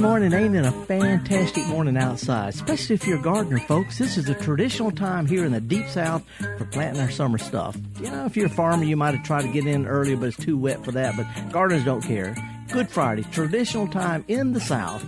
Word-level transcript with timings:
morning. 0.00 0.32
Ain't 0.32 0.54
it 0.54 0.64
a 0.64 0.70
fantastic 0.70 1.66
morning 1.66 1.96
outside? 1.96 2.50
Especially 2.50 2.94
if 2.94 3.06
you're 3.06 3.18
a 3.18 3.22
gardener, 3.22 3.58
folks. 3.58 3.98
This 3.98 4.16
is 4.16 4.28
a 4.28 4.34
traditional 4.34 4.90
time 4.90 5.26
here 5.26 5.44
in 5.44 5.52
the 5.52 5.60
deep 5.60 5.88
south 5.88 6.24
for 6.56 6.64
planting 6.66 7.02
our 7.02 7.10
summer 7.10 7.38
stuff. 7.38 7.76
You 8.00 8.10
know, 8.10 8.24
if 8.24 8.36
you're 8.36 8.46
a 8.46 8.50
farmer, 8.50 8.84
you 8.84 8.96
might 8.96 9.14
have 9.14 9.24
tried 9.24 9.42
to 9.42 9.52
get 9.52 9.66
in 9.66 9.86
earlier, 9.86 10.16
but 10.16 10.26
it's 10.26 10.36
too 10.36 10.56
wet 10.56 10.84
for 10.84 10.92
that. 10.92 11.16
But 11.16 11.52
gardeners 11.52 11.84
don't 11.84 12.02
care. 12.02 12.36
Good 12.70 12.90
Friday, 12.90 13.24
traditional 13.32 13.88
time 13.88 14.24
in 14.28 14.52
the 14.52 14.60
South 14.60 15.04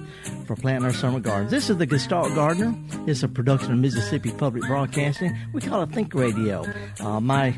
for 0.51 0.61
planting 0.61 0.85
our 0.85 0.93
summer 0.93 1.21
gardens. 1.21 1.53
This 1.53 1.71
is 1.71 1.77
the 1.77 1.87
Gestalt 1.87 2.35
Gardener. 2.35 2.75
It's 3.07 3.23
a 3.23 3.29
production 3.29 3.73
of 3.73 3.79
Mississippi 3.79 4.33
Public 4.33 4.65
Broadcasting. 4.65 5.39
We 5.53 5.61
call 5.61 5.81
it 5.85 5.93
Think 5.93 6.13
Radio. 6.13 6.67
Uh, 6.99 7.21
my, 7.21 7.57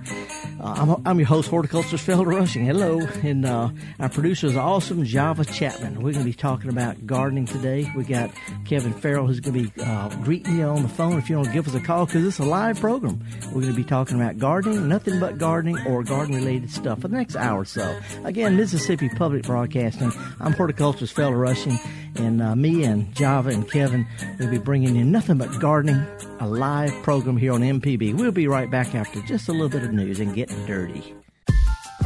uh, 0.60 0.74
I'm, 0.76 1.06
I'm, 1.06 1.18
your 1.18 1.26
host, 1.26 1.48
horticulturist 1.48 2.06
Felder 2.06 2.26
Rushing. 2.26 2.66
Hello, 2.66 3.00
and 3.22 3.46
uh, 3.46 3.70
our 3.98 4.10
producer 4.10 4.46
is 4.46 4.58
awesome 4.58 5.06
Java 5.06 5.46
Chapman. 5.46 6.02
We're 6.02 6.12
going 6.12 6.18
to 6.18 6.24
be 6.24 6.34
talking 6.34 6.68
about 6.68 7.06
gardening 7.06 7.46
today. 7.46 7.90
We 7.96 8.04
got 8.04 8.30
Kevin 8.66 8.92
Farrell 8.92 9.26
who's 9.26 9.40
going 9.40 9.54
to 9.54 9.70
be 9.70 9.82
uh, 9.82 10.10
greeting 10.16 10.58
you 10.58 10.64
on 10.64 10.82
the 10.82 10.88
phone 10.90 11.16
if 11.16 11.30
you 11.30 11.36
want 11.36 11.48
to 11.48 11.54
give 11.54 11.66
us 11.66 11.74
a 11.74 11.80
call 11.80 12.04
because 12.04 12.26
it's 12.26 12.40
a 12.40 12.44
live 12.44 12.78
program. 12.78 13.24
We're 13.54 13.62
going 13.62 13.68
to 13.68 13.72
be 13.72 13.84
talking 13.84 14.20
about 14.20 14.36
gardening, 14.36 14.86
nothing 14.86 15.18
but 15.18 15.38
gardening 15.38 15.78
or 15.86 16.02
garden 16.02 16.34
related 16.34 16.70
stuff 16.70 17.00
for 17.00 17.08
the 17.08 17.16
next 17.16 17.36
hour 17.36 17.60
or 17.60 17.64
so. 17.64 17.98
Again, 18.24 18.58
Mississippi 18.58 19.08
Public 19.08 19.44
Broadcasting. 19.44 20.12
I'm 20.40 20.52
horticulturist 20.52 21.16
Felder 21.16 21.40
Rushing, 21.40 21.78
and 22.16 22.42
uh, 22.42 22.54
and 22.84 23.14
Java 23.14 23.50
and 23.50 23.70
Kevin 23.70 24.06
will 24.38 24.48
be 24.50 24.58
bringing 24.58 24.96
you 24.96 25.04
nothing 25.04 25.38
but 25.38 25.60
gardening, 25.60 26.06
a 26.40 26.46
live 26.46 26.92
program 27.02 27.36
here 27.36 27.52
on 27.52 27.60
MPB. 27.60 28.14
We'll 28.18 28.32
be 28.32 28.48
right 28.48 28.70
back 28.70 28.94
after 28.94 29.20
just 29.22 29.48
a 29.48 29.52
little 29.52 29.68
bit 29.68 29.82
of 29.82 29.92
news 29.92 30.20
and 30.20 30.34
get 30.34 30.48
dirty. 30.66 31.14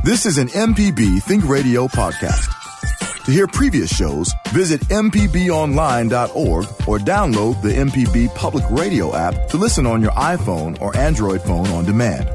This 0.05 0.27
is 0.27 0.39
an 0.39 0.49
MPB 0.49 1.23
Think 1.23 1.49
Radio 1.49 1.87
podcast. 1.89 2.53
To 3.25 3.33
hear 3.33 3.49
previous 3.49 3.93
shows, 3.93 4.33
visit 4.51 4.81
MPBOnline.org 4.83 6.65
or 6.87 6.99
download 6.99 7.61
the 7.61 7.71
MPB 7.73 8.33
Public 8.37 8.65
Radio 8.71 9.17
app 9.17 9.49
to 9.49 9.57
listen 9.57 9.85
on 9.85 10.01
your 10.01 10.13
iPhone 10.13 10.81
or 10.81 10.97
Android 10.97 11.43
phone 11.43 11.67
on 11.69 11.85
demand. 11.85 12.29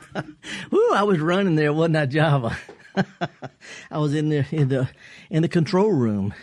Woo, 0.70 0.88
I 0.92 1.02
was 1.02 1.18
running 1.20 1.56
there, 1.56 1.72
wasn't 1.72 1.96
I, 1.96 2.06
Java? 2.06 2.56
I 3.90 3.98
was 3.98 4.14
in 4.14 4.28
the 4.28 4.44
in 4.50 4.68
the 4.68 4.88
in 5.30 5.42
the 5.42 5.48
control 5.48 5.92
room, 5.92 6.34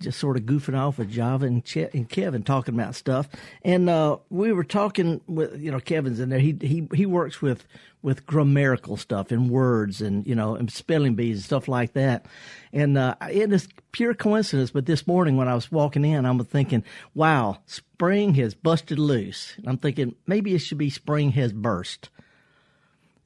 just 0.00 0.18
sort 0.18 0.36
of 0.36 0.44
goofing 0.44 0.78
off 0.78 0.98
with 0.98 1.10
Java 1.10 1.46
and, 1.46 1.62
and 1.92 2.08
Kevin 2.08 2.42
talking 2.42 2.74
about 2.74 2.94
stuff. 2.94 3.28
And 3.62 3.90
uh, 3.90 4.18
we 4.30 4.52
were 4.52 4.64
talking 4.64 5.20
with 5.26 5.60
you 5.60 5.70
know 5.70 5.80
Kevin's 5.80 6.20
in 6.20 6.28
there. 6.28 6.38
He 6.38 6.56
he 6.60 6.88
he 6.94 7.06
works 7.06 7.42
with 7.42 7.64
with 8.02 8.24
grammatical 8.24 8.96
stuff 8.96 9.30
and 9.30 9.50
words 9.50 10.00
and 10.00 10.26
you 10.26 10.34
know 10.34 10.54
and 10.54 10.70
spelling 10.70 11.14
bees 11.14 11.38
and 11.38 11.44
stuff 11.44 11.68
like 11.68 11.92
that. 11.92 12.26
And 12.72 12.96
uh, 12.96 13.16
it 13.30 13.52
is 13.52 13.68
pure 13.92 14.14
coincidence, 14.14 14.70
but 14.70 14.86
this 14.86 15.06
morning 15.06 15.36
when 15.36 15.48
I 15.48 15.54
was 15.54 15.70
walking 15.72 16.04
in, 16.04 16.24
I'm 16.24 16.42
thinking, 16.44 16.84
wow, 17.14 17.58
spring 17.66 18.34
has 18.34 18.54
busted 18.54 18.98
loose. 18.98 19.54
And 19.56 19.68
I'm 19.68 19.78
thinking 19.78 20.14
maybe 20.26 20.54
it 20.54 20.60
should 20.60 20.78
be 20.78 20.90
spring 20.90 21.32
has 21.32 21.52
burst. 21.52 22.08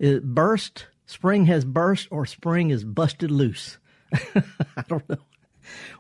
It 0.04 0.22
burst, 0.22 0.88
spring 1.06 1.46
has 1.46 1.64
burst, 1.64 2.08
or 2.10 2.26
spring 2.26 2.68
is 2.68 2.84
busted 2.84 3.30
loose. 3.30 3.78
I 4.12 4.82
don't 4.86 5.08
know. 5.08 5.16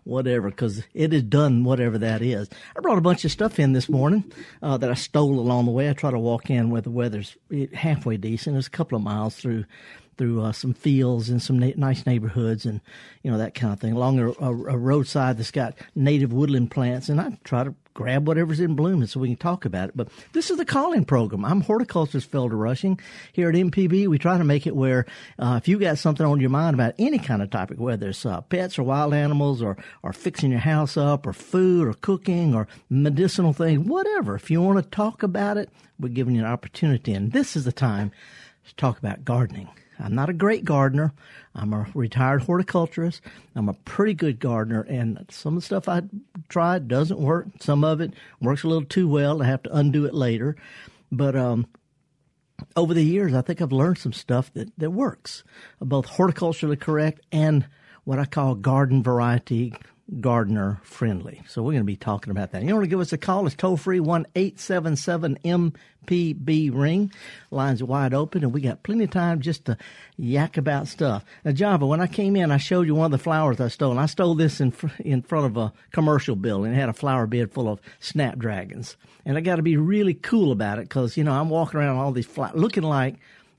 Whatever, 0.02 0.50
because 0.50 0.82
it 0.92 1.14
is 1.14 1.22
done, 1.22 1.64
whatever 1.64 1.96
that 1.96 2.20
is. 2.20 2.50
I 2.76 2.80
brought 2.80 2.98
a 2.98 3.00
bunch 3.00 3.24
of 3.24 3.32
stuff 3.32 3.58
in 3.58 3.72
this 3.72 3.88
morning 3.88 4.30
uh, 4.60 4.76
that 4.76 4.90
I 4.90 4.92
stole 4.92 5.40
along 5.40 5.64
the 5.64 5.70
way. 5.70 5.88
I 5.88 5.94
try 5.94 6.10
to 6.10 6.18
walk 6.18 6.50
in 6.50 6.68
where 6.68 6.82
the 6.82 6.90
weather's 6.90 7.34
halfway 7.72 8.18
decent. 8.18 8.58
It's 8.58 8.66
a 8.66 8.70
couple 8.70 8.96
of 8.96 9.02
miles 9.02 9.36
through 9.36 9.64
through 10.16 10.42
uh, 10.42 10.52
some 10.52 10.74
fields 10.74 11.28
and 11.28 11.42
some 11.42 11.58
na- 11.58 11.72
nice 11.76 12.06
neighborhoods 12.06 12.66
and 12.66 12.80
you 13.22 13.30
know 13.30 13.38
that 13.38 13.54
kind 13.54 13.72
of 13.72 13.80
thing 13.80 13.92
along 13.92 14.18
a, 14.18 14.30
a, 14.30 14.76
roadside 14.78 15.38
that's 15.38 15.50
got 15.50 15.74
native 15.94 16.32
woodland 16.32 16.70
plants 16.70 17.08
and 17.08 17.20
I 17.20 17.38
try 17.44 17.64
to 17.64 17.74
grab 17.94 18.26
whatever's 18.26 18.60
in 18.60 18.74
bloom 18.74 19.00
and 19.00 19.08
so 19.08 19.20
we 19.20 19.28
can 19.28 19.36
talk 19.36 19.64
about 19.64 19.88
it. 19.88 19.96
But 19.96 20.08
this 20.32 20.50
is 20.50 20.58
the 20.58 20.64
calling 20.64 21.04
program. 21.04 21.44
I'm 21.44 21.60
horticulturist 21.60 22.30
Felder 22.30 22.58
Rushing 22.58 23.00
here 23.32 23.48
at 23.48 23.54
MPB. 23.54 24.08
We 24.08 24.18
try 24.18 24.36
to 24.36 24.44
make 24.44 24.66
it 24.66 24.76
where 24.76 25.06
uh, 25.38 25.58
if 25.62 25.68
you 25.68 25.78
got 25.78 25.98
something 25.98 26.26
on 26.26 26.40
your 26.40 26.50
mind 26.50 26.74
about 26.74 26.94
any 26.98 27.18
kind 27.18 27.40
of 27.40 27.50
topic, 27.50 27.78
whether 27.78 28.08
it's 28.08 28.26
uh, 28.26 28.40
pets 28.42 28.78
or 28.78 28.82
wild 28.82 29.14
animals 29.14 29.62
or 29.62 29.76
or 30.02 30.12
fixing 30.12 30.50
your 30.50 30.60
house 30.60 30.96
up 30.96 31.26
or 31.26 31.32
food 31.32 31.86
or 31.86 31.94
cooking 31.94 32.54
or 32.54 32.66
medicinal 32.90 33.52
things, 33.52 33.88
whatever. 33.88 34.34
If 34.34 34.50
you 34.50 34.60
want 34.60 34.82
to 34.82 34.90
talk 34.90 35.22
about 35.22 35.56
it, 35.56 35.70
we're 35.98 36.08
giving 36.08 36.34
you 36.34 36.40
an 36.40 36.50
opportunity, 36.50 37.12
and 37.12 37.32
this 37.32 37.56
is 37.56 37.64
the 37.64 37.72
time 37.72 38.10
to 38.66 38.74
talk 38.74 38.98
about 38.98 39.24
gardening. 39.24 39.68
I'm 39.98 40.14
not 40.14 40.28
a 40.28 40.34
great 40.34 40.64
gardener. 40.64 41.12
I'm 41.54 41.72
a 41.72 41.86
retired 41.94 42.42
horticulturist. 42.42 43.20
I'm 43.54 43.68
a 43.68 43.74
pretty 43.74 44.14
good 44.14 44.40
gardener, 44.40 44.82
and 44.82 45.24
some 45.30 45.56
of 45.56 45.62
the 45.62 45.66
stuff 45.66 45.88
I 45.88 46.02
tried 46.48 46.88
doesn't 46.88 47.20
work. 47.20 47.46
Some 47.60 47.84
of 47.84 48.00
it 48.00 48.14
works 48.40 48.64
a 48.64 48.68
little 48.68 48.84
too 48.84 49.08
well. 49.08 49.42
I 49.42 49.46
have 49.46 49.62
to 49.64 49.76
undo 49.76 50.04
it 50.04 50.14
later. 50.14 50.56
But 51.12 51.36
um, 51.36 51.66
over 52.76 52.92
the 52.92 53.04
years, 53.04 53.34
I 53.34 53.42
think 53.42 53.62
I've 53.62 53.72
learned 53.72 53.98
some 53.98 54.12
stuff 54.12 54.52
that, 54.54 54.72
that 54.78 54.90
works, 54.90 55.44
both 55.80 56.06
horticulturally 56.06 56.80
correct 56.80 57.20
and 57.30 57.66
what 58.04 58.18
I 58.18 58.24
call 58.24 58.54
garden 58.54 59.02
variety 59.02 59.74
gardener 60.20 60.80
friendly. 60.82 61.42
So 61.48 61.62
we're 61.62 61.72
going 61.72 61.82
to 61.82 61.84
be 61.84 61.96
talking 61.96 62.30
about 62.30 62.52
that. 62.52 62.62
You 62.62 62.74
want 62.74 62.84
to 62.84 62.90
give 62.90 63.00
us 63.00 63.12
a 63.12 63.18
call? 63.18 63.46
It's 63.46 63.56
toll 63.56 63.76
free 63.76 64.00
one 64.00 64.26
eight 64.34 64.60
seven 64.60 64.96
seven 64.96 65.38
MPB 65.44 66.70
ring. 66.74 67.10
Lines 67.50 67.80
are 67.80 67.86
wide 67.86 68.12
open, 68.12 68.44
and 68.44 68.52
we 68.52 68.60
got 68.60 68.82
plenty 68.82 69.04
of 69.04 69.10
time 69.10 69.40
just 69.40 69.64
to 69.66 69.78
yak 70.16 70.56
about 70.56 70.88
stuff. 70.88 71.24
Now, 71.44 71.52
Java, 71.52 71.86
when 71.86 72.00
I 72.00 72.06
came 72.06 72.36
in, 72.36 72.50
I 72.50 72.58
showed 72.58 72.86
you 72.86 72.94
one 72.94 73.06
of 73.06 73.12
the 73.12 73.18
flowers 73.18 73.60
I 73.60 73.68
stole. 73.68 73.92
And 73.92 74.00
I 74.00 74.06
stole 74.06 74.34
this 74.34 74.60
in 74.60 74.72
fr- 74.72 74.88
in 74.98 75.22
front 75.22 75.46
of 75.46 75.56
a 75.56 75.72
commercial 75.92 76.36
building. 76.36 76.72
It 76.72 76.76
had 76.76 76.88
a 76.90 76.94
flower 76.94 77.26
bed 77.26 77.52
full 77.52 77.68
of 77.68 77.80
snapdragons, 78.00 78.96
and 79.24 79.38
I 79.38 79.40
got 79.40 79.56
to 79.56 79.62
be 79.62 79.76
really 79.76 80.14
cool 80.14 80.52
about 80.52 80.78
it 80.78 80.88
because 80.88 81.16
you 81.16 81.24
know 81.24 81.32
I'm 81.32 81.48
walking 81.48 81.80
around 81.80 81.96
all 81.96 82.12
these 82.12 82.26
flowers 82.26 82.56
looking 82.56 82.82
like 82.82 83.16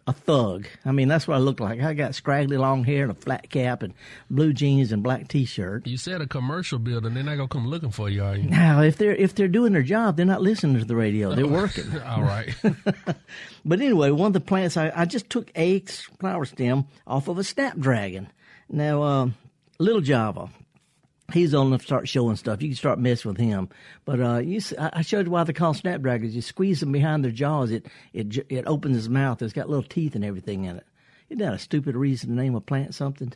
a 0.07 0.13
thug. 0.13 0.67
I 0.85 0.91
mean, 0.91 1.07
that's 1.07 1.27
what 1.27 1.35
I 1.35 1.39
look 1.39 1.59
like. 1.59 1.81
I 1.81 1.93
got 1.93 2.13
scraggly 2.13 2.57
long 2.57 2.83
hair 2.83 3.03
and 3.03 3.11
a 3.11 3.15
flat 3.15 3.49
cap 3.49 3.81
and 3.81 3.93
blue 4.29 4.53
jeans 4.53 4.91
and 4.91 5.01
black 5.01 5.27
t-shirt. 5.27 5.87
You 5.87 5.97
said 5.97 6.21
a 6.21 6.27
commercial 6.27 6.77
building. 6.77 7.15
They're 7.15 7.23
not 7.23 7.37
gonna 7.37 7.47
come 7.47 7.67
looking 7.67 7.89
for 7.89 8.09
you, 8.09 8.23
are 8.23 8.35
you? 8.35 8.47
Now, 8.49 8.81
if 8.81 8.97
they're 8.97 9.15
if 9.15 9.33
they're 9.33 9.47
doing 9.47 9.73
their 9.73 9.81
job, 9.81 10.17
they're 10.17 10.25
not 10.25 10.41
listening 10.41 10.77
to 10.79 10.85
the 10.85 10.95
radio. 10.95 11.33
They're 11.33 11.47
working. 11.61 11.99
All 12.01 12.21
right. 12.21 12.53
but 13.65 13.81
anyway, 13.81 14.11
one 14.11 14.27
of 14.27 14.33
the 14.33 14.41
plants 14.41 14.77
I, 14.77 14.91
I 14.95 15.05
just 15.05 15.29
took 15.29 15.51
a 15.55 15.79
flower 16.19 16.45
stem 16.45 16.85
off 17.07 17.27
of 17.27 17.39
a 17.39 17.43
snapdragon. 17.43 18.27
Now, 18.69 19.01
uh, 19.01 19.29
little 19.79 20.01
Java, 20.01 20.49
he's 21.33 21.53
enough 21.53 21.81
to 21.81 21.85
start 21.85 22.07
showing 22.07 22.35
stuff. 22.35 22.61
You 22.61 22.69
can 22.69 22.75
start 22.75 22.99
messing 22.99 23.29
with 23.31 23.39
him. 23.39 23.69
But 24.05 24.21
uh, 24.21 24.37
you, 24.37 24.61
I 24.77 25.01
showed 25.01 25.25
you 25.25 25.31
why 25.31 25.43
they 25.43 25.53
call 25.53 25.73
snapdragons. 25.73 26.35
You 26.35 26.41
squeeze 26.41 26.79
them 26.79 26.91
behind 26.91 27.23
their 27.23 27.31
jaws, 27.31 27.71
it 27.71 27.87
it 28.13 28.45
it 28.49 28.65
opens 28.67 28.95
his 28.95 29.09
mouth. 29.09 29.41
It's 29.41 29.53
got 29.53 29.69
little 29.69 29.83
teeth 29.83 30.15
and 30.15 30.25
everything 30.25 30.65
in 30.65 30.77
it. 30.77 30.85
Isn't 31.29 31.43
that 31.43 31.53
a 31.53 31.59
stupid 31.59 31.95
reason 31.95 32.29
to 32.29 32.35
name 32.35 32.55
a 32.55 32.61
plant 32.61 32.93
something? 32.93 33.33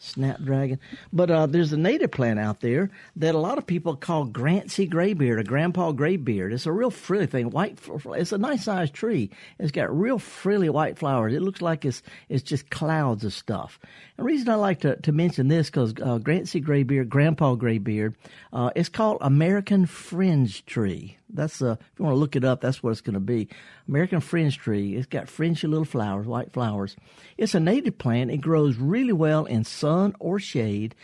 snapdragon. 0.00 0.80
But 1.12 1.30
uh, 1.30 1.46
there's 1.46 1.72
a 1.72 1.76
native 1.76 2.10
plant 2.10 2.40
out 2.40 2.60
there 2.60 2.90
that 3.16 3.34
a 3.34 3.38
lot 3.38 3.58
of 3.58 3.66
people 3.66 3.94
call 3.94 4.24
Grancy 4.24 4.86
graybeard 4.86 5.38
or 5.38 5.42
Grandpa 5.42 5.92
graybeard. 5.92 6.52
It's 6.52 6.66
a 6.66 6.72
real 6.72 6.90
frilly 6.90 7.26
thing. 7.26 7.50
White. 7.50 7.78
It's 8.06 8.32
a 8.32 8.38
nice 8.38 8.64
sized 8.64 8.94
tree. 8.94 9.30
It's 9.58 9.70
got 9.70 9.96
real 9.96 10.18
frilly 10.18 10.70
white 10.70 10.98
flowers. 10.98 11.34
It 11.34 11.42
looks 11.42 11.62
like 11.62 11.84
it's 11.84 12.02
it's 12.28 12.42
just 12.42 12.70
clouds 12.70 13.24
of 13.24 13.32
stuff. 13.32 13.78
The 14.20 14.26
reason 14.26 14.50
I 14.50 14.56
like 14.56 14.80
to, 14.80 14.96
to 14.96 15.12
mention 15.12 15.48
this 15.48 15.70
because 15.70 15.94
uh, 15.98 16.18
Grancy 16.18 16.60
graybeard, 16.60 17.08
Grandpa 17.08 17.54
graybeard, 17.54 18.16
uh, 18.52 18.68
it's 18.76 18.90
called 18.90 19.16
American 19.22 19.86
fringe 19.86 20.66
tree. 20.66 21.16
That's 21.30 21.62
uh, 21.62 21.76
if 21.80 21.98
you 21.98 22.04
want 22.04 22.16
to 22.16 22.18
look 22.18 22.36
it 22.36 22.44
up, 22.44 22.60
that's 22.60 22.82
what 22.82 22.90
it's 22.90 23.00
going 23.00 23.14
to 23.14 23.20
be. 23.20 23.48
American 23.88 24.20
fringe 24.20 24.58
tree. 24.58 24.94
It's 24.94 25.06
got 25.06 25.30
fringy 25.30 25.66
little 25.66 25.86
flowers, 25.86 26.26
white 26.26 26.52
flowers. 26.52 26.96
It's 27.38 27.54
a 27.54 27.60
native 27.60 27.96
plant. 27.96 28.30
It 28.30 28.42
grows 28.42 28.76
really 28.76 29.14
well 29.14 29.46
in 29.46 29.64
sun 29.64 30.14
or 30.20 30.38
shade. 30.38 30.94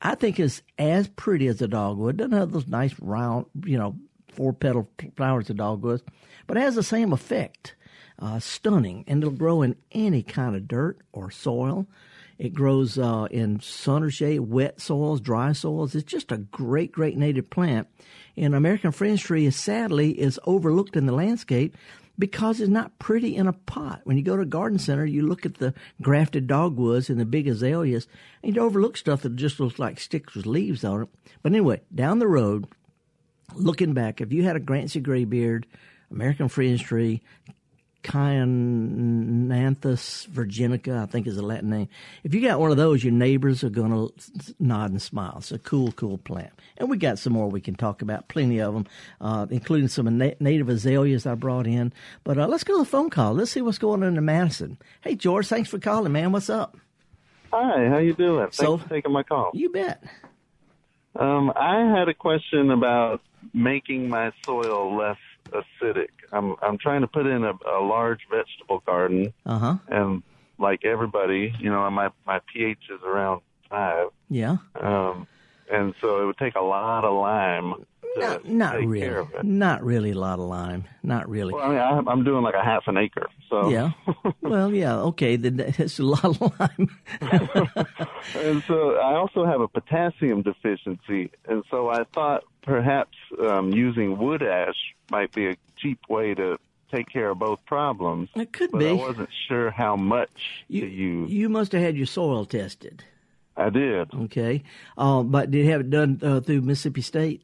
I 0.00 0.14
think 0.14 0.40
it's 0.40 0.62
as 0.78 1.08
pretty 1.08 1.48
as 1.48 1.60
a 1.60 1.68
dogwood. 1.68 2.16
Doesn't 2.16 2.32
have 2.32 2.52
those 2.52 2.68
nice 2.68 2.98
round, 3.00 3.44
you 3.66 3.76
know, 3.76 3.96
four 4.28 4.54
petal 4.54 4.88
flowers 5.14 5.50
of 5.50 5.58
dogwood, 5.58 6.00
but 6.46 6.56
it 6.56 6.60
has 6.60 6.74
the 6.74 6.82
same 6.82 7.12
effect. 7.12 7.74
Uh, 8.18 8.38
stunning, 8.38 9.04
and 9.08 9.22
it'll 9.22 9.34
grow 9.34 9.60
in 9.60 9.76
any 9.90 10.22
kind 10.22 10.56
of 10.56 10.68
dirt 10.68 10.96
or 11.12 11.30
soil. 11.30 11.86
It 12.38 12.54
grows 12.54 12.98
uh, 12.98 13.26
in 13.30 13.60
sun 13.60 14.02
or 14.02 14.10
shade, 14.10 14.40
wet 14.40 14.80
soils, 14.80 15.20
dry 15.20 15.52
soils. 15.52 15.94
It's 15.94 16.10
just 16.10 16.32
a 16.32 16.38
great, 16.38 16.92
great 16.92 17.16
native 17.16 17.50
plant. 17.50 17.88
And 18.36 18.54
American 18.54 18.92
fringe 18.92 19.22
tree 19.22 19.46
is 19.46 19.56
sadly 19.56 20.18
is 20.18 20.40
overlooked 20.44 20.96
in 20.96 21.06
the 21.06 21.12
landscape 21.12 21.76
because 22.18 22.60
it's 22.60 22.70
not 22.70 22.98
pretty 22.98 23.36
in 23.36 23.46
a 23.46 23.52
pot. 23.52 24.00
When 24.04 24.16
you 24.16 24.22
go 24.22 24.36
to 24.36 24.42
a 24.42 24.46
garden 24.46 24.78
center, 24.78 25.04
you 25.04 25.22
look 25.22 25.46
at 25.46 25.56
the 25.56 25.74
grafted 26.00 26.46
dogwoods 26.46 27.10
and 27.10 27.18
the 27.18 27.24
big 27.24 27.48
azaleas, 27.48 28.06
and 28.42 28.54
you 28.54 28.62
overlook 28.62 28.96
stuff 28.96 29.22
that 29.22 29.36
just 29.36 29.60
looks 29.60 29.78
like 29.78 29.98
sticks 29.98 30.34
with 30.34 30.46
leaves 30.46 30.84
on 30.84 31.02
it. 31.02 31.08
But 31.42 31.52
anyway, 31.52 31.80
down 31.94 32.18
the 32.18 32.28
road, 32.28 32.66
looking 33.54 33.94
back, 33.94 34.20
if 34.20 34.32
you 34.32 34.44
had 34.44 34.56
a 34.56 34.60
Grancy 34.60 35.00
graybeard, 35.00 35.66
American 36.10 36.48
fringe 36.48 36.82
tree, 36.82 37.22
Chionanthus 38.02 40.26
virginica, 40.28 41.02
I 41.02 41.06
think 41.06 41.26
is 41.26 41.36
the 41.36 41.42
Latin 41.42 41.70
name. 41.70 41.88
If 42.24 42.34
you 42.34 42.40
got 42.40 42.60
one 42.60 42.70
of 42.70 42.76
those, 42.76 43.02
your 43.04 43.12
neighbors 43.12 43.62
are 43.64 43.70
going 43.70 43.90
to 43.92 44.54
nod 44.58 44.90
and 44.90 45.00
smile. 45.00 45.34
It's 45.38 45.52
a 45.52 45.58
cool, 45.58 45.92
cool 45.92 46.18
plant. 46.18 46.52
And 46.78 46.90
we 46.90 46.96
got 46.96 47.18
some 47.18 47.32
more 47.32 47.48
we 47.48 47.60
can 47.60 47.74
talk 47.74 48.02
about, 48.02 48.28
plenty 48.28 48.60
of 48.60 48.74
them, 48.74 48.86
uh, 49.20 49.46
including 49.50 49.88
some 49.88 50.18
na- 50.18 50.30
native 50.40 50.68
azaleas 50.68 51.26
I 51.26 51.34
brought 51.34 51.66
in. 51.66 51.92
But 52.24 52.38
uh, 52.38 52.46
let's 52.48 52.64
go 52.64 52.78
to 52.78 52.84
the 52.84 52.90
phone 52.90 53.10
call. 53.10 53.34
Let's 53.34 53.50
see 53.52 53.62
what's 53.62 53.78
going 53.78 54.02
on 54.02 54.16
in 54.16 54.24
Madison. 54.24 54.78
Hey, 55.00 55.14
George, 55.14 55.46
thanks 55.46 55.70
for 55.70 55.78
calling, 55.78 56.12
man. 56.12 56.32
What's 56.32 56.50
up? 56.50 56.76
Hi, 57.52 57.88
how 57.88 57.98
you 57.98 58.14
doing? 58.14 58.40
Thanks 58.46 58.56
So- 58.56 58.78
for 58.78 58.88
taking 58.88 59.12
my 59.12 59.22
call. 59.22 59.50
You 59.54 59.70
bet. 59.70 60.02
Um, 61.14 61.52
I 61.54 61.94
had 61.98 62.08
a 62.08 62.14
question 62.14 62.70
about 62.70 63.20
making 63.52 64.08
my 64.08 64.32
soil 64.46 64.96
less 64.96 65.18
acidic. 65.52 66.08
I'm 66.32 66.56
I'm 66.62 66.78
trying 66.78 67.00
to 67.02 67.06
put 67.06 67.26
in 67.26 67.44
a, 67.44 67.52
a 67.68 67.80
large 67.82 68.20
vegetable 68.30 68.82
garden, 68.86 69.32
Uh 69.46 69.58
huh. 69.58 69.74
and 69.88 70.22
like 70.58 70.84
everybody, 70.84 71.52
you 71.58 71.70
know, 71.70 71.88
my 71.90 72.10
my 72.26 72.40
pH 72.52 72.78
is 72.90 73.00
around 73.04 73.40
five, 73.70 74.08
Yeah. 74.28 74.56
um, 74.80 75.26
and 75.72 75.94
so 76.00 76.22
it 76.22 76.26
would 76.26 76.38
take 76.38 76.54
a 76.56 76.60
lot 76.60 77.04
of 77.04 77.14
lime. 77.14 77.86
To 78.14 78.20
Not, 78.20 78.44
not 78.46 78.72
take 78.74 78.88
really. 78.88 79.00
Care 79.06 79.18
of 79.20 79.34
it. 79.34 79.44
Not 79.44 79.82
really 79.82 80.10
a 80.10 80.18
lot 80.18 80.38
of 80.38 80.44
lime. 80.46 80.84
Not 81.02 81.28
really. 81.28 81.54
Well, 81.54 81.62
I 81.64 81.68
mean, 81.68 81.78
I, 81.78 82.10
I'm 82.10 82.24
doing 82.24 82.42
like 82.42 82.54
a 82.54 82.62
half 82.62 82.84
an 82.86 82.96
acre, 82.98 83.26
so 83.48 83.70
Yeah. 83.70 83.92
well, 84.42 84.72
yeah. 84.72 84.96
Okay. 84.96 85.36
Then 85.36 85.56
That's 85.56 85.98
a 85.98 86.02
lot 86.02 86.24
of 86.24 86.40
lime. 86.60 86.98
And 88.36 88.62
so 88.68 88.96
I 88.96 89.14
also 89.14 89.44
have 89.44 89.60
a 89.60 89.68
potassium 89.68 90.42
deficiency, 90.42 91.30
and 91.48 91.64
so 91.70 91.88
I 91.88 92.04
thought 92.14 92.44
perhaps 92.62 93.16
um, 93.40 93.72
using 93.72 94.16
wood 94.18 94.42
ash 94.42 94.76
might 95.10 95.32
be 95.32 95.48
a 95.48 95.54
cheap 95.76 95.98
way 96.08 96.34
to 96.34 96.58
take 96.90 97.08
care 97.08 97.30
of 97.30 97.38
both 97.38 97.64
problems. 97.66 98.28
It 98.36 98.52
could 98.52 98.70
but 98.70 98.78
be. 98.78 98.88
I 98.88 98.92
wasn't 98.92 99.30
sure 99.48 99.70
how 99.70 99.96
much 99.96 100.64
You, 100.68 100.82
to 100.82 100.88
use. 100.88 101.30
you 101.30 101.48
must 101.48 101.72
have 101.72 101.82
had 101.82 101.96
your 101.96 102.06
soil 102.06 102.44
tested. 102.44 103.04
I 103.56 103.70
did. 103.70 104.12
Okay. 104.14 104.62
Uh, 104.96 105.22
but 105.22 105.50
did 105.50 105.64
you 105.64 105.70
have 105.72 105.80
it 105.82 105.90
done 105.90 106.20
uh, 106.22 106.40
through 106.40 106.60
Mississippi 106.62 107.00
State? 107.02 107.42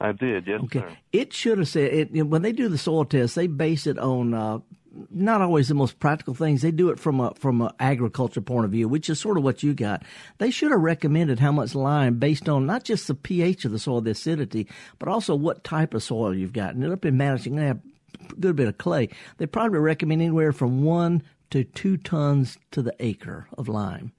I 0.00 0.12
did. 0.12 0.46
Yes, 0.46 0.60
Okay. 0.64 0.80
sir. 0.80 0.96
It 1.12 1.32
should 1.32 1.58
have 1.58 1.68
said 1.68 1.92
it, 1.92 2.22
when 2.24 2.42
they 2.42 2.52
do 2.52 2.68
the 2.68 2.78
soil 2.78 3.04
test, 3.04 3.34
they 3.34 3.46
base 3.46 3.86
it 3.86 3.98
on 3.98 4.34
uh, 4.34 4.58
not 5.10 5.40
always 5.42 5.68
the 5.68 5.74
most 5.74 5.98
practical 5.98 6.34
things. 6.34 6.62
They 6.62 6.70
do 6.70 6.88
it 6.90 6.98
from 6.98 7.20
a 7.20 7.32
from 7.34 7.60
an 7.62 7.70
agriculture 7.80 8.40
point 8.40 8.64
of 8.64 8.70
view, 8.70 8.88
which 8.88 9.08
is 9.10 9.18
sort 9.20 9.36
of 9.36 9.44
what 9.44 9.62
you 9.62 9.74
got. 9.74 10.02
They 10.38 10.50
should 10.50 10.70
have 10.70 10.80
recommended 10.80 11.38
how 11.38 11.52
much 11.52 11.74
lime 11.74 12.18
based 12.18 12.48
on 12.48 12.66
not 12.66 12.84
just 12.84 13.06
the 13.08 13.14
pH 13.14 13.64
of 13.64 13.72
the 13.72 13.78
soil, 13.78 14.00
the 14.00 14.10
acidity, 14.12 14.66
but 14.98 15.08
also 15.08 15.34
what 15.34 15.64
type 15.64 15.94
of 15.94 16.02
soil 16.02 16.34
you've 16.34 16.52
got. 16.52 16.74
And 16.74 16.84
up 16.92 17.04
in 17.04 17.16
Madison, 17.16 17.54
you're 17.54 17.62
going 17.64 17.80
to 17.80 17.80
have 18.28 18.32
a 18.32 18.40
good 18.40 18.56
bit 18.56 18.68
of 18.68 18.78
clay. 18.78 19.08
They 19.38 19.46
probably 19.46 19.78
recommend 19.80 20.22
anywhere 20.22 20.52
from 20.52 20.82
one 20.82 21.22
to 21.50 21.64
two 21.64 21.96
tons 21.96 22.58
to 22.72 22.82
the 22.82 22.94
acre 23.00 23.46
of 23.56 23.68
lime. 23.68 24.12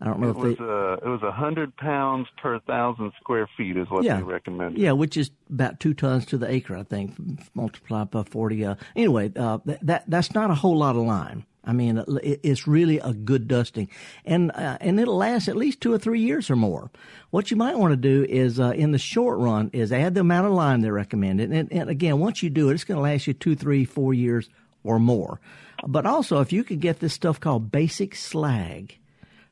I 0.00 0.04
don't 0.04 0.20
know 0.20 0.28
It 0.28 0.30
if 0.30 0.36
was 0.36 0.56
they. 0.56 0.64
uh, 0.64 0.92
it 0.94 1.08
was 1.10 1.22
a 1.24 1.32
hundred 1.32 1.76
pounds 1.76 2.28
per 2.40 2.60
thousand 2.60 3.12
square 3.20 3.48
feet 3.56 3.76
is 3.76 3.90
what 3.90 4.04
Yeah. 4.04 4.18
they 4.18 4.22
recommended. 4.22 4.80
Yeah, 4.80 4.92
which 4.92 5.16
is 5.16 5.30
about 5.50 5.80
two 5.80 5.92
tons 5.94 6.24
to 6.26 6.38
the 6.38 6.48
acre, 6.48 6.76
I 6.76 6.84
think, 6.84 7.16
multiplied 7.54 8.10
by 8.10 8.22
forty. 8.22 8.64
Uh, 8.64 8.76
anyway, 8.94 9.32
uh, 9.34 9.58
that, 9.64 9.84
that 9.86 10.04
that's 10.06 10.34
not 10.34 10.50
a 10.50 10.54
whole 10.54 10.78
lot 10.78 10.94
of 10.96 11.02
lime. 11.02 11.44
I 11.64 11.72
mean, 11.72 11.98
it, 12.22 12.40
it's 12.44 12.66
really 12.68 12.98
a 13.00 13.12
good 13.12 13.48
dusting, 13.48 13.88
and 14.24 14.52
uh, 14.54 14.78
and 14.80 15.00
it'll 15.00 15.16
last 15.16 15.48
at 15.48 15.56
least 15.56 15.80
two 15.80 15.92
or 15.92 15.98
three 15.98 16.20
years 16.20 16.48
or 16.48 16.56
more. 16.56 16.90
What 17.30 17.50
you 17.50 17.56
might 17.56 17.76
want 17.76 17.90
to 17.92 17.96
do 17.96 18.24
is, 18.26 18.58
uh, 18.60 18.70
in 18.70 18.92
the 18.92 18.98
short 18.98 19.38
run, 19.40 19.68
is 19.72 19.92
add 19.92 20.14
the 20.14 20.20
amount 20.20 20.46
of 20.46 20.52
lime 20.52 20.80
they 20.80 20.90
recommend, 20.90 21.40
and, 21.40 21.52
and 21.72 21.90
again, 21.90 22.20
once 22.20 22.42
you 22.42 22.48
do 22.50 22.70
it, 22.70 22.74
it's 22.74 22.84
going 22.84 22.96
to 22.96 23.02
last 23.02 23.26
you 23.26 23.34
two, 23.34 23.56
three, 23.56 23.84
four 23.84 24.14
years 24.14 24.48
or 24.84 24.98
more. 25.00 25.40
But 25.86 26.06
also, 26.06 26.40
if 26.40 26.52
you 26.52 26.62
could 26.64 26.80
get 26.80 27.00
this 27.00 27.12
stuff 27.12 27.40
called 27.40 27.72
basic 27.72 28.14
slag. 28.14 28.96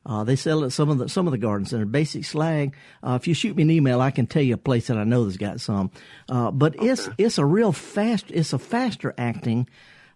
Uh, 0.07 0.23
they 0.23 0.37
sell 0.37 0.63
it 0.63 0.67
at 0.67 0.71
some 0.71 0.89
of 0.89 0.97
the 0.97 1.09
some 1.09 1.27
of 1.27 1.31
the 1.31 1.37
garden 1.37 1.65
centers. 1.65 1.89
Basic 1.89 2.23
slag. 2.23 2.75
Uh, 3.03 3.17
if 3.19 3.27
you 3.27 3.33
shoot 3.33 3.57
me 3.57 3.63
an 3.63 3.69
email, 3.69 3.99
I 3.99 4.09
can 4.09 4.25
tell 4.25 4.41
you 4.41 4.53
a 4.53 4.57
place 4.57 4.87
that 4.87 4.97
I 4.97 5.03
know 5.03 5.25
that's 5.25 5.35
got 5.35 5.59
some. 5.59 5.91
Uh, 6.29 6.49
but 6.49 6.75
it's 6.81 7.09
it's 7.17 7.37
a 7.37 7.45
real 7.45 7.73
fast. 7.73 8.25
It's 8.29 8.53
a 8.53 8.59
faster 8.59 9.13
acting. 9.17 9.67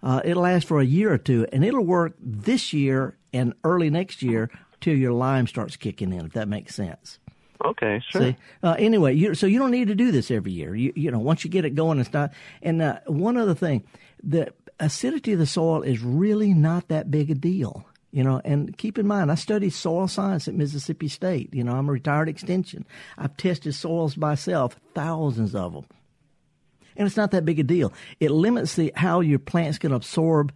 Uh, 0.01 0.21
it'll 0.23 0.43
last 0.43 0.65
for 0.65 0.79
a 0.79 0.85
year 0.85 1.13
or 1.13 1.17
two, 1.17 1.45
and 1.51 1.65
it'll 1.65 1.85
work 1.85 2.15
this 2.19 2.71
year 2.71 3.17
and 3.33 3.53
early 3.65 3.89
next 3.89 4.23
year 4.23 4.49
till 4.79 4.95
your 4.95 5.11
lime 5.11 5.45
starts 5.45 5.75
kicking 5.75 6.13
in. 6.13 6.25
If 6.25 6.33
that 6.33 6.47
makes 6.47 6.73
sense. 6.73 7.19
Okay, 7.63 8.01
sure. 8.09 8.21
See, 8.21 8.35
uh, 8.63 8.75
anyway, 8.79 9.13
you, 9.13 9.35
so 9.35 9.45
you 9.45 9.59
don't 9.59 9.69
need 9.69 9.89
to 9.89 9.95
do 9.95 10.11
this 10.11 10.31
every 10.31 10.51
year. 10.51 10.73
You, 10.73 10.93
you 10.95 11.11
know, 11.11 11.19
once 11.19 11.43
you 11.43 11.51
get 11.51 11.65
it 11.65 11.75
going, 11.75 11.99
it's 11.99 12.11
not. 12.11 12.33
And 12.63 12.81
uh, 12.81 12.99
one 13.05 13.37
other 13.37 13.53
thing, 13.53 13.83
the 14.23 14.51
acidity 14.79 15.33
of 15.33 15.39
the 15.39 15.45
soil 15.45 15.83
is 15.83 16.01
really 16.01 16.55
not 16.55 16.87
that 16.87 17.11
big 17.11 17.29
a 17.29 17.35
deal. 17.35 17.85
You 18.11 18.23
know, 18.23 18.41
and 18.43 18.77
keep 18.77 18.99
in 18.99 19.07
mind, 19.07 19.31
I 19.31 19.35
studied 19.35 19.71
soil 19.71 20.07
science 20.07 20.47
at 20.47 20.53
Mississippi 20.53 21.07
State. 21.07 21.53
You 21.53 21.63
know, 21.63 21.71
I'm 21.71 21.87
a 21.87 21.93
retired 21.93 22.27
extension. 22.27 22.85
I've 23.17 23.37
tested 23.37 23.73
soils 23.73 24.17
myself, 24.17 24.75
thousands 24.93 25.55
of 25.55 25.73
them, 25.73 25.85
and 26.97 27.07
it's 27.07 27.17
not 27.17 27.31
that 27.31 27.45
big 27.45 27.59
a 27.59 27.63
deal. 27.63 27.93
It 28.19 28.31
limits 28.31 28.75
the 28.75 28.91
how 28.95 29.21
your 29.21 29.39
plants 29.39 29.77
can 29.77 29.93
absorb 29.93 30.53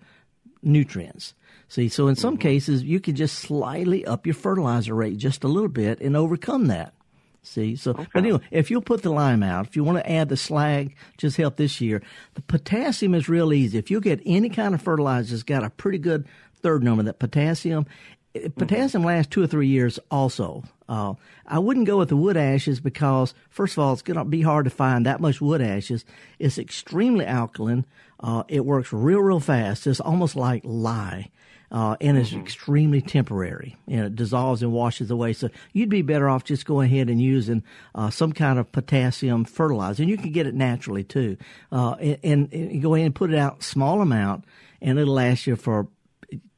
nutrients. 0.62 1.34
See, 1.68 1.90
so 1.90 2.08
in 2.08 2.16
some 2.16 2.36
mm-hmm. 2.36 2.42
cases, 2.42 2.84
you 2.84 3.00
can 3.00 3.16
just 3.16 3.40
slightly 3.40 4.06
up 4.06 4.28
your 4.28 4.36
fertilizer 4.36 4.94
rate 4.94 5.18
just 5.18 5.44
a 5.44 5.48
little 5.48 5.70
bit 5.70 6.00
and 6.02 6.16
overcome 6.16 6.68
that. 6.68 6.94
See, 7.42 7.76
so 7.76 7.94
but 7.94 8.08
anyway, 8.16 8.40
if 8.50 8.72
you'll 8.72 8.82
put 8.82 9.04
the 9.04 9.12
lime 9.12 9.44
out, 9.44 9.68
if 9.68 9.76
you 9.76 9.84
want 9.84 10.00
to 10.00 10.12
add 10.12 10.30
the 10.30 10.38
slag, 10.38 10.96
just 11.18 11.38
help 11.38 11.58
this 11.58 11.80
year. 11.80 12.02
The 12.34 12.42
potassium 12.42 13.14
is 13.14 13.30
real 13.30 13.54
easy. 13.54 13.78
If 13.78 13.92
you 13.92 14.02
get 14.02 14.20
any 14.26 14.50
kind 14.50 14.74
of 14.74 14.82
fertilizer, 14.82 15.34
it's 15.34 15.44
got 15.44 15.64
a 15.64 15.70
pretty 15.70 16.00
good 16.00 16.26
third 16.66 16.84
number. 16.84 17.04
That 17.04 17.20
potassium, 17.20 17.86
eh, 18.34 18.48
potassium 18.58 19.04
lasts 19.04 19.30
two 19.30 19.44
or 19.44 19.48
three 19.48 19.68
years. 19.68 20.00
Also, 20.10 20.64
uh, 20.90 21.14
I 21.46 21.60
wouldn't 21.60 21.86
go 21.86 21.98
with 21.98 22.10
the 22.10 22.18
wood 22.18 22.38
ashes 22.38 22.80
because 22.80 23.34
first 23.50 23.74
of 23.74 23.80
all, 23.80 23.94
it's 23.94 24.02
going 24.02 24.18
to 24.18 24.26
be 24.26 24.42
hard 24.42 24.66
to 24.66 24.72
find 24.72 25.06
that 25.06 25.22
much 25.22 25.42
wood 25.42 25.62
ashes. 25.62 26.06
It's 26.40 26.58
extremely 26.58 27.26
alkaline. 27.26 27.86
Uh, 28.20 28.44
it 28.48 28.66
works 28.66 28.92
real, 28.92 29.20
real 29.20 29.40
fast. 29.40 29.86
It's 29.86 30.00
almost 30.00 30.36
like 30.36 30.62
lye 30.64 31.30
uh, 31.72 31.98
and 32.00 32.18
it's 32.18 32.34
extremely 32.34 33.02
temporary. 33.02 33.76
and 33.88 34.06
it 34.06 34.16
dissolves 34.16 34.62
and 34.62 34.72
washes 34.72 35.12
away. 35.12 35.34
So 35.34 35.50
you'd 35.74 35.90
be 35.90 36.02
better 36.02 36.30
off 36.30 36.44
just 36.44 36.66
going 36.66 36.92
ahead 36.92 37.10
and 37.10 37.22
using 37.22 37.64
uh, 37.94 38.10
some 38.10 38.32
kind 38.32 38.60
of 38.60 38.72
potassium 38.72 39.46
fertilizer, 39.46 40.04
and 40.04 40.10
you 40.10 40.18
can 40.18 40.32
get 40.32 40.48
it 40.48 40.56
naturally 40.56 41.04
too. 41.04 41.38
Uh, 41.72 41.96
and, 42.00 42.18
and, 42.24 42.54
and 42.54 42.82
go 42.82 42.96
ahead 42.96 43.08
and 43.08 43.16
put 43.16 43.34
it 43.34 43.38
out 43.38 43.64
small 43.64 44.02
amount, 44.02 44.46
and 44.82 45.00
it'll 45.00 45.14
last 45.14 45.48
you 45.48 45.56
for 45.56 45.88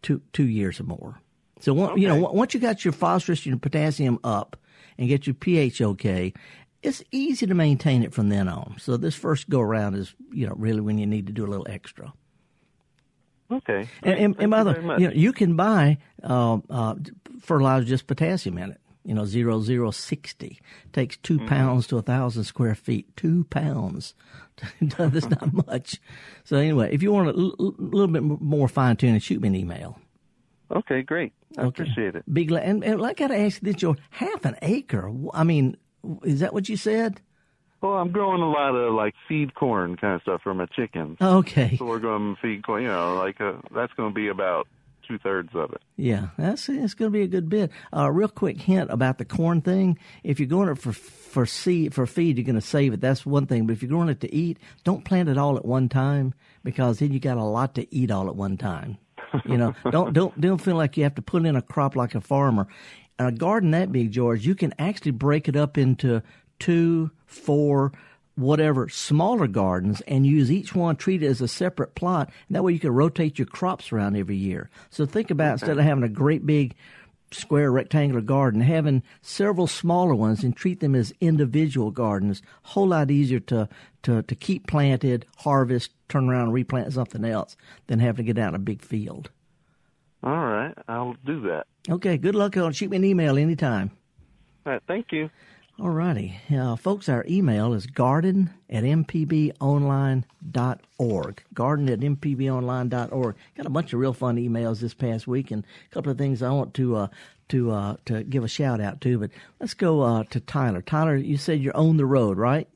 two 0.02 0.22
two 0.34 0.48
years 0.48 0.80
or 0.80 0.84
more. 0.84 1.22
So 1.60 1.74
one, 1.74 2.00
you 2.00 2.08
know, 2.08 2.16
once 2.32 2.54
you 2.54 2.60
got 2.60 2.86
your 2.86 2.92
phosphorus, 2.92 3.46
your 3.46 3.58
potassium 3.58 4.20
up, 4.24 4.58
and 4.98 5.08
get 5.08 5.28
your 5.28 5.34
pH 5.34 5.82
okay. 5.82 6.34
It's 6.84 7.04
easy 7.12 7.48
to 7.48 7.56
maintain 7.56 8.04
it 8.04 8.14
from 8.14 8.30
then 8.30 8.48
on. 8.48 8.76
So 8.80 8.98
this 8.98 9.16
first 9.16 9.50
go 9.50 9.60
around 9.60 9.96
is, 9.96 10.14
you 10.32 10.46
know, 10.46 10.54
really 10.56 10.80
when 10.80 11.00
you 11.00 11.08
need 11.08 11.26
to 11.28 11.34
do 11.34 11.44
a 11.44 11.48
little 11.48 11.66
extra. 11.68 12.14
Okay. 13.52 13.88
And, 14.04 14.20
and, 14.20 14.36
and 14.40 14.52
by 14.52 14.64
the 14.64 14.74
way, 14.74 14.98
you, 15.00 15.08
know, 15.08 15.14
you 15.14 15.34
can 15.34 15.56
buy 15.56 15.98
uh, 16.24 16.60
uh, 16.70 16.96
fertilizer 17.42 17.86
just 17.86 18.06
potassium 18.06 18.58
in 18.58 18.72
it. 18.72 18.82
You 19.08 19.14
know, 19.14 19.24
zero 19.26 19.62
zero 19.62 19.90
sixty 19.92 20.60
takes 20.92 21.16
2 21.18 21.38
Mm-hmm. 21.38 21.48
pounds 21.48 21.88
to 21.88 21.98
a 21.98 22.02
thousand 22.02 22.44
square 22.44 22.76
feet. 22.76 23.16
Two 23.16 23.46
pounds, 23.46 24.14
that's 24.82 25.30
not 25.30 25.54
much. 25.68 26.02
So 26.44 26.58
anyway, 26.58 26.90
if 26.94 27.02
you 27.02 27.14
want 27.14 27.30
a 27.30 27.32
l- 27.40 27.56
l- 27.58 27.76
little 27.80 28.08
bit 28.10 28.22
more 28.24 28.68
fine 28.68 28.98
tuning, 28.98 29.20
shoot 29.22 29.42
me 29.42 29.48
an 29.48 29.56
email. 29.56 29.98
Okay, 30.70 31.02
great. 31.04 31.32
I 31.58 31.62
Okay. 31.62 31.84
appreciate 31.84 32.16
it. 32.16 32.24
Be 32.34 32.44
glad. 32.44 32.64
And, 32.64 32.84
and 32.84 33.02
I 33.06 33.14
got 33.14 33.28
to 33.30 33.38
ask 33.38 33.62
you 33.62 33.68
this, 33.72 33.78
George, 33.82 33.98
half 34.10 34.44
an 34.44 34.58
acre. 34.62 35.10
I 35.34 35.46
mean, 35.46 35.78
is 36.24 36.42
that 36.42 36.54
what 36.54 36.68
you 36.68 36.76
said? 36.76 37.22
Well, 37.82 37.94
I'm 37.94 38.12
growing 38.12 38.42
a 38.42 38.50
lot 38.50 38.76
of 38.76 38.94
like 38.94 39.14
feed 39.30 39.56
corn 39.56 39.96
kind 39.96 40.16
of 40.16 40.22
stuff 40.24 40.42
for 40.42 40.54
my 40.54 40.66
chickens. 40.66 41.18
Okay. 41.22 41.78
Sorghum 41.78 42.36
feed 42.42 42.64
corn, 42.66 42.82
you 42.82 42.90
know, 42.90 43.16
like 43.16 43.40
uh, 43.40 43.54
that's 43.74 43.94
going 43.94 44.10
to 44.12 44.16
be 44.16 44.28
about 44.28 44.68
two 45.08 45.18
thirds 45.18 45.50
of 45.56 45.72
it. 45.72 45.82
Yeah, 45.96 46.28
that's 46.38 46.68
it's 46.70 46.94
going 46.94 47.12
to 47.12 47.18
be 47.18 47.24
a 47.24 47.28
good 47.28 47.50
bit. 47.50 47.72
Uh, 47.96 48.12
real 48.12 48.28
quick 48.28 48.60
hint 48.60 48.92
about 48.92 49.18
the 49.18 49.26
corn 49.26 49.62
thing: 49.62 49.98
if 50.24 50.40
you're 50.40 50.48
growing 50.48 50.70
it 50.70 50.78
for 50.78 50.94
for 50.94 51.46
seed 51.46 51.94
for 51.94 52.06
feed, 52.06 52.38
you're 52.38 52.46
going 52.46 52.56
to 52.56 52.62
save 52.62 52.94
it. 52.94 53.02
That's 53.02 53.26
one 53.26 53.48
thing. 53.48 53.66
But 53.66 53.74
if 53.74 53.82
you're 53.82 53.90
growing 53.90 54.10
it 54.10 54.22
to 54.22 54.34
eat, 54.34 54.58
don't 54.84 55.06
plant 55.06 55.30
it 55.30 55.38
all 55.38 55.58
at 55.58 55.66
one 55.66 55.90
time 55.90 56.34
because 56.64 57.00
then 57.00 57.14
you 57.14 57.20
got 57.20 57.38
a 57.38 57.44
lot 57.44 57.76
to 57.76 57.96
eat 57.96 58.12
all 58.12 58.28
at 58.28 58.36
one 58.36 58.58
time. 58.58 58.98
You 59.46 59.58
know, 59.58 59.76
don't 59.92 60.14
don't 60.14 60.40
don't 60.40 60.60
feel 60.60 60.76
like 60.76 60.98
you 60.98 61.04
have 61.04 61.16
to 61.16 61.22
put 61.22 61.46
in 61.46 61.56
a 61.56 61.62
crop 61.62 61.96
like 61.96 62.16
a 62.16 62.22
farmer. 62.22 62.68
A 63.20 63.32
garden 63.32 63.72
that 63.72 63.92
big, 63.92 64.12
George, 64.12 64.46
you 64.46 64.54
can 64.54 64.74
actually 64.78 65.12
break 65.12 65.48
it 65.48 65.56
up 65.56 65.78
into 65.78 66.22
two, 66.60 67.10
four, 67.26 67.92
whatever 68.38 68.88
smaller 68.88 69.48
gardens 69.48 70.02
and 70.02 70.26
use 70.26 70.52
each 70.52 70.76
one 70.76 70.96
treat 70.96 71.24
it 71.24 71.28
as 71.28 71.42
a 71.42 71.48
separate 71.48 71.96
plot. 71.96 72.30
And 72.48 72.56
that 72.56 72.64
way 72.64 72.72
you 72.72 72.80
can 72.80 72.92
rotate 72.92 73.40
your 73.40 73.48
crops 73.48 73.92
around 73.92 74.16
every 74.16 74.36
year. 74.36 74.70
So 74.92 75.06
think 75.06 75.32
about 75.32 75.54
instead 75.54 75.78
of 75.78 75.84
having 75.84 76.04
a 76.04 76.10
great 76.10 76.46
big 76.46 76.76
square 77.32 77.72
rectangular 77.72 78.22
garden, 78.22 78.62
having 78.62 79.02
several 79.22 79.66
smaller 79.68 80.14
ones 80.14 80.44
and 80.44 80.56
treat 80.56 80.80
them 80.80 80.96
as 80.96 81.14
individual 81.20 81.92
gardens, 81.92 82.42
a 82.64 82.70
whole 82.70 82.88
lot 82.88 83.10
easier 83.12 83.40
to, 83.40 83.68
to, 84.04 84.22
to 84.22 84.36
keep 84.36 84.68
planted, 84.68 85.26
harvest, 85.38 85.92
turn 86.08 86.30
around 86.30 86.44
and 86.44 86.54
replant 86.54 86.94
something 86.94 87.26
else 87.26 87.58
than 87.88 88.00
having 88.00 88.26
to 88.26 88.34
get 88.34 88.42
out 88.42 88.50
in 88.50 88.56
a 88.56 88.60
big 88.60 88.82
field. 88.82 89.32
All 90.24 90.32
right, 90.32 90.74
I'll 90.88 91.16
do 91.26 91.42
that. 91.42 91.66
Okay, 91.90 92.18
good 92.18 92.36
luck 92.36 92.56
on 92.56 92.72
shoot 92.72 92.92
me 92.92 92.98
an 92.98 93.04
email 93.04 93.38
anytime. 93.38 93.92
All 94.66 94.74
right, 94.74 94.82
thank 94.88 95.12
you. 95.12 95.30
All 95.80 95.92
righty. 95.92 96.40
Uh, 96.52 96.76
folks, 96.76 97.08
our 97.08 97.24
email 97.30 97.74
is 97.74 97.86
garden 97.86 98.50
at 98.68 98.84
mpbonline.org. 98.84 100.24
Garden 101.54 101.90
at 101.90 102.00
mpbonline.org. 102.00 103.36
Got 103.56 103.66
a 103.66 103.70
bunch 103.70 103.94
of 103.94 104.00
real 104.00 104.14
fun 104.14 104.38
emails 104.38 104.80
this 104.80 104.96
past 104.96 105.28
week 105.28 105.52
and 105.52 105.64
a 105.64 105.94
couple 105.94 106.12
of 106.12 106.18
things 106.18 106.42
I 106.42 106.50
want 106.50 106.74
to 106.76 106.96
uh, 106.96 107.08
to 107.50 107.72
uh, 107.72 107.98
to 108.06 108.24
give 108.24 108.44
a 108.44 108.48
shout 108.48 108.82
out 108.82 109.02
to. 109.02 109.20
But 109.20 109.30
let's 109.60 109.76
go 109.76 110.02
uh, 110.02 110.24
to 110.32 110.40
Tyler. 110.40 110.82
Tyler, 110.82 111.16
you 111.16 111.38
said 111.38 111.62
you're 111.62 111.78
on 111.78 111.98
the 111.98 112.08
road, 112.08 112.40
right? 112.40 112.68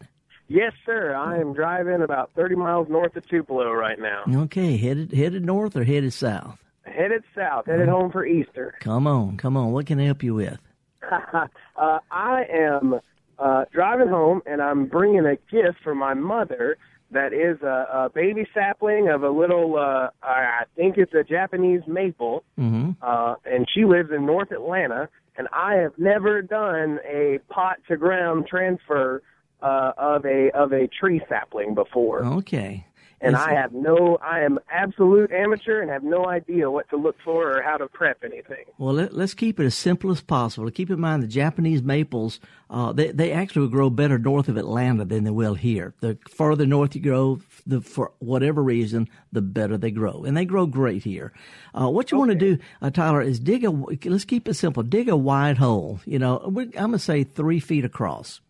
Yes, 0.47 0.73
sir. 0.85 1.15
I 1.15 1.39
am 1.39 1.53
driving 1.53 2.03
about 2.03 2.29
30 2.35 2.55
miles 2.55 2.87
north 2.87 3.15
of 3.15 3.27
Tupelo 3.27 3.71
right 3.71 3.97
now. 3.97 4.25
Okay, 4.43 4.77
headed 4.77 5.11
headed 5.11 5.43
north 5.43 5.75
or 5.75 5.85
headed 5.85 6.13
south? 6.13 6.59
Headed 6.83 7.23
south, 7.33 7.65
headed 7.65 7.89
home 7.89 8.11
for 8.11 8.27
Easter. 8.27 8.75
Come 8.79 9.07
on, 9.07 9.37
come 9.37 9.57
on. 9.57 9.71
What 9.71 9.87
can 9.87 9.99
I 9.99 10.03
help 10.03 10.21
you 10.21 10.35
with? 10.35 10.59
uh, 11.11 11.99
I 12.11 12.43
am 12.51 12.99
uh, 13.39 13.65
driving 13.73 14.07
home, 14.07 14.41
and 14.45 14.61
I'm 14.61 14.85
bringing 14.85 15.25
a 15.25 15.35
gift 15.51 15.79
for 15.83 15.95
my 15.95 16.13
mother 16.13 16.77
that 17.11 17.33
is 17.33 17.61
a, 17.61 17.87
a 18.05 18.09
baby 18.13 18.47
sapling 18.53 19.09
of 19.09 19.23
a 19.23 19.29
little, 19.29 19.77
uh, 19.77 20.09
I 20.23 20.63
think 20.75 20.97
it's 20.97 21.13
a 21.13 21.23
Japanese 21.23 21.81
maple, 21.87 22.43
Mm-hmm. 22.59 22.91
uh, 23.01 23.35
and 23.45 23.67
she 23.73 23.85
lives 23.85 24.11
in 24.15 24.25
North 24.25 24.51
Atlanta, 24.51 25.09
and 25.37 25.47
I 25.51 25.75
have 25.75 25.93
never 25.97 26.41
done 26.41 26.99
a 27.05 27.39
pot 27.49 27.77
to 27.87 27.97
ground 27.97 28.47
transfer 28.47 29.21
uh, 29.61 29.91
of 29.97 30.25
a 30.25 30.51
of 30.53 30.73
a 30.73 30.87
tree 30.87 31.21
sapling 31.29 31.75
before. 31.75 32.23
Okay. 32.25 32.85
And 33.21 33.35
I 33.35 33.53
have 33.53 33.71
no, 33.71 34.17
I 34.21 34.41
am 34.41 34.59
absolute 34.69 35.31
amateur 35.31 35.81
and 35.81 35.89
have 35.89 36.03
no 36.03 36.27
idea 36.27 36.69
what 36.71 36.89
to 36.89 36.97
look 36.97 37.17
for 37.23 37.57
or 37.57 37.61
how 37.61 37.77
to 37.77 37.87
prep 37.87 38.23
anything. 38.23 38.65
Well, 38.77 38.95
let, 38.95 39.13
let's 39.13 39.33
keep 39.33 39.59
it 39.59 39.65
as 39.65 39.75
simple 39.75 40.11
as 40.11 40.21
possible. 40.21 40.69
Keep 40.71 40.89
in 40.89 40.99
mind 40.99 41.21
the 41.21 41.27
Japanese 41.27 41.83
maples, 41.83 42.39
uh, 42.69 42.91
they, 42.93 43.11
they 43.11 43.31
actually 43.31 43.61
will 43.61 43.69
grow 43.69 43.89
better 43.89 44.17
north 44.17 44.49
of 44.49 44.57
Atlanta 44.57 45.05
than 45.05 45.23
they 45.23 45.31
will 45.31 45.53
here. 45.53 45.93
The 46.01 46.17
further 46.29 46.65
north 46.65 46.95
you 46.95 47.01
grow, 47.01 47.39
the, 47.65 47.81
for 47.81 48.11
whatever 48.19 48.63
reason, 48.63 49.07
the 49.31 49.41
better 49.41 49.77
they 49.77 49.91
grow. 49.91 50.23
And 50.23 50.35
they 50.35 50.45
grow 50.45 50.65
great 50.65 51.03
here. 51.03 51.31
Uh, 51.79 51.89
what 51.89 52.11
you 52.11 52.17
want 52.17 52.31
to 52.31 52.35
do, 52.35 52.57
uh, 52.81 52.89
Tyler, 52.89 53.21
is 53.21 53.39
dig 53.39 53.63
a, 53.63 53.69
let's 53.69 54.25
keep 54.25 54.47
it 54.47 54.55
simple. 54.55 54.83
Dig 54.83 55.09
a 55.09 55.15
wide 55.15 55.57
hole. 55.57 55.99
You 56.05 56.19
know, 56.19 56.39
I'm 56.39 56.53
going 56.53 56.91
to 56.91 56.99
say 56.99 57.23
three 57.23 57.59
feet 57.59 57.85
across. 57.85 58.41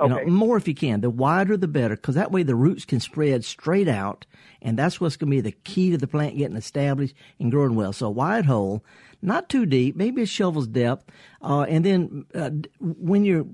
You 0.00 0.08
know, 0.08 0.16
Okay. 0.20 0.30
more 0.30 0.56
if 0.58 0.68
you 0.68 0.74
can. 0.74 1.00
The 1.00 1.08
wider 1.08 1.56
the 1.56 1.68
better, 1.68 1.96
because 1.96 2.16
that 2.16 2.30
way 2.30 2.42
the 2.42 2.54
roots 2.54 2.84
can 2.84 3.00
spread 3.00 3.44
straight 3.44 3.88
out, 3.88 4.26
and 4.60 4.78
that's 4.78 5.00
what's 5.00 5.16
going 5.16 5.30
to 5.30 5.36
be 5.36 5.40
the 5.40 5.52
key 5.64 5.90
to 5.90 5.96
the 5.96 6.06
plant 6.06 6.36
getting 6.36 6.56
established 6.56 7.14
and 7.40 7.50
growing 7.50 7.74
well. 7.76 7.92
So 7.94 8.06
a 8.08 8.10
wide 8.10 8.44
hole, 8.44 8.84
not 9.22 9.48
too 9.48 9.64
deep, 9.64 9.96
maybe 9.96 10.20
a 10.22 10.26
shovel's 10.26 10.66
depth, 10.66 11.10
uh, 11.40 11.62
and 11.62 11.82
then 11.84 12.26
uh, 12.34 12.50
when 12.80 13.24
you're, 13.24 13.46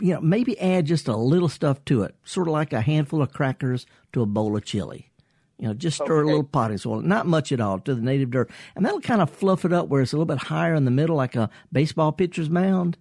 you 0.00 0.14
know, 0.14 0.20
maybe 0.22 0.58
add 0.60 0.86
just 0.86 1.08
a 1.08 1.16
little 1.16 1.48
stuff 1.48 1.84
to 1.86 2.02
it, 2.04 2.14
sort 2.24 2.48
of 2.48 2.52
like 2.52 2.72
a 2.72 2.80
handful 2.80 3.20
of 3.20 3.32
crackers 3.32 3.84
to 4.14 4.22
a 4.22 4.26
bowl 4.26 4.56
of 4.56 4.64
chili. 4.64 5.10
You 5.58 5.68
know, 5.68 5.74
just 5.74 5.96
stir 5.96 6.22
a 6.22 6.26
little 6.26 6.44
potting 6.44 6.78
soil, 6.78 7.00
not 7.00 7.26
much 7.26 7.50
at 7.52 7.60
all, 7.60 7.78
to 7.80 7.94
the 7.94 8.00
native 8.02 8.30
dirt, 8.30 8.50
and 8.74 8.84
that'll 8.84 9.00
kind 9.00 9.20
of 9.20 9.28
fluff 9.30 9.64
it 9.64 9.72
up 9.72 9.88
where 9.88 10.00
it's 10.02 10.12
a 10.12 10.16
little 10.16 10.26
bit 10.26 10.38
higher 10.48 10.74
in 10.74 10.84
the 10.86 10.90
middle, 10.90 11.16
like 11.16 11.34
a 11.36 11.50
baseball 11.72 12.12
pitcher's 12.12 12.48
mound. 12.48 12.96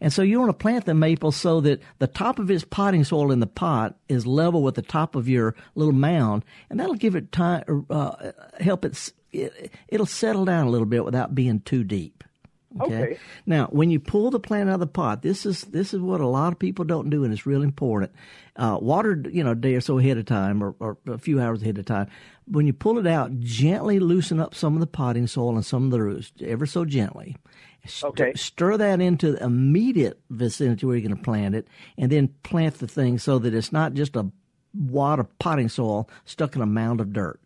And 0.00 0.12
so 0.12 0.22
you 0.22 0.38
want 0.38 0.50
to 0.50 0.54
plant 0.54 0.84
the 0.84 0.94
maple 0.94 1.32
so 1.32 1.60
that 1.62 1.80
the 1.98 2.06
top 2.06 2.38
of 2.38 2.50
its 2.50 2.64
potting 2.64 3.04
soil 3.04 3.32
in 3.32 3.40
the 3.40 3.46
pot 3.46 3.96
is 4.08 4.26
level 4.26 4.62
with 4.62 4.74
the 4.74 4.82
top 4.82 5.14
of 5.14 5.28
your 5.28 5.54
little 5.74 5.92
mound, 5.92 6.44
and 6.70 6.78
that'll 6.78 6.94
give 6.94 7.14
it 7.14 7.32
time, 7.32 7.86
uh, 7.90 8.32
help 8.60 8.84
it, 8.84 9.12
it, 9.32 9.72
it'll 9.88 10.06
settle 10.06 10.44
down 10.44 10.66
a 10.66 10.70
little 10.70 10.86
bit 10.86 11.04
without 11.04 11.34
being 11.34 11.60
too 11.60 11.84
deep. 11.84 12.24
Okay. 12.80 13.18
Now, 13.46 13.66
when 13.68 13.90
you 13.90 13.98
pull 13.98 14.30
the 14.30 14.38
plant 14.38 14.68
out 14.68 14.74
of 14.74 14.80
the 14.80 14.86
pot, 14.86 15.22
this 15.22 15.46
is 15.46 15.62
this 15.62 15.94
is 15.94 16.00
what 16.00 16.20
a 16.20 16.26
lot 16.26 16.52
of 16.52 16.58
people 16.58 16.84
don't 16.84 17.08
do, 17.08 17.24
and 17.24 17.32
it's 17.32 17.46
real 17.46 17.62
important. 17.62 18.12
Uh, 18.56 18.78
water, 18.80 19.22
you 19.30 19.42
know, 19.42 19.52
a 19.52 19.54
day 19.54 19.74
or 19.74 19.80
so 19.80 19.98
ahead 19.98 20.18
of 20.18 20.26
time, 20.26 20.62
or, 20.62 20.74
or 20.78 20.98
a 21.06 21.18
few 21.18 21.40
hours 21.40 21.62
ahead 21.62 21.78
of 21.78 21.86
time. 21.86 22.08
When 22.46 22.66
you 22.66 22.72
pull 22.72 22.98
it 22.98 23.06
out, 23.06 23.40
gently 23.40 23.98
loosen 23.98 24.38
up 24.38 24.54
some 24.54 24.74
of 24.74 24.80
the 24.80 24.86
potting 24.86 25.26
soil 25.26 25.56
and 25.56 25.64
some 25.64 25.84
of 25.86 25.90
the 25.90 26.02
roots, 26.02 26.30
ever 26.40 26.66
so 26.66 26.84
gently. 26.84 27.36
Okay. 28.02 28.32
Stir 28.34 28.76
that 28.76 29.00
into 29.00 29.32
the 29.32 29.44
immediate 29.44 30.20
vicinity 30.30 30.86
where 30.86 30.96
you're 30.96 31.08
going 31.08 31.16
to 31.16 31.22
plant 31.22 31.54
it, 31.54 31.68
and 31.96 32.12
then 32.12 32.28
plant 32.42 32.78
the 32.78 32.88
thing 32.88 33.18
so 33.18 33.38
that 33.38 33.54
it's 33.54 33.72
not 33.72 33.94
just 33.94 34.16
a 34.16 34.30
wad 34.74 35.18
of 35.18 35.38
potting 35.38 35.68
soil 35.68 36.08
stuck 36.24 36.54
in 36.54 36.62
a 36.62 36.66
mound 36.66 37.00
of 37.00 37.12
dirt. 37.12 37.40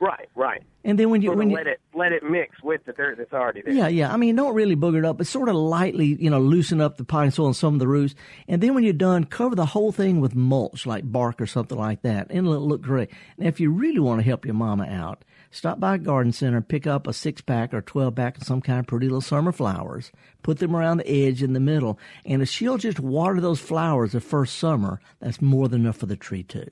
Right, 0.00 0.28
right. 0.36 0.62
And 0.84 0.98
then 0.98 1.10
when 1.10 1.22
you 1.22 1.28
Sort 1.28 1.38
when 1.38 1.50
you 1.50 1.56
let 1.56 1.66
it 1.66 1.80
let 1.92 2.12
it 2.12 2.22
mix 2.22 2.62
with 2.62 2.84
the 2.84 2.92
dirt 2.92 3.18
that's 3.18 3.32
already 3.32 3.62
there. 3.62 3.74
Yeah, 3.74 3.88
yeah. 3.88 4.12
I 4.12 4.16
mean, 4.16 4.36
don't 4.36 4.54
really 4.54 4.76
booger 4.76 4.98
it 4.98 5.04
up, 5.04 5.18
but 5.18 5.26
sort 5.26 5.48
of 5.48 5.56
lightly, 5.56 6.16
you 6.20 6.30
know, 6.30 6.38
loosen 6.38 6.80
up 6.80 6.96
the 6.96 7.04
potting 7.04 7.32
soil 7.32 7.46
and 7.46 7.56
some 7.56 7.74
of 7.74 7.80
the 7.80 7.88
roots. 7.88 8.14
And 8.46 8.62
then 8.62 8.74
when 8.74 8.84
you're 8.84 8.92
done, 8.92 9.24
cover 9.24 9.56
the 9.56 9.66
whole 9.66 9.90
thing 9.90 10.20
with 10.20 10.36
mulch, 10.36 10.86
like 10.86 11.10
bark 11.10 11.40
or 11.40 11.46
something 11.46 11.76
like 11.76 12.02
that, 12.02 12.28
and 12.30 12.46
it'll 12.46 12.66
look 12.66 12.80
great. 12.80 13.10
Now, 13.36 13.48
if 13.48 13.58
you 13.58 13.70
really 13.70 13.98
want 13.98 14.20
to 14.20 14.24
help 14.24 14.44
your 14.44 14.54
mama 14.54 14.86
out, 14.86 15.24
stop 15.50 15.80
by 15.80 15.96
a 15.96 15.98
garden 15.98 16.32
center, 16.32 16.60
pick 16.60 16.86
up 16.86 17.08
a 17.08 17.12
six 17.12 17.40
pack 17.40 17.74
or 17.74 17.82
12 17.82 18.14
pack 18.14 18.36
of 18.36 18.44
some 18.44 18.60
kind 18.60 18.78
of 18.78 18.86
pretty 18.86 19.06
little 19.06 19.20
summer 19.20 19.50
flowers, 19.50 20.12
put 20.42 20.58
them 20.58 20.76
around 20.76 20.98
the 20.98 21.10
edge 21.10 21.42
in 21.42 21.54
the 21.54 21.60
middle, 21.60 21.98
and 22.24 22.40
if 22.40 22.48
she'll 22.48 22.78
just 22.78 23.00
water 23.00 23.40
those 23.40 23.60
flowers 23.60 24.12
the 24.12 24.20
first 24.20 24.58
summer, 24.58 25.00
that's 25.20 25.42
more 25.42 25.68
than 25.68 25.80
enough 25.80 25.96
for 25.96 26.06
the 26.06 26.16
tree, 26.16 26.44
too. 26.44 26.68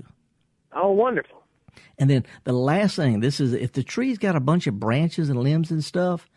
Oh, 0.73 0.93
wonderful. 0.93 1.43
And 1.99 2.11
then 2.11 2.25
the 2.45 2.53
last 2.53 2.97
thing, 2.97 3.21
this 3.21 3.41
is 3.41 3.53
if 3.53 3.73
the 3.73 3.83
tree's 3.83 4.19
got 4.19 4.37
a 4.37 4.41
bunch 4.41 4.67
of 4.67 4.81
branches 4.81 5.29
and 5.29 5.41
limbs 5.41 5.71
and 5.71 5.85
stuff, 5.85 6.29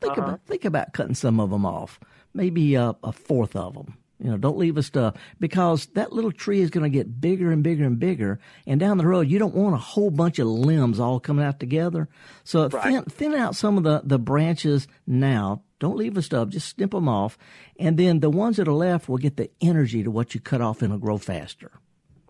think 0.00 0.12
uh-huh. 0.12 0.22
about 0.22 0.46
think 0.46 0.64
about 0.64 0.92
cutting 0.92 1.14
some 1.14 1.40
of 1.40 1.50
them 1.50 1.66
off, 1.66 2.00
maybe 2.34 2.74
a, 2.74 2.94
a 3.02 3.12
fourth 3.12 3.56
of 3.56 3.74
them. 3.74 3.96
You 4.22 4.30
know, 4.30 4.36
don't 4.36 4.58
leave 4.58 4.76
a 4.76 4.82
stuff 4.82 5.14
because 5.38 5.86
that 5.94 6.12
little 6.12 6.30
tree 6.30 6.60
is 6.60 6.68
going 6.68 6.84
to 6.84 6.90
get 6.90 7.22
bigger 7.22 7.50
and 7.50 7.62
bigger 7.62 7.84
and 7.84 7.98
bigger, 7.98 8.38
and 8.66 8.78
down 8.78 8.98
the 8.98 9.06
road 9.06 9.28
you 9.28 9.38
don't 9.38 9.54
want 9.54 9.74
a 9.74 9.78
whole 9.78 10.10
bunch 10.10 10.38
of 10.38 10.46
limbs 10.46 11.00
all 11.00 11.20
coming 11.20 11.44
out 11.44 11.58
together. 11.58 12.06
So 12.44 12.68
thin, 12.68 13.04
thin 13.04 13.34
out 13.34 13.56
some 13.56 13.78
of 13.78 13.84
the 13.84 14.02
the 14.04 14.18
branches 14.18 14.86
now. 15.06 15.62
Don't 15.78 15.96
leave 15.96 16.12
the 16.12 16.22
stuff; 16.22 16.50
just 16.50 16.68
snip 16.68 16.90
them 16.90 17.08
off, 17.08 17.38
and 17.78 17.98
then 17.98 18.20
the 18.20 18.28
ones 18.28 18.58
that 18.58 18.68
are 18.68 18.72
left 18.72 19.08
will 19.08 19.16
get 19.16 19.38
the 19.38 19.50
energy 19.62 20.02
to 20.02 20.10
what 20.10 20.34
you 20.34 20.40
cut 20.40 20.60
off 20.60 20.82
and 20.82 20.90
it'll 20.90 20.98
grow 20.98 21.16
faster. 21.16 21.72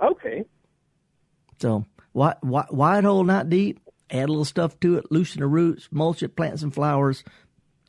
Okay. 0.00 0.44
So 1.60 1.86
wide, 2.12 2.36
wide, 2.42 2.70
wide 2.70 3.04
hole, 3.04 3.24
not 3.24 3.48
deep. 3.48 3.80
Add 4.10 4.28
a 4.28 4.32
little 4.32 4.44
stuff 4.44 4.78
to 4.80 4.98
it, 4.98 5.10
loosen 5.10 5.40
the 5.40 5.46
roots, 5.46 5.88
mulch 5.92 6.22
it, 6.22 6.34
plant 6.34 6.58
some 6.58 6.72
flowers, 6.72 7.22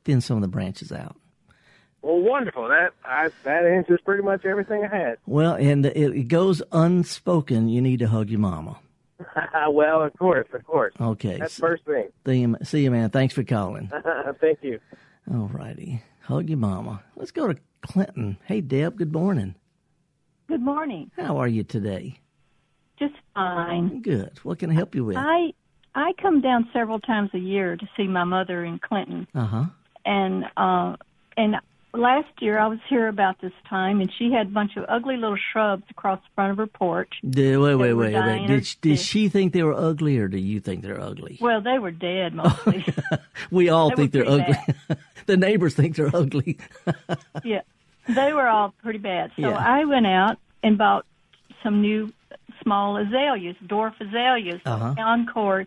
thin 0.04 0.22
some 0.22 0.38
of 0.38 0.42
the 0.42 0.48
branches 0.48 0.92
out. 0.92 1.16
Well, 2.01 2.20
wonderful. 2.20 2.68
That 2.68 2.94
I, 3.04 3.30
that 3.44 3.66
answers 3.66 4.00
pretty 4.04 4.24
much 4.24 4.46
everything 4.46 4.84
I 4.84 4.96
had. 4.96 5.18
Well, 5.25 5.54
and 5.54 5.86
it, 5.86 5.98
it 5.98 6.28
goes 6.28 6.62
unspoken. 6.72 7.70
You 7.70 7.82
need 7.82 8.00
to 8.00 8.08
hug 8.08 8.30
your 8.30 8.40
mama. 8.40 8.80
well, 9.70 10.04
of 10.04 10.18
course, 10.18 10.48
of 10.54 10.66
course. 10.66 10.94
Okay. 11.00 11.38
That's 11.38 11.58
first 11.60 11.86
thing. 11.86 12.10
See 12.25 12.40
you, 12.40 12.56
see 12.63 12.84
you, 12.84 12.92
man. 12.92 13.10
Thanks 13.10 13.34
for 13.34 13.44
calling. 13.44 13.92
Thank 14.42 14.60
you. 14.62 14.80
All 15.32 15.50
righty. 15.54 16.04
Hug 16.22 16.50
your 16.50 16.58
mama. 16.58 17.04
Let's 17.16 17.32
go 17.32 17.48
to 17.48 17.60
Clinton. 17.82 18.38
Hey, 18.46 18.62
Deb. 18.62 18.98
Good 18.98 19.13
morning. 19.13 19.56
Good 20.48 20.62
morning. 20.62 21.12
How 21.18 21.38
are 21.38 21.48
you 21.48 21.63
today? 21.63 22.21
Just 23.01 23.15
fine. 23.34 24.01
Good. 24.01 24.39
What 24.43 24.60
can 24.60 24.70
I 24.70 24.74
help 24.75 24.93
you 24.96 25.03
with? 25.05 25.17
I 25.17 25.53
I 25.96 26.13
come 26.22 26.39
down 26.39 26.70
several 26.72 27.00
times 27.00 27.31
a 27.34 27.39
year 27.39 27.75
to 27.75 27.86
see 27.98 28.08
my 28.08 28.24
mother 28.24 28.63
in 28.63 28.79
Clinton, 28.79 29.27
Uh 29.36 29.46
huh. 29.46 29.65
and 30.05 30.46
uh, 30.55 30.96
and 31.36 31.55
last 31.93 32.29
year 32.39 32.58
I 32.60 32.67
was 32.67 32.79
here 32.88 33.08
about 33.10 33.41
this 33.41 33.51
time, 33.70 34.00
and 34.00 34.10
she 34.17 34.31
had 34.31 34.48
a 34.48 34.50
bunch 34.51 34.77
of 34.77 34.86
ugly 34.88 35.17
little 35.17 35.36
shrubs 35.51 35.84
across 35.89 36.20
the 36.20 36.27
front 36.36 36.51
of 36.51 36.58
her 36.58 36.67
porch. 36.67 37.12
Wait, 37.24 37.58
wait, 37.58 37.75
wait, 37.75 37.93
were 37.93 38.03
wait. 38.03 38.48
Did, 38.48 38.67
did 38.81 39.00
she 39.00 39.27
think 39.27 39.51
they 39.51 39.63
were 39.63 39.74
ugly, 39.74 40.17
or 40.20 40.27
do 40.29 40.38
you 40.38 40.60
think 40.62 40.84
they're 40.84 41.01
ugly? 41.01 41.38
Well, 41.41 41.60
they 41.62 41.77
were 41.79 41.91
dead 41.91 42.34
mostly. 42.36 42.86
We 43.51 43.67
all 43.70 43.89
They 43.89 43.96
think 43.96 44.12
they're 44.13 44.29
ugly. 44.29 44.55
the 45.25 45.36
neighbors 45.36 45.74
think 45.74 45.96
they're 45.98 46.15
ugly. 46.15 46.58
yeah, 47.43 47.62
they 48.08 48.31
were 48.31 48.48
all 48.48 48.74
pretty 48.84 49.00
bad. 49.00 49.31
So 49.36 49.50
Yeah. 49.50 49.58
I 49.58 49.84
went 49.86 50.05
out 50.08 50.38
and 50.63 50.77
bought 50.77 51.05
some 51.63 51.81
new 51.81 52.13
small 52.72 52.98
azaleas, 52.98 53.56
dwarf 53.68 53.94
azaleas, 54.00 54.62
Uh-huh. 54.66 54.94
Encore, 54.98 55.66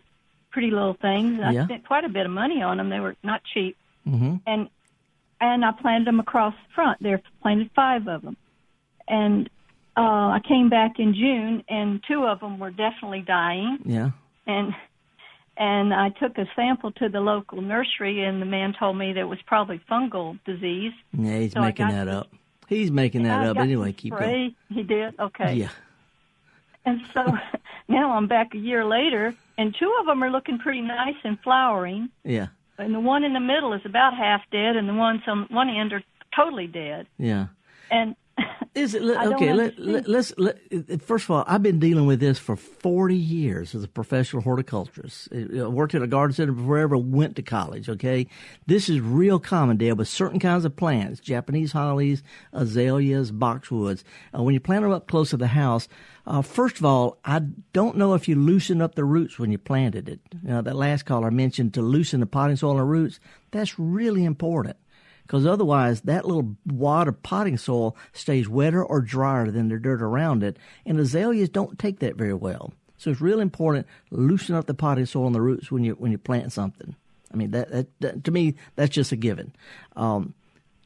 pretty 0.51 0.71
little 0.71 0.93
things. 0.95 1.39
I 1.41 1.51
Yeah. 1.51 1.65
spent 1.65 1.85
quite 1.85 2.03
a 2.03 2.09
bit 2.09 2.25
of 2.25 2.31
money 2.31 2.61
on 2.63 2.77
them. 2.77 2.89
They 2.89 2.99
were 2.99 3.15
not 3.23 3.43
cheap. 3.53 3.77
Mhm. 4.07 4.41
And 4.47 4.69
and 5.41 5.65
I 5.65 5.71
planted 5.73 6.07
them 6.07 6.19
across 6.21 6.53
the 6.55 6.73
front. 6.73 7.03
There 7.03 7.21
planted 7.41 7.69
five 7.75 8.07
of 8.07 8.21
them, 8.21 8.37
and 9.07 9.49
uh, 9.97 10.29
I 10.37 10.39
came 10.47 10.69
back 10.69 10.97
in 10.99 11.13
June, 11.13 11.63
and 11.69 12.01
two 12.07 12.25
of 12.25 12.39
them 12.39 12.57
were 12.57 12.71
definitely 12.71 13.21
dying, 13.21 13.79
Yeah. 13.85 14.11
and 14.47 14.73
and 15.57 15.93
I 15.93 16.09
took 16.09 16.37
a 16.37 16.47
sample 16.55 16.91
to 16.93 17.07
the 17.09 17.19
local 17.21 17.61
nursery, 17.61 18.23
and 18.23 18.41
the 18.41 18.45
man 18.45 18.73
told 18.73 18.97
me 18.97 19.13
that 19.13 19.19
it 19.19 19.27
was 19.27 19.41
probably 19.43 19.79
fungal 19.91 20.37
disease. 20.45 20.93
Yeah, 21.13 21.37
he's 21.39 21.53
So 21.53 21.61
making 21.61 21.87
that 21.89 22.07
up. 22.07 22.27
He's 22.67 22.91
making 22.91 23.23
that 23.23 23.45
up 23.45 23.57
anyway. 23.57 23.91
Keep 23.93 24.13
spray. 24.13 24.25
going. 24.31 24.55
He 24.69 24.83
did. 24.83 25.19
Okay. 25.19 25.53
Yeah. 25.55 25.69
And 26.85 27.01
so 27.13 27.25
now 27.87 28.11
I'm 28.11 28.27
back 28.27 28.53
a 28.53 28.57
year 28.57 28.85
later, 28.85 29.33
and 29.57 29.75
two 29.77 29.95
of 29.99 30.05
them 30.05 30.23
are 30.23 30.29
looking 30.29 30.59
pretty 30.59 30.81
nice 30.81 31.15
and 31.23 31.39
flowering, 31.41 32.09
Yeah. 32.23 32.47
and 32.77 32.93
the 32.93 32.99
one 32.99 33.23
in 33.23 33.33
the 33.33 33.39
middle 33.39 33.73
is 33.73 33.81
about 33.85 34.15
half 34.15 34.41
dead, 34.51 34.75
and 34.75 34.87
the 34.87 34.93
ones 34.93 35.21
on 35.27 35.43
one 35.49 35.69
end 35.69 35.93
are 35.93 36.03
totally 36.35 36.67
dead. 36.67 37.07
Yeah. 37.17 37.47
And 37.91 38.15
Is 38.73 38.93
it 38.93 39.01
let- 39.03 39.27
okay? 39.33 39.53
Let, 39.53 39.79
let, 39.79 40.07
let's 40.07 40.33
let, 40.37 40.57
first 41.01 41.25
of 41.25 41.31
all, 41.31 41.43
I've 41.47 41.63
been 41.63 41.79
dealing 41.79 42.05
with 42.05 42.19
this 42.19 42.37
for 42.37 42.55
forty 42.55 43.15
years 43.15 43.73
as 43.73 43.83
a 43.83 43.87
professional 43.87 44.41
horticulturist. 44.41 45.29
I 45.33 45.59
I 45.59 45.67
worked 45.67 45.95
at 45.95 46.01
a 46.01 46.07
garden 46.07 46.33
center 46.33 46.51
before 46.51 46.77
I 46.79 46.83
ever 46.83 46.97
went 46.97 47.37
to 47.37 47.41
college. 47.41 47.87
Okay, 47.89 48.27
this 48.67 48.89
is 48.89 48.99
real 48.99 49.39
common, 49.39 49.77
Deb, 49.77 49.97
with 49.97 50.09
certain 50.09 50.39
kinds 50.39 50.65
of 50.65 50.75
plants: 50.75 51.19
Japanese 51.21 51.71
hollies, 51.71 52.21
azaleas, 52.51 53.31
boxwoods. 53.31 54.03
Uh, 54.37 54.43
when 54.43 54.53
you 54.53 54.59
plant 54.59 54.83
them 54.83 54.91
up 54.91 55.07
close 55.07 55.29
to 55.29 55.37
the 55.37 55.47
house, 55.47 55.87
uh, 56.27 56.41
first 56.41 56.77
of 56.77 56.85
all, 56.85 57.17
I 57.23 57.39
don't 57.71 57.97
know 57.97 58.13
if 58.13 58.27
you 58.27 58.35
loosen 58.35 58.81
up 58.81 58.95
the 58.95 59.05
roots 59.05 59.39
when 59.39 59.51
you 59.51 59.57
planted 59.57 60.09
it. 60.09 60.19
You 60.43 60.49
know, 60.49 60.61
that 60.61 60.75
last 60.75 61.03
caller 61.03 61.31
mentioned 61.31 61.73
to 61.75 61.81
loosen 61.81 62.19
the 62.19 62.25
potting 62.25 62.57
soil 62.57 62.79
and 62.79 62.89
roots. 62.89 63.19
That's 63.51 63.79
really 63.79 64.25
important 64.25 64.75
because 65.25 65.45
otherwise 65.45 66.01
that 66.01 66.25
little 66.25 66.55
wad 66.65 67.07
of 67.07 67.21
potting 67.23 67.57
soil 67.57 67.95
stays 68.13 68.47
wetter 68.47 68.83
or 68.83 69.01
drier 69.01 69.49
than 69.49 69.69
the 69.69 69.77
dirt 69.77 70.01
around 70.01 70.43
it, 70.43 70.57
and 70.85 70.99
azaleas 70.99 71.49
don't 71.49 71.79
take 71.79 71.99
that 71.99 72.15
very 72.15 72.33
well. 72.33 72.73
So 72.97 73.11
it's 73.11 73.21
real 73.21 73.39
important 73.39 73.87
to 74.09 74.15
loosen 74.15 74.55
up 74.55 74.65
the 74.65 74.73
potting 74.73 75.05
soil 75.05 75.27
and 75.27 75.35
the 75.35 75.41
roots 75.41 75.71
when 75.71 75.83
you 75.83 75.93
when 75.93 76.11
you 76.11 76.17
plant 76.17 76.51
something. 76.53 76.95
I 77.33 77.37
mean 77.37 77.51
that, 77.51 77.71
that, 77.71 77.87
that 77.99 78.23
to 78.23 78.31
me 78.31 78.55
that's 78.75 78.93
just 78.93 79.11
a 79.11 79.15
given. 79.15 79.53
Um, 79.95 80.33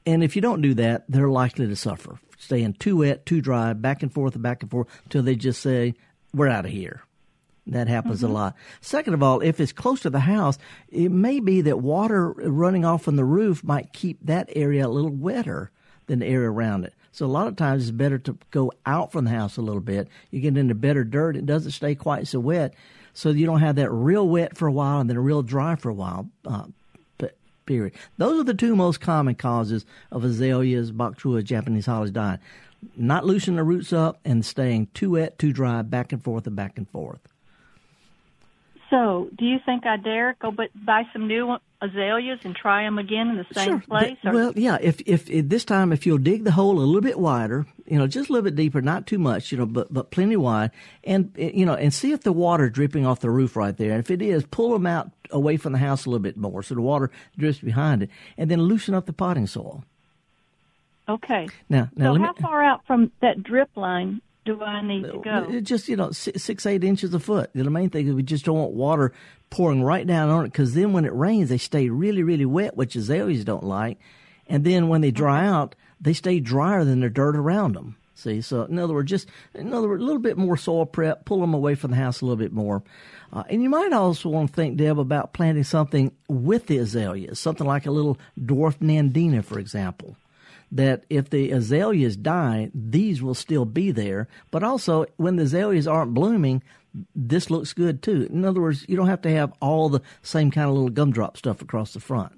and 0.06 0.24
if 0.24 0.36
you 0.36 0.42
don't 0.42 0.62
do 0.62 0.74
that, 0.76 1.06
they're 1.08 1.30
likely 1.30 1.68
to 1.68 1.76
suffer, 1.76 2.20
staying 2.38 2.74
too 2.74 2.98
wet, 2.98 3.26
too 3.26 3.42
dry, 3.42 3.74
back 3.74 4.02
and 4.02 4.12
forth 4.12 4.34
and 4.34 4.44
back 4.44 4.64
and 4.64 4.72
forth 4.72 4.88
until 5.04 5.22
they 5.22 5.36
just 5.36 5.62
say, 5.62 5.94
"We're 6.34 6.48
out 6.48 6.66
of 6.66 6.72
here." 6.72 7.04
That 7.70 7.88
happens 7.88 8.24
a 8.24 8.28
lot. 8.28 8.56
Second 8.82 9.14
of 9.14 9.24
all, 9.24 9.42
if 9.42 9.60
it's 9.60 9.72
close 9.72 10.02
to 10.02 10.10
the 10.10 10.22
house, 10.22 10.58
it 10.90 11.12
may 11.12 11.40
be 11.40 11.62
that 11.62 11.80
water 11.80 12.32
running 12.32 12.84
off 12.84 13.04
from 13.04 13.16
the 13.16 13.26
roof 13.26 13.64
might 13.64 13.94
keep 13.94 14.18
that 14.26 14.50
area 14.56 14.88
a 14.88 14.90
little 14.90 15.12
wetter 15.12 15.72
than 16.08 16.20
the 16.20 16.26
area 16.26 16.50
around 16.50 16.86
it. 16.86 16.94
So 17.12 17.26
a 17.26 17.28
lot 17.28 17.48
of 17.48 17.56
times 17.56 17.84
it's 17.84 17.92
better 17.92 18.18
to 18.20 18.38
go 18.52 18.72
out 18.86 19.12
from 19.12 19.26
the 19.26 19.32
house 19.32 19.58
a 19.58 19.62
little 19.62 19.82
bit. 19.82 20.08
You 20.32 20.40
get 20.40 20.58
into 20.58 20.76
better 20.76 21.04
dirt. 21.04 21.36
It 21.36 21.46
doesn't 21.46 21.72
stay 21.72 21.96
quite 21.96 22.28
so 22.28 22.40
wet. 22.40 22.74
So 23.14 23.30
you 23.30 23.46
don't 23.46 23.60
have 23.60 23.76
that 23.76 23.92
real 23.92 24.28
wet 24.28 24.58
for 24.58 24.68
a 24.68 24.72
while 24.72 25.00
and 25.00 25.10
then 25.10 25.18
real 25.20 25.42
dry 25.42 25.76
for 25.76 25.90
a 25.90 25.94
while. 25.94 26.30
Uh, 26.46 26.66
period. 27.70 27.94
Those 28.18 28.40
are 28.40 28.44
the 28.44 28.56
two 28.56 28.76
most 28.76 29.00
common 29.00 29.36
causes 29.36 29.86
of 30.12 30.24
azaleas, 30.24 30.92
boxwood, 30.92 31.46
Japanese 31.46 31.86
hollies 31.86 32.10
dying. 32.10 32.40
Not 32.98 33.26
loosening 33.26 33.58
the 33.58 33.64
roots 33.64 33.94
up 33.94 34.20
and 34.26 34.44
staying 34.44 34.88
too 34.96 35.12
wet, 35.12 35.38
too 35.38 35.54
dry, 35.54 35.84
back 35.84 36.12
and 36.12 36.24
forth 36.24 36.48
and 36.48 36.56
back 36.56 36.78
and 36.78 36.90
forth. 36.90 37.20
So, 38.90 39.30
do 39.38 39.46
you 39.46 39.58
think 39.66 39.86
I 39.86 39.98
dare 39.98 40.36
go 40.42 40.52
but 40.52 40.70
buy 40.86 41.04
some 41.14 41.28
new 41.28 41.58
azaleas 41.82 42.40
and 42.44 42.56
try 42.56 42.84
them 42.84 42.98
again 42.98 43.30
in 43.30 43.38
the 43.38 43.46
same 43.54 43.80
Sure. 43.80 43.84
place? 43.88 44.18
Th- 44.22 44.34
well, 44.34 44.52
yeah. 44.56 44.78
If, 44.82 45.02
if 45.06 45.30
if 45.30 45.48
this 45.50 45.64
time 45.66 45.94
if 45.94 46.06
you'll 46.06 46.18
dig 46.18 46.44
the 46.44 46.52
hole 46.52 46.80
a 46.80 46.82
little 46.82 47.02
bit 47.02 47.20
wider, 47.20 47.66
you 47.86 47.98
know, 47.98 48.08
just 48.08 48.30
a 48.30 48.34
little 48.34 48.44
bit 48.44 48.56
deeper, 48.56 48.82
not 48.82 49.06
too 49.08 49.20
much, 49.20 49.52
you 49.52 49.58
know, 49.58 49.66
but 49.66 49.94
but 49.94 50.12
plenty 50.12 50.36
wide, 50.36 50.72
and 51.04 51.32
eh, 51.38 51.52
you 51.54 51.66
know, 51.66 51.76
and 51.76 51.94
see 51.94 52.12
if 52.12 52.22
the 52.22 52.34
water 52.34 52.70
dripping 52.70 53.06
off 53.06 53.20
the 53.20 53.30
roof 53.30 53.56
right 53.56 53.78
there. 53.78 53.92
And 53.92 54.00
if 54.00 54.10
it 54.12 54.22
is, 54.22 54.44
pull 54.46 54.72
them 54.72 54.86
out 54.88 55.12
away 55.32 55.58
from 55.58 55.74
the 55.74 55.80
house 55.80 56.06
a 56.06 56.10
little 56.10 56.24
bit 56.24 56.38
more, 56.38 56.64
so 56.64 56.76
the 56.76 56.82
water 56.82 57.12
drips 57.38 57.60
behind 57.60 58.04
it, 58.04 58.10
and 58.38 58.50
then 58.50 58.62
loosen 58.62 58.94
up 58.96 59.06
the 59.06 59.14
potting 59.14 59.48
soil. 59.48 59.84
okay. 61.08 61.48
Now, 61.70 61.90
now 61.96 62.08
so, 62.08 62.12
let 62.14 62.22
me. 62.22 62.28
how 62.28 62.34
far 62.34 62.64
out 62.64 62.86
from 62.88 63.12
that 63.22 63.44
drip 63.44 63.70
line 63.76 64.22
do 64.58 64.64
I 64.64 64.82
need 64.82 65.04
to 65.04 65.20
go? 65.20 65.62
Just 65.62 65.88
you 65.88 65.96
know 65.96 66.12
six, 66.12 66.44
six 66.44 66.66
eight 66.66 66.84
inches 66.84 67.14
a 67.14 67.20
foot. 67.20 67.52
The 67.54 67.70
main 67.70 67.90
thing 67.90 68.08
is 68.08 68.14
we 68.14 68.24
just 68.24 68.46
don't 68.46 68.58
want 68.58 68.74
water 68.74 69.14
pouring 69.50 69.84
right 69.84 70.06
down 70.06 70.30
on 70.30 70.46
it 70.46 70.52
because 70.52 70.74
then 70.74 70.94
when 70.94 71.06
it 71.06 71.14
rains 71.14 71.50
they 71.50 71.58
stay 71.58 71.90
really 71.90 72.24
really 72.24 72.46
wet, 72.46 72.76
which 72.76 72.96
azaleas 72.96 73.46
don't 73.46 73.64
like, 73.64 74.00
and 74.48 74.64
then 74.64 74.88
when 74.88 75.02
they 75.02 75.12
dry 75.12 75.46
out 75.46 75.76
they 76.02 76.14
stay 76.14 76.40
drier 76.40 76.84
than 76.86 77.02
the 77.02 77.10
dirt 77.10 77.36
around 77.36 77.76
them. 77.76 77.98
See, 78.16 78.42
so 78.42 78.64
in 78.64 78.78
other 78.80 78.94
words, 78.94 79.10
just 79.10 79.30
in 79.54 79.74
other 79.74 79.88
words, 79.88 80.02
a 80.02 80.06
little 80.06 80.22
bit 80.22 80.38
more 80.38 80.58
soil 80.58 80.86
prep, 80.86 81.24
pull 81.26 81.40
them 81.40 81.54
away 81.54 81.76
from 81.76 81.92
the 81.92 81.98
house 81.98 82.20
a 82.20 82.26
little 82.26 82.38
bit 82.38 82.52
more, 82.52 82.84
uh, 83.32 83.44
and 83.50 83.64
you 83.64 83.70
might 83.70 83.94
also 83.94 84.30
want 84.30 84.50
to 84.50 84.56
think, 84.56 84.78
Deb, 84.78 85.00
about 85.00 85.32
planting 85.34 85.64
something 85.64 86.12
with 86.28 86.68
the 86.68 86.80
azaleas, 86.80 87.40
something 87.40 87.68
like 87.68 87.86
a 87.86 87.92
little 87.92 88.18
dwarf 88.38 88.78
nandina, 88.80 89.44
for 89.44 89.60
example 89.60 90.18
that 90.72 91.04
if 91.10 91.30
the 91.30 91.52
azaleas 91.52 92.16
die, 92.16 92.70
these 92.74 93.22
will 93.22 93.34
still 93.34 93.66
be 93.66 93.92
there. 93.92 94.28
But 94.52 94.64
also, 94.64 95.06
when 95.18 95.36
the 95.36 95.44
azaleas 95.44 95.88
aren't 95.88 96.14
blooming, 96.14 96.62
this 97.16 97.50
looks 97.50 97.74
good 97.74 98.02
too. 98.02 98.28
In 98.32 98.46
other 98.46 98.62
words, 98.62 98.86
you 98.88 98.96
don't 98.96 99.08
have 99.08 99.22
to 99.24 99.32
have 99.32 99.54
all 99.62 99.90
the 99.90 100.02
same 100.22 100.52
kind 100.52 100.68
of 100.68 100.74
little 100.76 100.90
gumdrop 100.90 101.38
stuff 101.38 101.62
across 101.62 101.94
the 101.94 102.00
front. 102.00 102.34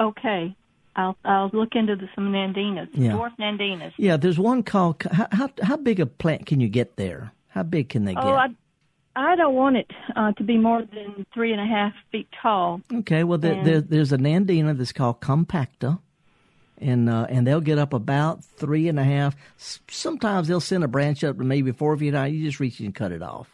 Okay. 0.00 0.54
I'll 0.94 1.16
I'll 1.24 1.50
look 1.52 1.74
into 1.74 1.96
the, 1.96 2.08
some 2.14 2.32
nandinas, 2.32 2.88
Yeah. 2.92 3.12
dwarf 3.12 3.32
nandinas. 3.38 3.92
Yeah, 3.96 4.18
there's 4.18 4.38
one 4.38 4.62
called. 4.62 5.02
How, 5.10 5.26
how 5.32 5.50
how 5.62 5.76
big 5.78 6.00
a 6.00 6.06
plant 6.06 6.44
can 6.46 6.60
you 6.60 6.68
get 6.68 6.96
there? 6.96 7.32
How 7.48 7.62
big 7.62 7.88
can 7.88 8.04
they 8.04 8.14
get? 8.14 8.22
Oh, 8.24 8.34
I 8.34 8.48
I 9.16 9.36
don't 9.36 9.54
want 9.54 9.76
it 9.76 9.90
uh, 10.14 10.32
to 10.32 10.42
be 10.42 10.58
more 10.58 10.82
than 10.82 11.24
three 11.32 11.52
and 11.52 11.60
a 11.60 11.66
half 11.66 11.94
feet 12.10 12.28
tall. 12.42 12.82
Okay, 12.92 13.24
well, 13.24 13.38
there, 13.38 13.62
there, 13.64 13.80
there's 13.80 14.12
a 14.12 14.18
nandina 14.18 14.76
that's 14.76 14.92
called 14.92 15.20
compacta, 15.20 15.98
and 16.82 17.08
uh, 17.08 17.26
and 17.28 17.46
they'll 17.46 17.60
get 17.60 17.78
up 17.78 17.92
about 17.92 18.44
three 18.44 18.88
and 18.88 18.98
a 18.98 19.04
half. 19.04 19.34
Sometimes 19.88 20.48
they'll 20.48 20.60
send 20.60 20.84
a 20.84 20.88
branch 20.88 21.22
up 21.24 21.38
to 21.38 21.44
maybe 21.44 21.72
four 21.72 21.96
feet 21.96 22.14
high. 22.14 22.26
You 22.26 22.44
just 22.46 22.60
reach 22.60 22.80
and 22.80 22.94
cut 22.94 23.12
it 23.12 23.22
off. 23.22 23.48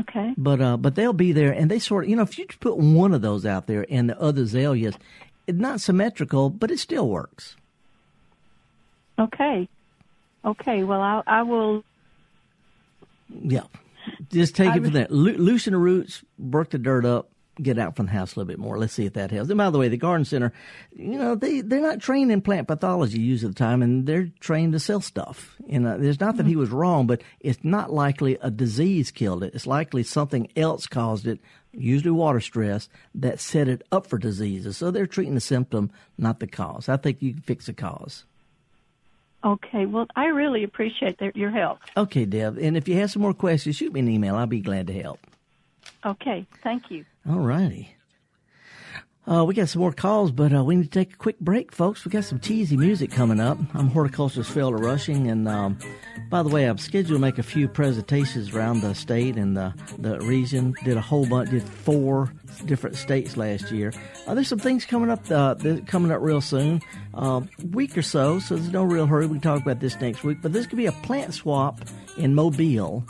Okay. 0.00 0.32
But 0.36 0.60
uh, 0.60 0.76
but 0.78 0.94
they'll 0.94 1.12
be 1.12 1.32
there, 1.32 1.52
and 1.52 1.70
they 1.70 1.78
sort 1.78 2.04
of 2.04 2.10
you 2.10 2.16
know 2.16 2.22
if 2.22 2.38
you 2.38 2.46
put 2.60 2.78
one 2.78 3.12
of 3.12 3.20
those 3.22 3.44
out 3.44 3.66
there 3.66 3.84
and 3.90 4.08
the 4.08 4.18
other 4.20 4.42
azaleas, 4.42 4.94
it's 5.46 5.58
not 5.58 5.80
symmetrical, 5.80 6.48
but 6.50 6.70
it 6.70 6.78
still 6.78 7.08
works. 7.08 7.56
Okay. 9.18 9.68
Okay. 10.44 10.82
Well, 10.82 11.00
I 11.00 11.22
I 11.26 11.42
will. 11.42 11.84
Yeah, 13.44 13.64
just 14.30 14.54
take 14.56 14.68
I 14.68 14.72
it 14.72 14.74
from 14.76 14.82
was- 14.84 14.92
there. 14.92 15.06
Lo- 15.10 15.32
loosen 15.32 15.72
the 15.72 15.78
roots, 15.78 16.22
work 16.38 16.70
the 16.70 16.78
dirt 16.78 17.04
up, 17.04 17.30
get 17.60 17.78
out 17.78 17.96
from 17.96 18.06
the 18.06 18.12
house 18.12 18.34
a 18.34 18.38
little 18.38 18.48
bit 18.48 18.58
more. 18.58 18.78
Let's 18.78 18.94
see 18.94 19.04
if 19.04 19.12
that 19.14 19.30
helps. 19.30 19.50
And 19.50 19.58
by 19.58 19.70
the 19.70 19.78
way, 19.78 19.88
the 19.88 19.96
garden 19.96 20.24
center, 20.24 20.52
you 20.96 21.18
know, 21.18 21.34
they 21.34 21.60
they're 21.60 21.80
not 21.80 22.00
trained 22.00 22.32
in 22.32 22.40
plant 22.40 22.68
pathology 22.68 23.20
usually 23.20 23.50
of 23.50 23.54
the 23.54 23.58
time, 23.58 23.82
and 23.82 24.06
they're 24.06 24.30
trained 24.40 24.72
to 24.72 24.80
sell 24.80 25.00
stuff. 25.00 25.56
You 25.66 25.80
know, 25.80 25.98
there's 25.98 26.20
not 26.20 26.36
that 26.36 26.46
he 26.46 26.56
was 26.56 26.70
wrong, 26.70 27.06
but 27.06 27.22
it's 27.40 27.62
not 27.62 27.92
likely 27.92 28.38
a 28.40 28.50
disease 28.50 29.10
killed 29.10 29.42
it. 29.42 29.54
It's 29.54 29.66
likely 29.66 30.02
something 30.02 30.48
else 30.56 30.86
caused 30.86 31.26
it. 31.26 31.40
Usually 31.72 32.10
water 32.10 32.40
stress 32.40 32.88
that 33.14 33.40
set 33.40 33.68
it 33.68 33.82
up 33.90 34.06
for 34.06 34.18
diseases. 34.18 34.76
So 34.76 34.90
they're 34.90 35.06
treating 35.06 35.34
the 35.34 35.40
symptom, 35.40 35.90
not 36.18 36.40
the 36.40 36.46
cause. 36.46 36.88
I 36.88 36.96
think 36.96 37.22
you 37.22 37.32
can 37.32 37.42
fix 37.42 37.66
the 37.66 37.72
cause. 37.72 38.24
Okay. 39.44 39.86
Well, 39.86 40.06
I 40.14 40.26
really 40.26 40.64
appreciate 40.64 41.18
their, 41.18 41.32
your 41.34 41.50
help. 41.50 41.78
Okay, 41.96 42.26
Deb. 42.26 42.58
And 42.58 42.76
if 42.76 42.88
you 42.88 42.96
have 42.96 43.10
some 43.10 43.22
more 43.22 43.34
questions, 43.34 43.76
shoot 43.76 43.92
me 43.92 44.00
an 44.00 44.08
email. 44.08 44.36
I'll 44.36 44.46
be 44.46 44.60
glad 44.60 44.86
to 44.88 45.02
help. 45.02 45.18
Okay. 46.04 46.46
Thank 46.62 46.90
you. 46.90 47.04
All 47.28 47.38
righty. 47.38 47.94
Uh, 49.24 49.44
we 49.44 49.54
got 49.54 49.68
some 49.68 49.80
more 49.80 49.92
calls, 49.92 50.32
but 50.32 50.52
uh, 50.52 50.64
we 50.64 50.74
need 50.74 50.82
to 50.82 50.90
take 50.90 51.14
a 51.14 51.16
quick 51.16 51.38
break, 51.38 51.72
folks. 51.72 52.04
We 52.04 52.10
got 52.10 52.24
some 52.24 52.40
cheesy 52.40 52.76
music 52.76 53.12
coming 53.12 53.38
up. 53.38 53.56
I'm 53.72 53.86
horticulturist 53.86 54.52
Felder 54.52 54.82
Rushing, 54.82 55.30
and 55.30 55.46
um, 55.46 55.78
by 56.28 56.42
the 56.42 56.48
way, 56.48 56.64
I'm 56.64 56.78
scheduled 56.78 57.18
to 57.18 57.20
make 57.20 57.38
a 57.38 57.44
few 57.44 57.68
presentations 57.68 58.52
around 58.52 58.80
the 58.80 58.96
state 58.96 59.36
and 59.36 59.56
the, 59.56 59.74
the 59.96 60.18
region. 60.20 60.74
Did 60.82 60.96
a 60.96 61.00
whole 61.00 61.24
bunch, 61.24 61.50
did 61.50 61.62
four 61.62 62.32
different 62.66 62.96
states 62.96 63.36
last 63.36 63.70
year. 63.70 63.92
Uh, 64.26 64.34
there's 64.34 64.48
some 64.48 64.58
things 64.58 64.84
coming 64.84 65.08
up, 65.08 65.30
uh, 65.30 65.54
coming 65.86 66.10
up 66.10 66.20
real 66.20 66.40
soon, 66.40 66.80
uh, 67.14 67.42
week 67.70 67.96
or 67.96 68.02
so. 68.02 68.40
So 68.40 68.56
there's 68.56 68.72
no 68.72 68.82
real 68.82 69.06
hurry. 69.06 69.26
We 69.26 69.34
can 69.34 69.40
talk 69.40 69.62
about 69.62 69.78
this 69.78 70.00
next 70.00 70.24
week. 70.24 70.38
But 70.42 70.52
this 70.52 70.66
could 70.66 70.78
be 70.78 70.86
a 70.86 70.92
plant 70.92 71.32
swap 71.32 71.80
in 72.16 72.34
Mobile 72.34 73.04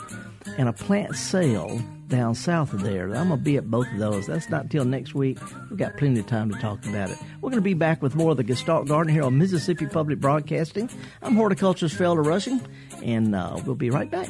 and 0.57 0.69
a 0.69 0.73
plant 0.73 1.15
sale 1.15 1.81
down 2.07 2.35
south 2.35 2.73
of 2.73 2.81
there. 2.81 3.05
I'm 3.15 3.29
going 3.29 3.39
to 3.39 3.43
be 3.43 3.57
at 3.57 3.69
both 3.71 3.87
of 3.91 3.97
those. 3.97 4.27
That's 4.27 4.49
not 4.49 4.69
till 4.69 4.85
next 4.85 5.15
week. 5.15 5.39
We've 5.69 5.79
got 5.79 5.97
plenty 5.97 6.19
of 6.19 6.27
time 6.27 6.51
to 6.51 6.59
talk 6.59 6.85
about 6.85 7.09
it. 7.09 7.17
We're 7.41 7.49
going 7.49 7.61
to 7.61 7.61
be 7.61 7.73
back 7.73 8.01
with 8.01 8.15
more 8.15 8.31
of 8.31 8.37
the 8.37 8.43
Gestalt 8.43 8.87
Garden 8.87 9.11
here 9.11 9.23
on 9.23 9.37
Mississippi 9.37 9.87
Public 9.87 10.19
Broadcasting. 10.19 10.89
I'm 11.21 11.35
horticulturist 11.35 11.97
Felder 11.97 12.25
Rushing, 12.25 12.61
and 13.01 13.35
uh, 13.35 13.59
we'll 13.65 13.75
be 13.75 13.89
right 13.89 14.11
back. 14.11 14.29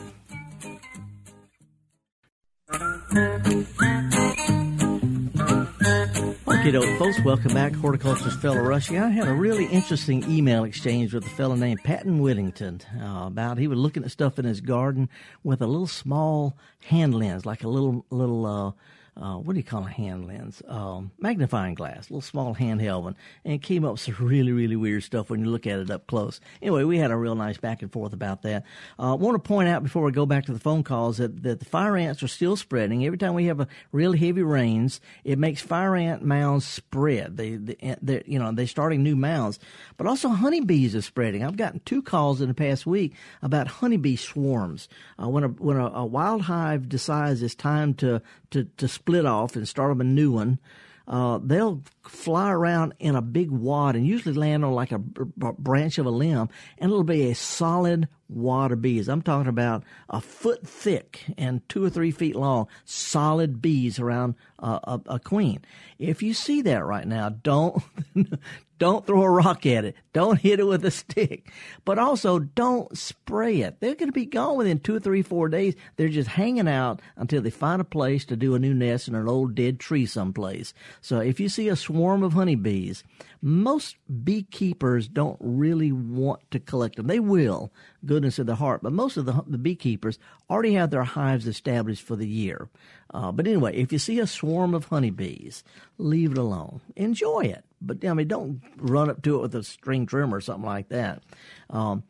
Doke, 6.74 6.98
folks. 6.98 7.20
Welcome 7.24 7.54
back. 7.54 7.72
Horticulturist 7.76 8.40
Felder 8.40 8.68
Rushing. 8.68 8.98
I 8.98 9.10
had 9.10 9.28
a 9.28 9.32
really 9.32 9.66
interesting 9.66 10.24
email 10.28 10.64
exchange 10.64 11.14
with 11.14 11.24
a 11.24 11.30
fellow 11.30 11.54
named 11.54 11.84
Patton 11.84 12.20
Whittington 12.20 12.82
uh, 13.00 13.28
about 13.28 13.60
he 13.60 13.68
was 13.68 13.78
looking 13.78 14.04
at 14.04 14.10
stuff 14.10 14.40
in 14.40 14.46
his 14.46 14.60
garden 14.60 15.08
with 15.44 15.62
a 15.62 15.68
little 15.68 15.86
small 15.86 16.58
hand 16.86 17.14
lens, 17.14 17.46
like 17.46 17.64
a 17.64 17.68
little 17.68 18.08
little 18.10 18.46
uh, 18.48 18.72
uh, 19.16 19.36
what 19.36 19.54
do 19.54 19.60
you 19.60 19.64
call 19.64 19.86
a 19.86 19.90
hand 19.90 20.26
lens? 20.26 20.62
Um, 20.68 21.12
magnifying 21.20 21.76
glass, 21.76 22.10
little 22.10 22.22
small 22.22 22.56
handheld 22.56 23.04
one, 23.04 23.16
and 23.46 23.54
it 23.54 23.62
came 23.62 23.86
up 23.86 23.94
with 23.94 24.02
some 24.02 24.16
really, 24.20 24.52
really 24.52 24.76
weird 24.76 25.04
stuff 25.04 25.30
when 25.30 25.42
you 25.42 25.52
look 25.52 25.68
at 25.68 25.80
it 25.80 25.92
up 25.92 26.08
close. 26.08 26.40
Anyway, 26.62 26.84
we 26.84 26.98
had 26.98 27.12
a 27.12 27.16
real 27.16 27.36
nice 27.36 27.58
back 27.58 27.82
and 27.82 27.92
forth 27.92 28.14
about 28.14 28.42
that. 28.42 28.64
I 28.98 29.12
uh, 29.12 29.16
want 29.16 29.36
to 29.36 29.48
point 29.48 29.70
out 29.70 29.84
before 29.84 30.04
we 30.04 30.12
go 30.12 30.26
back 30.26 30.46
to 30.46 30.54
the 30.54 30.60
phone 30.60 30.84
calls 30.84 31.18
that, 31.18 31.44
that 31.44 31.60
the 31.60 31.66
fire 31.66 31.96
ants 31.96 32.24
are 32.24 32.28
still 32.28 32.56
spreading. 32.56 33.06
Every 33.06 33.18
time 33.18 33.36
we 33.36 33.46
have 33.46 33.60
a 33.60 33.68
really 33.92 34.18
heavy 34.18 34.42
rains, 34.42 35.00
it 35.24 35.38
makes 35.38 35.62
fire 35.62 35.96
ant 35.96 36.24
mounds 36.24 36.66
spread. 36.66 37.38
They, 37.38 37.56
they, 37.56 38.24
you 38.26 38.40
know, 38.40 38.52
they're 38.52 38.66
starting 38.68 39.04
new 39.04 39.16
mounds, 39.16 39.60
but 39.98 40.08
also 40.08 40.30
honeybees 40.30 40.96
are 40.96 41.02
spreading. 41.02 41.44
I've 41.44 41.58
gotten 41.58 41.82
two 41.86 42.02
calls 42.02 42.42
in 42.42 42.48
the 42.48 42.54
past 42.54 42.88
week 42.88 43.14
about 43.44 43.68
honeybee 43.68 44.16
swarms. 44.16 44.90
Uh, 45.22 45.30
when 45.30 45.44
a 45.44 45.50
when 45.50 45.78
a, 45.78 45.88
a 45.88 46.06
wild 46.06 46.44
hive 46.44 46.90
decides 46.90 47.44
it's 47.44 47.56
time 47.56 47.94
to 47.96 48.22
to 48.54 48.66
to 48.78 48.88
split 48.88 49.26
off 49.26 49.56
and 49.56 49.68
start 49.68 49.92
up 49.92 50.00
a 50.00 50.04
new 50.04 50.32
one. 50.32 50.60
Uh, 51.06 51.38
they'll 51.44 51.82
fly 52.04 52.50
around 52.50 52.94
in 52.98 53.16
a 53.16 53.22
big 53.22 53.52
wad 53.52 53.96
and 53.96 54.08
usually 54.08 54.34
land 54.34 54.64
on 54.64 54.72
like 54.72 54.94
a 54.94 55.00
branch 55.00 55.98
of 55.98 56.06
a 56.06 56.10
limb, 56.10 56.48
and 56.78 56.92
it'll 56.92 57.04
be 57.04 57.30
a 57.30 57.36
solid 57.36 58.08
wad 58.30 58.72
of 58.72 58.82
bees. 58.82 59.10
I'm 59.10 59.22
talking 59.22 59.50
about 59.50 59.84
a 60.10 60.22
foot 60.22 60.66
thick 60.66 61.26
and 61.38 61.68
two 61.68 61.84
or 61.84 61.90
three 61.90 62.12
feet 62.12 62.38
long, 62.38 62.68
solid 62.86 63.62
bees 63.62 64.00
around 64.00 64.36
uh, 64.60 64.80
a, 64.84 65.16
a 65.16 65.20
queen. 65.20 65.66
If 66.00 66.24
you 66.24 66.34
see 66.34 66.62
that 66.62 66.86
right 66.86 67.06
now, 67.06 67.28
don't 67.30 67.84
don't 68.84 69.08
throw 69.08 69.22
a 69.22 69.30
rock 69.30 69.66
at 69.66 69.86
it. 69.86 69.96
Don't 70.12 70.42
hit 70.42 70.60
it 70.60 70.68
with 70.68 70.84
a 70.84 70.92
stick. 70.92 71.50
But 71.86 72.00
also 72.00 72.40
don't 72.40 72.98
spray 72.98 73.62
it. 73.62 73.80
They're 73.80 73.96
going 73.96 74.10
to 74.10 74.12
be 74.12 74.26
gone 74.26 74.58
within 74.58 74.80
two 74.80 75.00
three, 75.00 75.22
four 75.22 75.48
days. 75.48 75.76
They're 75.96 76.10
just 76.10 76.28
hanging 76.28 76.68
out 76.68 77.02
until 77.16 77.42
they 77.42 77.50
find 77.50 77.80
a 77.80 77.86
place 77.86 78.26
to 78.26 78.36
do 78.36 78.56
a 78.56 78.60
new 78.60 78.74
nest 78.74 79.08
in 79.08 79.16
an 79.16 79.30
old 79.30 79.56
dead 79.56 79.80
tree 79.80 80.06
someplace. 80.06 80.74
So 81.00 81.22
if 81.22 81.40
you 81.40 81.48
see 81.48 81.70
a 81.70 81.78
swarm 81.78 82.24
of 82.24 82.34
honeybees, 82.34 83.06
most 83.46 83.98
beekeepers 84.24 85.10
don't 85.10 85.36
really 85.42 85.92
want 85.92 86.40
to 86.52 86.62
collect 86.62 86.96
them. 86.96 87.08
They 87.08 87.20
will, 87.20 87.74
goodness 88.06 88.40
of 88.40 88.46
the 88.46 88.56
heart, 88.56 88.82
but 88.82 88.94
most 88.94 89.18
of 89.18 89.26
the, 89.26 89.44
the 89.46 89.58
beekeepers 89.58 90.18
already 90.50 90.76
have 90.76 90.92
their 90.92 91.04
hives 91.04 91.46
established 91.46 92.04
for 92.04 92.16
the 92.16 92.28
year. 92.28 92.70
Uh, 93.14 93.34
but 93.34 93.46
anyway, 93.46 93.76
if 93.76 93.92
you 93.92 94.00
see 94.00 94.20
a 94.20 94.28
swarm 94.28 94.74
of 94.74 94.86
honeybees, 94.86 95.66
leave 95.98 96.32
it 96.32 96.38
alone. 96.38 96.80
Enjoy 96.96 97.42
it. 97.42 97.66
But 97.82 98.06
I 98.06 98.14
mean, 98.14 98.30
don't 98.30 98.62
run 98.78 99.10
up 99.10 99.22
to 99.24 99.36
it 99.36 99.42
with 99.42 99.56
a 99.56 99.64
string 99.64 100.06
trimmer 100.06 100.38
or 100.38 100.42
something 100.42 100.64
like 100.64 100.88
that. 100.88 101.22
Um, 101.70 102.04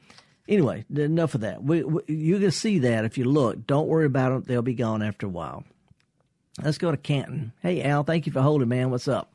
anyway, 0.48 0.86
enough 0.96 1.34
of 1.34 1.42
that. 1.42 1.64
We, 1.64 1.84
we, 1.84 2.02
you 2.06 2.38
can 2.38 2.52
see 2.52 2.78
that 2.80 3.06
if 3.06 3.18
you 3.18 3.26
look. 3.26 3.66
Don't 3.66 3.88
worry 3.88 4.06
about 4.06 4.30
them; 4.30 4.44
they'll 4.46 4.62
be 4.62 4.76
gone 4.76 5.02
after 5.02 5.26
a 5.26 5.30
while. 5.30 5.64
Let's 6.62 6.78
go 6.78 6.92
to 6.92 6.98
Canton. 6.98 7.54
Hey, 7.64 7.82
Al, 7.82 8.04
thank 8.04 8.28
you 8.28 8.32
for 8.32 8.42
holding, 8.42 8.70
man. 8.70 8.92
What's 8.92 9.08
up? 9.08 9.33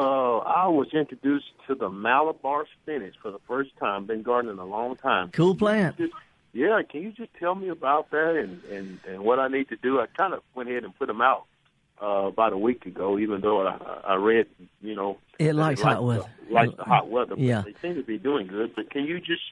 Uh, 0.00 0.38
I 0.38 0.66
was 0.68 0.88
introduced 0.94 1.52
to 1.66 1.74
the 1.74 1.90
Malabar 1.90 2.64
spinach 2.80 3.16
for 3.20 3.30
the 3.30 3.38
first 3.46 3.76
time. 3.78 4.06
Been 4.06 4.22
gardening 4.22 4.58
a 4.58 4.64
long 4.64 4.96
time. 4.96 5.28
Cool 5.30 5.54
plant. 5.54 5.98
Just, 5.98 6.14
yeah, 6.54 6.80
can 6.88 7.02
you 7.02 7.12
just 7.12 7.34
tell 7.38 7.54
me 7.54 7.68
about 7.68 8.10
that 8.10 8.34
and, 8.34 8.64
and, 8.64 8.98
and 9.06 9.20
what 9.20 9.38
I 9.38 9.48
need 9.48 9.68
to 9.68 9.76
do? 9.76 10.00
I 10.00 10.06
kind 10.06 10.32
of 10.32 10.42
went 10.54 10.70
ahead 10.70 10.84
and 10.84 10.98
put 10.98 11.06
them 11.06 11.20
out 11.20 11.44
uh, 12.02 12.28
about 12.28 12.54
a 12.54 12.56
week 12.56 12.86
ago, 12.86 13.18
even 13.18 13.42
though 13.42 13.66
I, 13.66 13.76
I 14.04 14.14
read, 14.14 14.46
you 14.80 14.94
know, 14.94 15.18
it 15.38 15.54
likes 15.54 15.82
hot 15.82 16.02
weather. 16.02 16.24
Likes 16.50 16.74
the 16.76 16.84
hot 16.84 17.10
weather. 17.10 17.34
yeah, 17.36 17.62
they 17.62 17.74
seem 17.82 17.96
to 17.96 18.02
be 18.02 18.16
doing 18.16 18.46
good. 18.46 18.74
But 18.74 18.90
can 18.90 19.04
you 19.04 19.20
just 19.20 19.42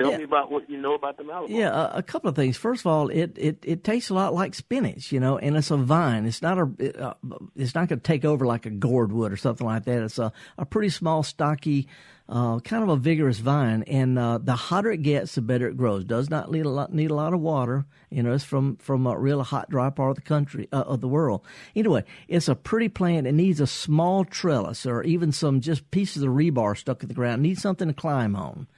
tell 0.00 0.10
yeah. 0.12 0.18
me 0.18 0.24
about 0.24 0.50
what 0.50 0.68
you 0.68 0.76
know 0.76 0.94
about 0.94 1.16
the 1.16 1.24
Malabar? 1.24 1.48
Yeah, 1.48 1.68
a, 1.68 1.98
a, 1.98 2.02
couple 2.02 2.30
of 2.30 2.36
things. 2.36 2.56
First 2.56 2.82
of 2.82 2.86
all, 2.86 3.08
it, 3.08 3.36
it, 3.36 3.58
it 3.62 3.84
tastes 3.84 4.10
a 4.10 4.14
lot 4.14 4.34
like 4.34 4.54
spinach, 4.54 5.12
you 5.12 5.20
know, 5.20 5.38
and 5.38 5.56
it's 5.56 5.70
a 5.70 5.76
vine. 5.76 6.26
It's 6.26 6.42
not 6.42 6.58
a 6.58 6.70
it, 6.78 7.00
uh, 7.00 7.14
it's 7.56 7.74
not 7.74 7.88
going 7.88 8.00
to 8.00 8.04
take 8.04 8.24
over 8.24 8.46
like 8.46 8.66
a 8.66 8.70
gourd 8.70 9.12
would 9.12 9.32
or 9.32 9.36
something 9.36 9.66
like 9.66 9.84
that. 9.84 10.02
It's 10.02 10.18
a 10.18 10.32
a 10.58 10.64
pretty 10.64 10.90
small, 10.90 11.22
stocky 11.22 11.88
uh, 12.30 12.60
kind 12.60 12.84
of 12.84 12.88
a 12.88 12.96
vigorous 12.96 13.38
vine, 13.40 13.82
and 13.88 14.16
uh, 14.16 14.38
the 14.38 14.54
hotter 14.54 14.92
it 14.92 15.02
gets, 15.02 15.34
the 15.34 15.42
better 15.42 15.66
it 15.66 15.76
grows. 15.76 16.04
Does 16.04 16.30
not 16.30 16.50
need 16.50 16.64
a 16.64 16.68
lot 16.68 16.92
need 16.92 17.10
a 17.10 17.14
lot 17.14 17.34
of 17.34 17.40
water. 17.40 17.84
You 18.08 18.22
know, 18.22 18.32
it's 18.32 18.44
from 18.44 18.76
from 18.76 19.06
a 19.06 19.18
real 19.18 19.42
hot, 19.42 19.68
dry 19.68 19.90
part 19.90 20.10
of 20.10 20.16
the 20.16 20.22
country 20.22 20.68
uh, 20.72 20.82
of 20.82 21.00
the 21.00 21.08
world. 21.08 21.42
Anyway, 21.74 22.04
it's 22.28 22.48
a 22.48 22.54
pretty 22.54 22.88
plant. 22.88 23.26
It 23.26 23.32
needs 23.32 23.60
a 23.60 23.66
small 23.66 24.24
trellis 24.24 24.86
or 24.86 25.02
even 25.02 25.32
some 25.32 25.60
just 25.60 25.90
pieces 25.90 26.22
of 26.22 26.30
rebar 26.30 26.78
stuck 26.78 27.02
in 27.02 27.08
the 27.08 27.14
ground. 27.14 27.40
It 27.40 27.48
needs 27.48 27.62
something 27.62 27.88
to 27.88 27.94
climb 27.94 28.36
on. 28.36 28.68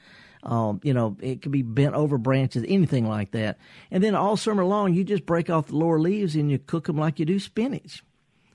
Um, 0.42 0.80
you 0.82 0.92
know, 0.92 1.16
it 1.20 1.40
could 1.40 1.52
be 1.52 1.62
bent 1.62 1.94
over 1.94 2.18
branches, 2.18 2.64
anything 2.66 3.06
like 3.06 3.30
that. 3.30 3.58
And 3.90 4.02
then 4.02 4.14
all 4.14 4.36
summer 4.36 4.64
long, 4.64 4.92
you 4.92 5.04
just 5.04 5.24
break 5.24 5.50
off 5.50 5.68
the 5.68 5.76
lower 5.76 6.00
leaves 6.00 6.34
and 6.34 6.50
you 6.50 6.58
cook 6.58 6.86
them 6.86 6.96
like 6.96 7.18
you 7.18 7.24
do 7.24 7.38
spinach. 7.38 8.02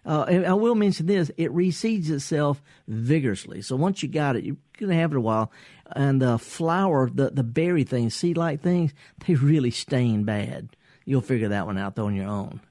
Uh, 0.06 0.44
I 0.48 0.54
will 0.54 0.76
mention 0.76 1.06
this: 1.06 1.32
it 1.36 1.54
reseeds 1.54 2.10
itself 2.10 2.62
vigorously. 2.88 3.62
So 3.62 3.76
once 3.76 4.02
you 4.02 4.08
got 4.08 4.38
it, 4.38 4.46
you're 4.46 4.56
gonna 4.80 4.96
have 4.96 5.12
it 5.12 5.18
a 5.18 5.22
while. 5.22 5.52
And 5.94 6.22
the 6.22 6.38
flower, 6.38 7.10
the 7.14 7.30
the 7.30 7.44
berry 7.44 7.84
things, 7.84 8.16
seed-like 8.16 8.62
things, 8.62 8.94
they 9.26 9.36
really 9.36 9.72
stain 9.72 10.24
bad. 10.24 10.70
You'll 11.04 11.22
figure 11.22 11.50
that 11.50 11.66
one 11.66 11.78
out 11.78 11.96
though 11.96 12.08
on 12.08 12.16
your 12.16 12.28
own. 12.28 12.62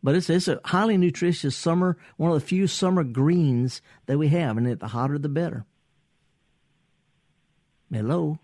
But 0.00 0.14
it's 0.14 0.30
it's 0.30 0.46
a 0.46 0.60
highly 0.64 0.96
nutritious 0.96 1.56
summer, 1.56 1.96
one 2.16 2.30
of 2.30 2.40
the 2.40 2.46
few 2.46 2.68
summer 2.68 3.02
greens 3.02 3.82
that 4.06 4.18
we 4.18 4.28
have, 4.28 4.56
and 4.56 4.78
the 4.78 4.88
hotter 4.88 5.18
the 5.18 5.28
better. 5.28 5.64
Hello. 7.92 8.38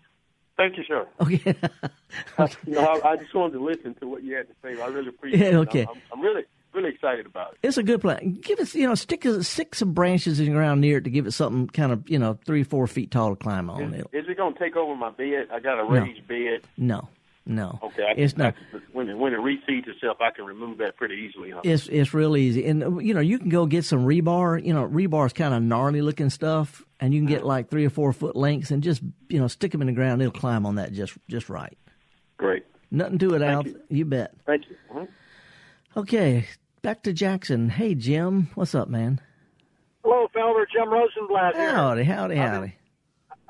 Thank 0.57 0.77
you, 0.77 0.83
sir. 0.83 1.07
Okay. 1.21 1.55
no, 2.67 2.81
I, 2.81 3.11
I, 3.11 3.15
just 3.15 3.33
wanted 3.33 3.53
to 3.53 3.63
listen 3.63 3.95
to 3.95 4.07
what 4.07 4.23
you 4.23 4.35
had 4.35 4.47
to 4.47 4.53
say. 4.61 4.81
I 4.81 4.87
really 4.87 5.07
appreciate 5.07 5.53
yeah, 5.53 5.59
okay. 5.59 5.81
it. 5.81 5.89
I'm, 5.89 6.01
I'm 6.13 6.21
really 6.21 6.43
really 6.73 6.89
excited 6.89 7.25
about 7.25 7.53
it. 7.53 7.59
It's 7.63 7.77
a 7.77 7.83
good 7.83 8.01
plant. 8.01 8.41
Give 8.41 8.59
us, 8.59 8.75
you 8.75 8.87
know, 8.87 8.95
stick 8.95 9.25
stick 9.41 9.75
some 9.75 9.93
branches 9.93 10.39
in 10.39 10.47
the 10.47 10.51
ground 10.51 10.81
near 10.81 10.97
it 10.97 11.05
to 11.05 11.09
give 11.09 11.25
it 11.25 11.31
something 11.31 11.67
kind 11.67 11.91
of, 11.91 12.09
you 12.09 12.19
know, 12.19 12.37
three, 12.45 12.63
four 12.63 12.87
feet 12.87 13.11
tall 13.11 13.31
to 13.31 13.35
climb 13.35 13.69
on. 13.69 13.93
Is, 13.93 14.05
is 14.13 14.25
it 14.29 14.37
going 14.37 14.53
to 14.53 14.59
take 14.59 14.75
over 14.75 14.95
my 14.95 15.09
bed? 15.09 15.47
I 15.51 15.59
got 15.59 15.79
a 15.79 15.83
raised 15.83 16.21
no. 16.21 16.27
bed. 16.27 16.61
No. 16.77 17.09
No, 17.49 17.79
okay. 17.81 18.03
I 18.03 18.13
it's 18.15 18.37
not. 18.37 18.53
when 18.93 19.09
it, 19.09 19.17
when 19.17 19.33
it 19.33 19.39
reseeds 19.39 19.87
itself, 19.87 20.17
I 20.21 20.29
can 20.29 20.45
remove 20.45 20.77
that 20.77 20.97
pretty 20.97 21.15
easily. 21.15 21.49
Huh? 21.49 21.61
It's 21.63 21.87
it's 21.87 22.13
real 22.13 22.37
easy, 22.37 22.63
and 22.67 23.01
you 23.01 23.15
know 23.15 23.21
you 23.21 23.39
can 23.39 23.49
go 23.49 23.65
get 23.65 23.85
some 23.85 24.05
rebar. 24.05 24.63
You 24.63 24.71
know 24.71 24.87
rebar 24.87 25.25
is 25.25 25.33
kind 25.33 25.55
of 25.55 25.63
gnarly 25.63 26.03
looking 26.03 26.29
stuff, 26.29 26.85
and 26.99 27.11
you 27.11 27.19
can 27.19 27.27
get 27.27 27.43
like 27.43 27.71
three 27.71 27.87
or 27.87 27.89
four 27.89 28.13
foot 28.13 28.35
lengths, 28.35 28.69
and 28.69 28.83
just 28.83 29.01
you 29.29 29.39
know 29.39 29.47
stick 29.47 29.71
them 29.71 29.81
in 29.81 29.87
the 29.87 29.93
ground. 29.93 30.21
It'll 30.21 30.31
climb 30.31 30.67
on 30.67 30.75
that 30.75 30.93
just 30.93 31.17
just 31.27 31.49
right. 31.49 31.75
Great. 32.37 32.65
Nothing 32.91 33.17
to 33.17 33.33
it, 33.33 33.41
Al. 33.41 33.65
You. 33.65 33.81
you. 33.89 34.05
bet. 34.05 34.35
Thank 34.45 34.69
you. 34.69 34.75
Uh-huh. 34.91 35.05
Okay, 35.97 36.45
back 36.83 37.01
to 37.01 37.13
Jackson. 37.13 37.69
Hey, 37.69 37.95
Jim, 37.95 38.49
what's 38.53 38.75
up, 38.75 38.89
man? 38.89 39.21
Hello, 40.03 40.27
Felder. 40.35 40.65
Jim 40.71 40.87
Rosenblatt 40.87 41.55
here. 41.55 41.71
Howdy, 41.71 42.03
howdy, 42.03 42.35
howdy. 42.35 42.75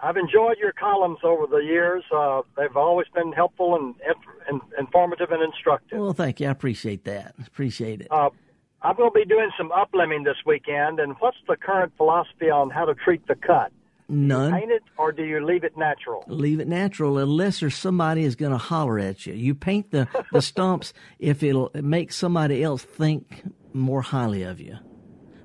I've, 0.02 0.18
enjoyed 0.18 0.58
your 0.58 0.72
columns 0.72 1.20
over 1.24 1.46
the 1.48 1.58
years. 1.58 2.04
Uh, 2.16 2.42
they've 2.58 2.76
always 2.76 3.08
been 3.14 3.32
helpful 3.32 3.76
and, 3.76 3.96
and, 4.48 4.62
informative 4.78 5.32
and 5.32 5.42
instructive. 5.44 6.00
Well, 6.00 6.14
thank 6.14 6.40
you. 6.40 6.48
I 6.48 6.52
appreciate 6.52 7.06
that. 7.06 7.36
Appreciate 7.46 8.02
it. 8.02 8.08
Uh, 8.12 8.30
I'm 8.82 8.96
going 8.96 9.10
to 9.10 9.14
be 9.14 9.26
doing 9.26 9.50
some 9.58 9.72
uplimbing 9.72 10.24
this 10.24 10.38
weekend, 10.46 11.00
and 11.00 11.16
what's 11.20 11.38
the 11.48 11.58
current 11.58 11.92
philosophy 11.98 12.50
on 12.50 12.70
how 12.70 12.86
to 12.86 12.96
treat 12.96 13.28
the 13.28 13.36
cut? 13.36 13.72
None. 14.12 14.52
paint 14.52 14.72
it 14.72 14.82
or 14.98 15.12
do 15.12 15.24
you 15.24 15.46
leave 15.46 15.64
it 15.64 15.78
natural? 15.78 16.24
Leave 16.28 16.60
it 16.60 16.68
natural 16.68 17.20
unless 17.20 17.60
there's 17.60 17.76
somebody 17.76 18.24
is 18.24 18.36
going 18.36 18.52
to 18.52 18.58
holler 18.58 18.98
at 18.98 19.28
you. 19.28 19.34
You 19.34 19.54
paint 19.54 19.92
the, 19.92 20.08
the 20.32 20.42
stumps 20.42 20.94
if 21.20 21.44
it'll 21.44 21.70
make 21.76 22.12
somebody 22.12 22.64
else 22.64 22.82
think 22.82 23.44
more 23.72 24.02
highly 24.02 24.42
of 24.42 24.60
you. 24.60 24.78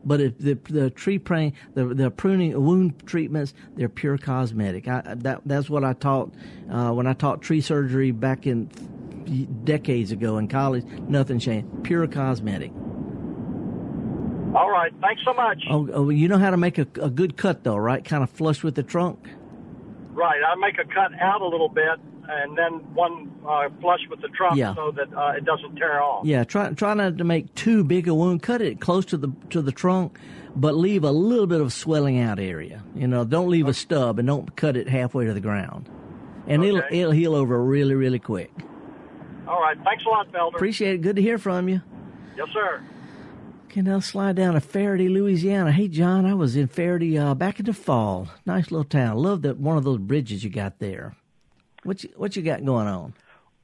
But 0.05 0.21
if 0.21 0.38
the 0.38 0.55
the 0.69 0.90
tree 0.90 1.19
pruning, 1.19 1.55
the 1.75 1.87
the 1.87 2.11
pruning 2.11 2.62
wound 2.62 3.07
treatments, 3.07 3.55
they're 3.77 3.88
pure 3.88 4.19
cosmetic. 4.19 4.87
I, 4.88 5.14
that 5.17 5.43
that's 5.47 5.71
what 5.71 5.85
I 5.85 5.95
taught 5.95 6.33
uh, 6.71 6.93
when 6.93 7.07
I 7.07 7.14
taught 7.14 7.43
tree 7.43 7.61
surgery 7.61 8.11
back 8.11 8.47
in 8.47 8.69
decades 9.64 10.12
ago 10.12 10.38
in 10.38 10.49
college. 10.49 10.85
Nothing 11.09 11.38
changed. 11.38 11.85
Pure 11.85 12.09
cosmetic. 12.09 12.71
All 14.55 14.71
right. 14.71 14.93
Thanks 15.01 15.23
so 15.25 15.35
much. 15.35 15.64
Oh, 15.69 15.88
oh 15.93 16.11
you 16.11 16.29
know 16.29 16.38
how 16.38 16.51
to 16.51 16.57
make 16.57 16.79
a, 16.79 16.87
a 17.03 17.11
good 17.11 17.37
cut, 17.37 17.64
though, 17.64 17.77
right? 17.77 18.05
Kind 18.05 18.23
of 18.23 18.31
flush 18.31 18.62
with 18.62 18.77
the 18.77 18.85
trunk. 18.85 19.19
Right. 20.12 20.40
I 20.47 20.55
make 20.57 20.79
a 20.79 20.85
cut 20.85 21.11
out 21.21 21.40
a 21.40 21.47
little 21.49 21.69
bit, 21.69 21.99
and 22.28 22.56
then 22.56 22.72
one 22.94 23.30
uh, 23.46 23.68
flush 23.80 24.00
with 24.10 24.20
the 24.20 24.28
trunk, 24.28 24.56
yeah. 24.56 24.74
so 24.74 24.90
that 24.92 25.12
uh, 25.16 25.32
it 25.37 25.44
doesn't 25.44 25.76
tear 25.76 26.00
off. 26.02 26.24
Yeah. 26.26 26.44
Try 26.44 26.70
try 26.70 26.94
not 26.94 27.18
to 27.18 27.24
make 27.24 27.54
too 27.54 27.84
big 27.84 28.08
a 28.08 28.14
wound. 28.14 28.42
Cut 28.42 28.62
it 28.62 28.80
close 28.80 29.04
to 29.06 29.16
the 29.16 29.32
to 29.50 29.62
the 29.62 29.72
trunk, 29.72 30.18
but 30.56 30.74
leave 30.74 31.04
a 31.04 31.10
little 31.10 31.46
bit 31.46 31.60
of 31.60 31.72
swelling 31.72 32.18
out 32.18 32.38
area. 32.38 32.82
You 32.94 33.06
know, 33.06 33.24
don't 33.24 33.48
leave 33.48 33.66
okay. 33.66 33.70
a 33.70 33.74
stub, 33.74 34.18
and 34.18 34.26
don't 34.26 34.54
cut 34.56 34.76
it 34.76 34.88
halfway 34.88 35.26
to 35.26 35.34
the 35.34 35.40
ground. 35.40 35.88
And 36.46 36.62
okay. 36.62 36.68
it'll 36.68 36.82
it'll 36.90 37.12
heal 37.12 37.34
over 37.34 37.62
really 37.62 37.94
really 37.94 38.18
quick. 38.18 38.50
All 39.46 39.60
right. 39.60 39.76
Thanks 39.84 40.04
a 40.06 40.08
lot, 40.08 40.30
Felder. 40.32 40.54
Appreciate 40.54 40.94
it. 40.94 41.02
Good 41.02 41.16
to 41.16 41.22
hear 41.22 41.38
from 41.38 41.68
you. 41.68 41.82
Yes, 42.37 42.48
sir. 42.52 42.82
Can 43.68 43.87
now 43.87 43.98
slide 43.98 44.37
down 44.37 44.54
to 44.54 44.60
Ferriday, 44.60 45.12
Louisiana. 45.12 45.72
Hey, 45.72 45.88
John, 45.88 46.24
I 46.24 46.34
was 46.34 46.54
in 46.54 46.68
Ferriday 46.68 47.20
uh, 47.20 47.34
back 47.34 47.58
in 47.58 47.66
the 47.66 47.74
fall. 47.74 48.28
Nice 48.46 48.70
little 48.70 48.84
town. 48.84 49.16
Love 49.16 49.42
that 49.42 49.58
one 49.58 49.76
of 49.76 49.82
those 49.82 49.98
bridges 49.98 50.44
you 50.44 50.50
got 50.50 50.78
there. 50.78 51.16
What 51.85 52.03
you, 52.03 52.11
what 52.16 52.35
you 52.35 52.42
got 52.42 52.64
going 52.64 52.87
on? 52.87 53.14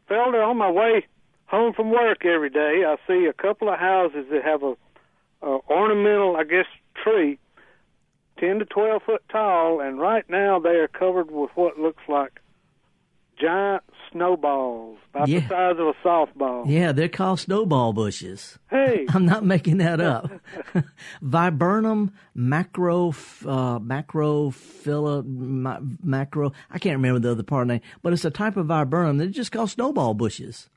Felder, 0.08 0.46
on 0.46 0.56
my 0.56 0.70
way 0.70 1.06
home 1.46 1.72
from 1.72 1.90
work 1.90 2.24
every 2.24 2.50
day, 2.50 2.84
I 2.86 2.96
see 3.06 3.26
a 3.26 3.32
couple 3.32 3.68
of 3.68 3.78
houses 3.78 4.26
that 4.30 4.44
have 4.44 4.62
a, 4.62 4.76
a 5.42 5.58
ornamental, 5.68 6.36
I 6.36 6.44
guess, 6.44 6.66
tree, 7.02 7.38
ten 8.38 8.58
to 8.58 8.64
twelve 8.64 9.02
foot 9.04 9.22
tall, 9.30 9.80
and 9.80 9.98
right 9.98 10.28
now 10.28 10.58
they 10.58 10.76
are 10.76 10.88
covered 10.88 11.30
with 11.30 11.50
what 11.54 11.78
looks 11.78 12.02
like 12.08 12.40
giant 13.40 13.82
snowballs, 14.12 14.98
about 15.14 15.28
Yeah. 15.28 15.40
the 15.40 15.48
size 15.48 15.76
of 15.78 15.86
a 15.86 15.94
softball. 16.06 16.64
Yeah, 16.66 16.92
they're 16.92 17.08
called 17.08 17.40
snowball 17.40 17.92
bushes. 17.92 18.58
Hey, 18.68 19.06
I'm 19.14 19.24
not 19.24 19.44
making 19.44 19.78
that 19.78 20.00
up. 20.00 20.30
Viburnum 21.22 22.10
macro, 22.34 23.14
uh, 23.46 23.78
ma- 23.78 25.78
macro. 26.02 26.52
I 26.70 26.78
can't 26.78 26.96
remember 26.96 27.20
the 27.20 27.30
other 27.32 27.42
part 27.42 27.62
of 27.62 27.68
name, 27.68 27.80
but 28.02 28.12
it's 28.12 28.24
a 28.24 28.30
type 28.30 28.56
of 28.56 28.66
viburnum. 28.66 29.18
They're 29.18 29.28
just 29.28 29.52
called 29.52 29.70
snowball 29.70 30.14
bushes. 30.14 30.68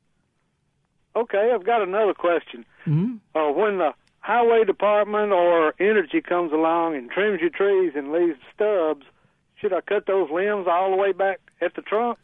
okay, 1.15 1.51
I've 1.53 1.65
got 1.65 1.81
another 1.81 2.13
question. 2.13 2.65
hmm 2.85 3.15
Uh, 3.35 3.49
when 3.51 3.77
the 3.77 3.93
highway 4.19 4.63
department 4.63 5.31
or 5.31 5.73
energy 5.79 6.21
comes 6.21 6.51
along 6.53 6.95
and 6.95 7.09
trims 7.11 7.41
your 7.41 7.49
trees 7.49 7.93
and 7.95 8.11
leaves 8.11 8.39
stubs, 8.53 9.05
should 9.55 9.73
I 9.73 9.81
cut 9.81 10.05
those 10.05 10.29
limbs 10.31 10.67
all 10.69 10.91
the 10.91 10.97
way 10.97 11.11
back 11.11 11.39
at 11.61 11.75
the 11.75 11.81
trunk? 11.81 12.19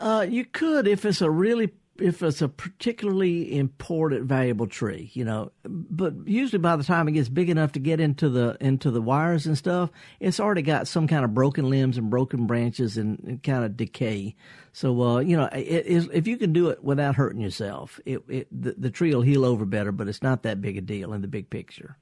Uh, 0.00 0.26
you 0.28 0.44
could 0.44 0.86
if 0.86 1.04
it's 1.04 1.20
a 1.20 1.30
really 1.30 1.72
if 2.00 2.22
it's 2.22 2.40
a 2.40 2.48
particularly 2.48 3.56
important 3.58 4.24
valuable 4.24 4.66
tree, 4.66 5.10
you 5.14 5.24
know. 5.24 5.50
But 5.64 6.14
usually 6.26 6.58
by 6.58 6.76
the 6.76 6.84
time 6.84 7.08
it 7.08 7.12
gets 7.12 7.28
big 7.28 7.50
enough 7.50 7.72
to 7.72 7.80
get 7.80 8.00
into 8.00 8.28
the 8.28 8.56
into 8.60 8.90
the 8.90 9.02
wires 9.02 9.46
and 9.46 9.58
stuff, 9.58 9.90
it's 10.20 10.40
already 10.40 10.62
got 10.62 10.86
some 10.86 11.08
kind 11.08 11.24
of 11.24 11.34
broken 11.34 11.68
limbs 11.68 11.98
and 11.98 12.10
broken 12.10 12.46
branches 12.46 12.96
and, 12.96 13.18
and 13.24 13.42
kind 13.42 13.64
of 13.64 13.76
decay. 13.76 14.36
So 14.72 15.02
uh, 15.02 15.18
you 15.18 15.36
know, 15.36 15.46
it, 15.46 15.86
it, 15.86 16.10
if 16.12 16.26
you 16.26 16.36
can 16.36 16.52
do 16.52 16.68
it 16.68 16.82
without 16.82 17.16
hurting 17.16 17.40
yourself, 17.40 18.00
it, 18.06 18.22
it 18.28 18.48
the, 18.50 18.74
the 18.78 18.90
tree 18.90 19.14
will 19.14 19.22
heal 19.22 19.44
over 19.44 19.64
better. 19.64 19.92
But 19.92 20.08
it's 20.08 20.22
not 20.22 20.42
that 20.44 20.60
big 20.60 20.76
a 20.76 20.80
deal 20.80 21.12
in 21.12 21.22
the 21.22 21.28
big 21.28 21.50
picture. 21.50 21.96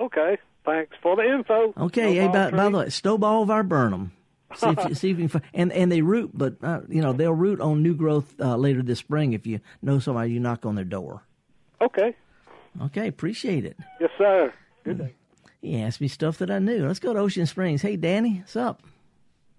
Okay, 0.00 0.38
thanks 0.64 0.96
for 1.02 1.16
the 1.16 1.22
info. 1.22 1.72
Okay, 1.76 2.14
hey, 2.14 2.28
by, 2.28 2.50
by 2.50 2.68
the 2.68 2.78
way, 2.78 2.88
snowball 2.90 3.44
viburnum. 3.44 4.12
See 4.54 4.68
if 4.68 4.88
you, 4.88 4.94
see 4.94 5.10
if 5.10 5.18
you 5.18 5.28
can 5.28 5.40
find, 5.40 5.44
and 5.54 5.72
and 5.72 5.90
they 5.90 6.02
root, 6.02 6.30
but 6.32 6.54
uh, 6.62 6.80
you 6.88 7.02
know 7.02 7.12
they'll 7.12 7.32
root 7.34 7.60
on 7.60 7.82
new 7.82 7.94
growth 7.94 8.32
uh, 8.40 8.56
later 8.56 8.80
this 8.82 9.00
spring 9.00 9.32
if 9.32 9.46
you 9.46 9.60
know 9.82 9.98
somebody 9.98 10.30
you 10.32 10.40
knock 10.40 10.64
on 10.64 10.76
their 10.76 10.84
door. 10.84 11.22
Okay, 11.80 12.14
Okay, 12.80 13.08
appreciate 13.08 13.64
it. 13.64 13.76
yes, 14.00 14.10
sir. 14.16 14.52
Good 14.84 14.98
day. 14.98 15.14
He 15.60 15.80
asked 15.80 16.00
me 16.00 16.08
stuff 16.08 16.38
that 16.38 16.50
I 16.50 16.58
knew. 16.60 16.86
Let's 16.86 17.00
go 17.00 17.12
to 17.12 17.18
Ocean 17.18 17.44
Springs. 17.46 17.82
Hey, 17.82 17.96
Danny, 17.96 18.38
what's 18.38 18.54
up? 18.56 18.82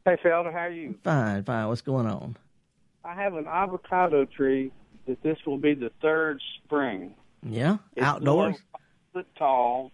Hey, 0.05 0.15
Felder, 0.23 0.53
how 0.53 0.59
are 0.59 0.69
you? 0.71 0.95
Fine, 1.03 1.43
fine. 1.43 1.67
What's 1.67 1.81
going 1.81 2.07
on? 2.07 2.37
I 3.03 3.13
have 3.13 3.33
an 3.35 3.45
avocado 3.47 4.23
tree 4.25 4.71
that 5.05 5.21
this 5.21 5.37
will 5.45 5.57
be 5.57 5.73
the 5.73 5.91
third 6.01 6.41
spring. 6.63 7.13
Yeah, 7.43 7.77
It's 7.95 8.05
outdoors. 8.05 8.55
foot 9.13 9.27
tall, 9.37 9.91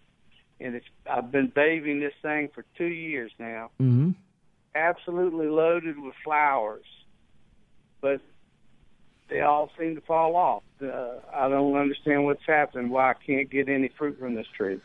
and 0.60 0.76
it's 0.76 0.86
I've 1.10 1.32
been 1.32 1.48
bathing 1.54 1.98
this 2.00 2.14
thing 2.22 2.48
for 2.54 2.64
two 2.78 2.86
years 2.86 3.32
now. 3.40 3.70
Mm-hmm. 3.80 4.12
Absolutely 4.74 5.46
loaded 5.46 5.98
with 5.98 6.14
flowers, 6.24 6.84
but 8.00 8.20
they 9.28 9.40
all 9.40 9.70
seem 9.78 9.94
to 9.94 10.00
fall 10.00 10.34
off. 10.36 10.62
Uh, 10.82 11.20
I 11.32 11.48
don't 11.48 11.76
understand 11.76 12.24
what's 12.24 12.44
happening. 12.46 12.90
Why 12.90 13.10
I 13.10 13.14
can't 13.14 13.48
get 13.48 13.68
any 13.68 13.88
fruit 13.96 14.18
from 14.18 14.34
this 14.34 14.46
tree? 14.56 14.80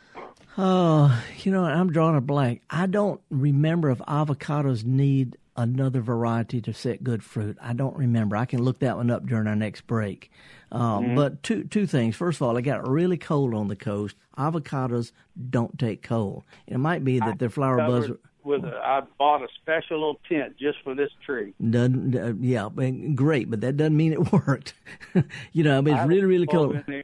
Oh, 0.58 1.24
you 1.40 1.52
know, 1.52 1.64
I'm 1.66 1.92
drawing 1.92 2.16
a 2.16 2.22
blank. 2.22 2.62
I 2.70 2.86
don't 2.86 3.20
remember 3.30 3.90
if 3.90 3.98
avocados 4.00 4.84
need 4.86 5.38
another 5.58 6.00
variety 6.02 6.62
to 6.62 6.74
set 6.74 7.04
good 7.04 7.24
fruit. 7.24 7.58
I 7.62 7.74
don't 7.74 7.98
remember. 7.98 8.38
I 8.38 8.46
can 8.46 8.62
look 8.64 8.80
that 8.80 8.96
one 8.96 9.10
up 9.12 9.26
during 9.26 9.48
our 9.48 9.56
next 9.56 9.88
break. 9.88 10.32
Um, 10.72 11.04
Mhm. 11.08 11.16
But 11.16 11.44
two 11.44 11.64
two 11.64 11.86
things. 11.88 12.16
First 12.16 12.40
of 12.40 12.48
all, 12.48 12.56
it 12.56 12.62
got 12.62 12.88
really 12.88 13.18
cold 13.18 13.54
on 13.54 13.68
the 13.68 13.76
coast. 13.76 14.16
Avocados 14.38 15.12
don't 15.50 15.78
take 15.80 16.02
cold. 16.04 16.44
It 16.68 16.78
might 16.78 17.04
be 17.04 17.20
that 17.20 17.40
their 17.40 17.50
flower 17.50 17.78
buds 17.78 18.12
with 18.44 18.64
a, 18.64 18.78
I 18.78 19.02
bought 19.18 19.42
a 19.44 19.48
special 19.62 19.98
little 20.00 20.20
tent 20.28 20.58
just 20.58 20.78
for 20.84 20.96
this 20.96 21.12
tree. 21.26 21.54
doesn't. 21.70 22.16
Uh, 22.16 22.34
yeah, 22.40 22.70
but 22.70 23.16
great, 23.16 23.50
but 23.50 23.62
that 23.62 23.78
doesn't 23.78 23.98
mean 23.98 24.14
it 24.14 24.32
worked. 24.48 24.74
you 25.54 25.64
know, 25.64 25.78
I 25.78 25.82
mean, 25.82 25.96
I 25.96 26.02
it's 26.02 26.10
really 26.10 26.26
really 26.26 26.48
have 26.52 26.56
a 26.56 26.58
bulb 26.58 26.72
cold. 26.74 26.84
in 26.88 26.94
there. 26.94 27.04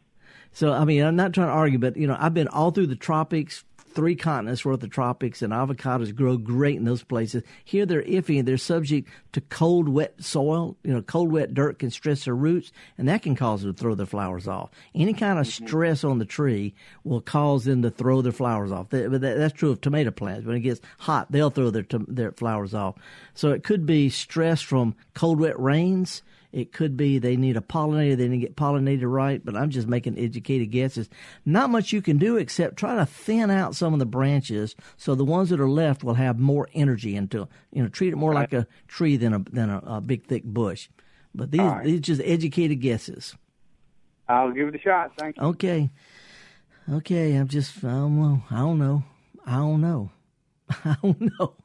So 0.53 0.71
I 0.71 0.85
mean, 0.85 1.03
I'm 1.03 1.15
not 1.15 1.33
trying 1.33 1.47
to 1.47 1.53
argue, 1.53 1.79
but 1.79 1.97
you 1.97 2.07
know, 2.07 2.15
I've 2.19 2.33
been 2.33 2.47
all 2.47 2.71
through 2.71 2.87
the 2.87 2.95
tropics, 2.95 3.63
three 3.95 4.15
continents 4.15 4.63
worth 4.65 4.83
of 4.83 4.89
tropics, 4.89 5.41
and 5.41 5.53
avocados 5.53 6.13
grow 6.13 6.37
great 6.37 6.75
in 6.75 6.83
those 6.83 7.03
places. 7.03 7.43
Here 7.63 7.85
they're 7.85 8.03
iffy 8.03 8.37
and 8.37 8.47
they're 8.47 8.57
subject 8.57 9.09
to 9.31 9.41
cold, 9.41 9.89
wet 9.89 10.15
soil. 10.21 10.77
You 10.83 10.93
know, 10.93 11.01
cold, 11.01 11.31
wet 11.31 11.53
dirt 11.53 11.79
can 11.79 11.89
stress 11.89 12.25
their 12.25 12.35
roots, 12.35 12.71
and 12.97 13.07
that 13.07 13.23
can 13.23 13.35
cause 13.35 13.63
them 13.63 13.73
to 13.73 13.79
throw 13.79 13.95
their 13.95 14.05
flowers 14.05 14.47
off. 14.47 14.69
Any 14.93 15.13
kind 15.13 15.39
of 15.39 15.47
mm-hmm. 15.47 15.65
stress 15.65 16.03
on 16.03 16.19
the 16.19 16.25
tree 16.25 16.75
will 17.03 17.21
cause 17.21 17.63
them 17.63 17.81
to 17.81 17.89
throw 17.89 18.21
their 18.21 18.31
flowers 18.31 18.71
off. 18.71 18.89
That, 18.89 19.09
but 19.09 19.21
that, 19.21 19.37
that's 19.37 19.53
true 19.53 19.71
of 19.71 19.81
tomato 19.81 20.11
plants. 20.11 20.45
When 20.45 20.57
it 20.57 20.61
gets 20.61 20.81
hot, 20.99 21.31
they'll 21.31 21.49
throw 21.49 21.71
their 21.71 21.85
their 22.07 22.31
flowers 22.33 22.73
off. 22.73 22.95
So 23.33 23.51
it 23.51 23.63
could 23.63 23.85
be 23.85 24.09
stress 24.09 24.61
from 24.61 24.95
cold, 25.13 25.39
wet 25.39 25.59
rains. 25.59 26.21
It 26.55 26.71
could 26.71 26.95
be 26.95 27.19
they 27.19 27.35
need 27.35 27.57
a 27.57 27.61
pollinator, 27.61 28.15
they 28.15 28.29
need 28.29 28.39
to 28.39 28.47
get 28.47 28.55
pollinated 28.55 29.11
right, 29.11 29.43
but 29.43 29.57
I'm 29.57 29.69
just 29.69 29.89
making 29.89 30.17
educated 30.17 30.71
guesses. 30.71 31.09
Not 31.45 31.69
much 31.69 31.91
you 31.91 32.01
can 32.01 32.17
do 32.17 32.37
except 32.37 32.77
try 32.77 32.95
to 32.95 33.05
thin 33.05 33.51
out 33.51 33.75
some 33.75 33.91
of 33.91 33.99
the 33.99 34.05
branches 34.05 34.73
so 34.95 35.15
the 35.15 35.25
ones 35.25 35.49
that 35.49 35.59
are 35.59 35.69
left 35.69 36.01
will 36.01 36.13
have 36.13 36.39
more 36.39 36.69
energy 36.73 37.13
into. 37.13 37.49
You 37.73 37.83
know, 37.83 37.89
treat 37.89 38.13
it 38.13 38.15
more 38.15 38.33
like 38.33 38.53
a 38.53 38.67
tree 38.87 39.17
than 39.17 39.33
a 39.33 39.39
than 39.39 39.69
a, 39.69 39.79
a 39.79 40.01
big 40.01 40.27
thick 40.27 40.45
bush. 40.45 40.87
But 41.33 41.51
these 41.51 41.59
right. 41.59 41.83
these 41.83 41.99
just 41.99 42.21
educated 42.23 42.79
guesses. 42.79 43.35
I'll 44.29 44.53
give 44.53 44.69
it 44.69 44.75
a 44.75 44.79
shot. 44.79 45.11
Thank 45.19 45.35
you. 45.35 45.43
Okay. 45.47 45.89
Okay, 46.89 47.35
I'm 47.35 47.49
just 47.49 47.83
I 47.83 47.89
don't 47.89 48.21
know. 48.21 48.43
I 48.49 48.59
don't 48.59 48.79
know. 48.79 49.03
I 49.45 49.57
don't 49.57 49.81
know. 49.81 50.11
I 50.69 50.95
don't 51.03 51.19
know. 51.37 51.55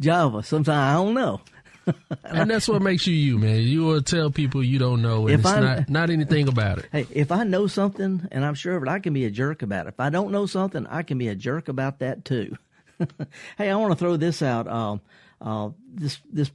Java, 0.00 0.42
sometimes 0.42 0.78
I 0.78 0.94
don't 0.94 1.12
know. 1.12 1.42
and 2.24 2.50
that's 2.50 2.68
what 2.68 2.82
makes 2.82 3.06
you 3.06 3.14
you, 3.14 3.38
man. 3.38 3.60
You 3.60 3.82
will 3.84 4.02
tell 4.02 4.30
people 4.30 4.62
you 4.62 4.78
don't 4.78 5.02
know, 5.02 5.26
and 5.26 5.34
If 5.34 5.40
it's 5.40 5.48
I- 5.48 5.60
not 5.60 5.88
not 5.88 6.10
anything 6.10 6.48
about 6.48 6.78
it. 6.78 6.86
Hey, 6.92 7.06
if 7.10 7.32
I 7.32 7.44
know 7.44 7.66
something 7.66 8.28
and 8.30 8.44
I'm 8.44 8.54
sure 8.54 8.76
of 8.76 8.82
it, 8.82 8.88
I 8.88 8.98
can 9.00 9.12
be 9.12 9.24
a 9.24 9.30
jerk 9.30 9.62
about 9.62 9.86
it. 9.86 9.90
If 9.90 10.00
I 10.00 10.10
don't 10.10 10.30
know 10.32 10.46
something, 10.46 10.86
I 10.86 11.02
can 11.02 11.18
be 11.18 11.28
a 11.28 11.34
jerk 11.34 11.68
about 11.68 11.98
that 12.00 12.24
too. 12.24 12.56
hey, 13.58 13.70
I 13.70 13.76
want 13.76 13.92
to 13.92 13.96
throw 13.98 14.16
this 14.16 14.42
out. 14.42 14.68
Um, 14.68 15.00
uh, 15.40 15.70
this 15.92 16.18
this 16.32 16.50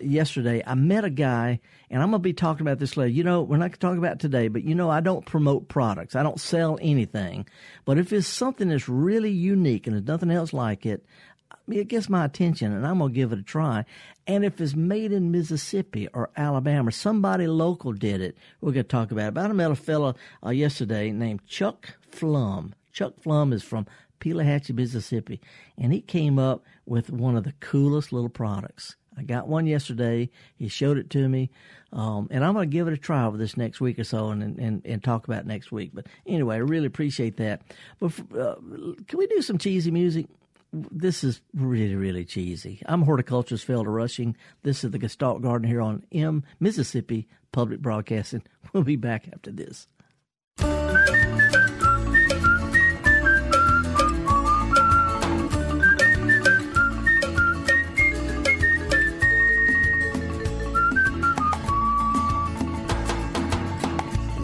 yesterday, 0.00 0.62
I 0.66 0.74
met 0.74 1.04
a 1.04 1.10
guy, 1.10 1.60
and 1.90 2.02
I'm 2.02 2.10
gonna 2.10 2.18
be 2.20 2.32
talking 2.32 2.62
about 2.66 2.78
this 2.78 2.96
later. 2.96 3.10
You 3.10 3.24
know, 3.24 3.42
we're 3.42 3.56
not 3.56 3.78
talking 3.80 3.98
about 3.98 4.12
it 4.14 4.20
today, 4.20 4.48
but 4.48 4.64
you 4.64 4.74
know, 4.74 4.90
I 4.90 5.00
don't 5.00 5.24
promote 5.24 5.68
products. 5.68 6.14
I 6.16 6.22
don't 6.22 6.40
sell 6.40 6.78
anything. 6.80 7.46
But 7.84 7.98
if 7.98 8.12
it's 8.12 8.26
something 8.26 8.68
that's 8.68 8.88
really 8.88 9.30
unique 9.30 9.86
and 9.86 9.94
there's 9.96 10.06
nothing 10.06 10.30
else 10.30 10.52
like 10.52 10.84
it, 10.86 11.04
it 11.68 11.88
gets 11.88 12.08
my 12.08 12.24
attention 12.24 12.72
and 12.72 12.86
I'm 12.86 12.98
to 12.98 13.08
give 13.08 13.32
it 13.32 13.38
a 13.38 13.42
try. 13.42 13.84
And 14.26 14.44
if 14.44 14.60
it's 14.60 14.74
made 14.74 15.12
in 15.12 15.30
Mississippi 15.30 16.08
or 16.12 16.30
Alabama, 16.36 16.92
somebody 16.92 17.46
local 17.46 17.92
did 17.92 18.20
it, 18.20 18.36
we're 18.60 18.72
to 18.72 18.82
talk 18.82 19.10
about 19.10 19.28
it. 19.28 19.34
But 19.34 19.50
I 19.50 19.52
met 19.52 19.70
a 19.70 19.76
fellow 19.76 20.14
uh, 20.44 20.50
yesterday 20.50 21.10
named 21.10 21.46
Chuck 21.46 21.96
Flum. 22.10 22.72
Chuck 22.92 23.14
Flum 23.22 23.52
is 23.52 23.62
from 23.62 23.86
Pelahatchie, 24.20 24.74
Mississippi, 24.74 25.40
and 25.76 25.92
he 25.92 26.00
came 26.00 26.38
up 26.38 26.64
with 26.86 27.10
one 27.10 27.36
of 27.36 27.44
the 27.44 27.54
coolest 27.60 28.12
little 28.12 28.28
products. 28.28 28.96
I 29.16 29.22
got 29.22 29.48
one 29.48 29.66
yesterday. 29.66 30.30
He 30.56 30.68
showed 30.68 30.96
it 30.96 31.10
to 31.10 31.28
me, 31.28 31.50
um, 31.92 32.28
and 32.30 32.44
I'm 32.44 32.54
going 32.54 32.70
to 32.70 32.72
give 32.72 32.86
it 32.86 32.94
a 32.94 32.96
try 32.96 33.24
over 33.24 33.36
this 33.36 33.56
next 33.56 33.80
week 33.80 33.98
or 33.98 34.04
so, 34.04 34.28
and, 34.28 34.58
and 34.58 34.82
and 34.84 35.02
talk 35.02 35.26
about 35.26 35.44
next 35.44 35.72
week. 35.72 35.90
But 35.92 36.06
anyway, 36.26 36.56
I 36.56 36.58
really 36.58 36.86
appreciate 36.86 37.36
that. 37.38 37.62
But 37.98 38.12
uh, 38.36 38.54
can 39.06 39.18
we 39.18 39.26
do 39.26 39.42
some 39.42 39.58
cheesy 39.58 39.90
music? 39.90 40.26
This 40.72 41.24
is 41.24 41.40
really, 41.54 41.94
really 41.94 42.24
cheesy. 42.24 42.82
I'm 42.84 43.02
horticulturist 43.02 43.66
Felder 43.66 43.94
Rushing. 43.94 44.36
This 44.62 44.84
is 44.84 44.90
the 44.90 44.98
Gestalt 44.98 45.40
Garden 45.40 45.66
here 45.66 45.80
on 45.80 46.04
M 46.12 46.44
Mississippi 46.60 47.26
Public 47.52 47.80
Broadcasting. 47.80 48.42
We'll 48.74 48.82
be 48.82 48.96
back 48.96 49.30
after 49.32 49.50
this. 49.50 49.88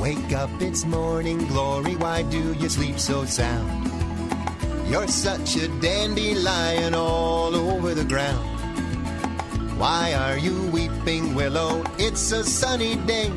Wake 0.01 0.33
up, 0.33 0.51
it's 0.63 0.87
morning 0.87 1.47
glory. 1.49 1.97
Why 1.97 2.23
do 2.23 2.55
you 2.55 2.69
sleep 2.71 2.99
so 2.99 3.27
sound? 3.27 3.84
You're 4.89 5.09
such 5.09 5.57
a 5.57 5.69
dandelion 5.81 6.95
all 6.95 7.55
over 7.55 7.95
the 7.95 8.05
ground. 8.05 8.51
Why 9.79 10.13
are 10.15 10.39
you 10.39 10.71
weeping, 10.71 11.35
Willow? 11.35 11.83
It's 11.99 12.31
a 12.33 12.45
sunny 12.45 12.97
day. 12.97 13.33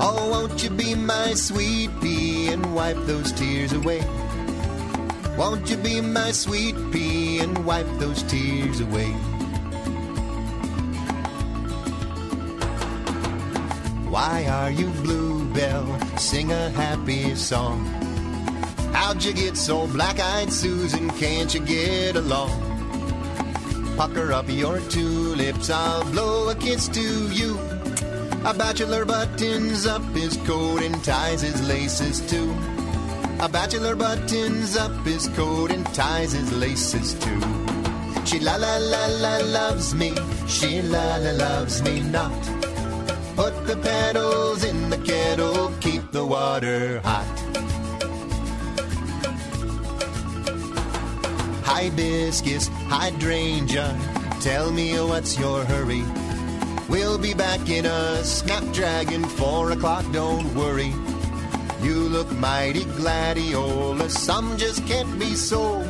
Oh, 0.00 0.30
won't 0.30 0.62
you 0.62 0.70
be 0.70 0.94
my 0.94 1.34
sweet 1.34 1.90
pea 2.00 2.48
and 2.48 2.74
wipe 2.74 2.96
those 3.06 3.32
tears 3.32 3.72
away? 3.72 4.00
Won't 5.36 5.68
you 5.68 5.76
be 5.76 6.00
my 6.00 6.32
sweet 6.32 6.76
pea 6.92 7.40
and 7.40 7.64
wipe 7.66 7.90
those 7.98 8.22
tears 8.22 8.80
away? 8.80 9.10
Why 14.08 14.46
are 14.46 14.70
you 14.70 14.88
bluebell? 15.02 15.86
Sing 16.16 16.52
a 16.52 16.70
happy 16.70 17.34
song. 17.34 18.09
How'd 18.92 19.24
you 19.24 19.32
get 19.32 19.56
so 19.56 19.86
black-eyed, 19.86 20.52
Susan? 20.52 21.10
Can't 21.10 21.52
you 21.54 21.60
get 21.60 22.16
along? 22.16 22.50
Pucker 23.96 24.32
up 24.32 24.48
your 24.48 24.80
tulips, 24.88 25.70
I'll 25.70 26.04
blow 26.10 26.48
a 26.48 26.54
kiss 26.54 26.88
to 26.88 27.28
you. 27.32 27.58
A 28.44 28.54
bachelor 28.54 29.04
buttons 29.04 29.86
up 29.86 30.02
his 30.14 30.36
coat 30.38 30.82
and 30.82 31.04
ties 31.04 31.42
his 31.42 31.60
laces 31.68 32.20
too. 32.30 32.50
A 33.40 33.48
bachelor 33.48 33.94
buttons 33.94 34.76
up 34.76 34.92
his 35.04 35.28
coat 35.28 35.70
and 35.70 35.84
ties 35.94 36.32
his 36.32 36.50
laces 36.52 37.14
too. 37.14 37.40
She 38.24 38.38
la 38.40 38.56
la 38.56 38.78
la 38.78 39.06
la 39.06 39.38
loves 39.38 39.94
me, 39.94 40.14
she 40.46 40.80
la 40.82 41.16
la 41.16 41.32
loves 41.32 41.82
me 41.82 42.00
not. 42.00 42.32
Put 43.36 43.66
the 43.66 43.76
petals 43.76 44.64
in 44.64 44.88
the 44.88 44.98
kettle, 44.98 45.72
keep 45.80 46.10
the 46.10 46.24
water 46.24 47.00
hot. 47.00 47.49
Hibiscus, 51.80 52.68
hydrangea, 52.88 53.98
tell 54.42 54.70
me 54.70 54.92
what's 55.00 55.38
your 55.38 55.64
hurry. 55.64 56.04
We'll 56.90 57.16
be 57.16 57.32
back 57.32 57.70
in 57.70 57.86
a 57.86 58.22
snapdragon, 58.22 59.24
four 59.24 59.70
o'clock, 59.70 60.04
don't 60.12 60.54
worry. 60.54 60.92
You 61.80 61.94
look 62.10 62.30
mighty 62.32 62.84
gladiolus, 62.84 64.10
some 64.10 64.58
just 64.58 64.86
can't 64.86 65.18
be 65.18 65.34
so. 65.34 65.80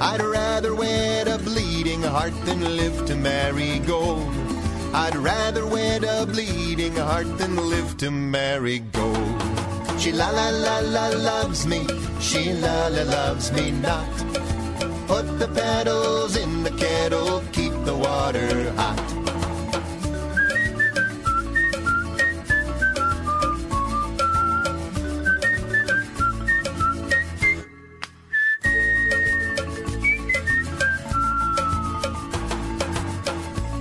I'd 0.00 0.20
rather 0.20 0.74
wed 0.74 1.28
a 1.28 1.38
bleeding 1.38 2.02
heart 2.02 2.34
than 2.44 2.76
live 2.76 3.06
to 3.06 3.14
marry 3.14 3.78
gold. 3.78 4.34
I'd 4.92 5.14
rather 5.14 5.64
wed 5.64 6.02
a 6.02 6.26
bleeding 6.26 6.96
heart 6.96 7.38
than 7.38 7.54
live 7.54 7.96
to 7.98 8.10
marry 8.10 8.80
gold. 8.80 9.40
She 10.00 10.10
la 10.10 10.30
la 10.30 10.48
la 10.50 10.80
la 10.80 11.08
loves 11.10 11.64
me, 11.64 11.86
she 12.18 12.52
la 12.54 12.88
la 12.88 13.04
loves 13.04 13.52
me 13.52 13.70
not. 13.70 14.57
Put 15.08 15.38
the 15.38 15.48
petals 15.48 16.36
in 16.36 16.62
the 16.64 16.70
kettle, 16.72 17.42
keep 17.52 17.72
the 17.86 17.96
water 17.96 18.70
hot. 18.72 18.98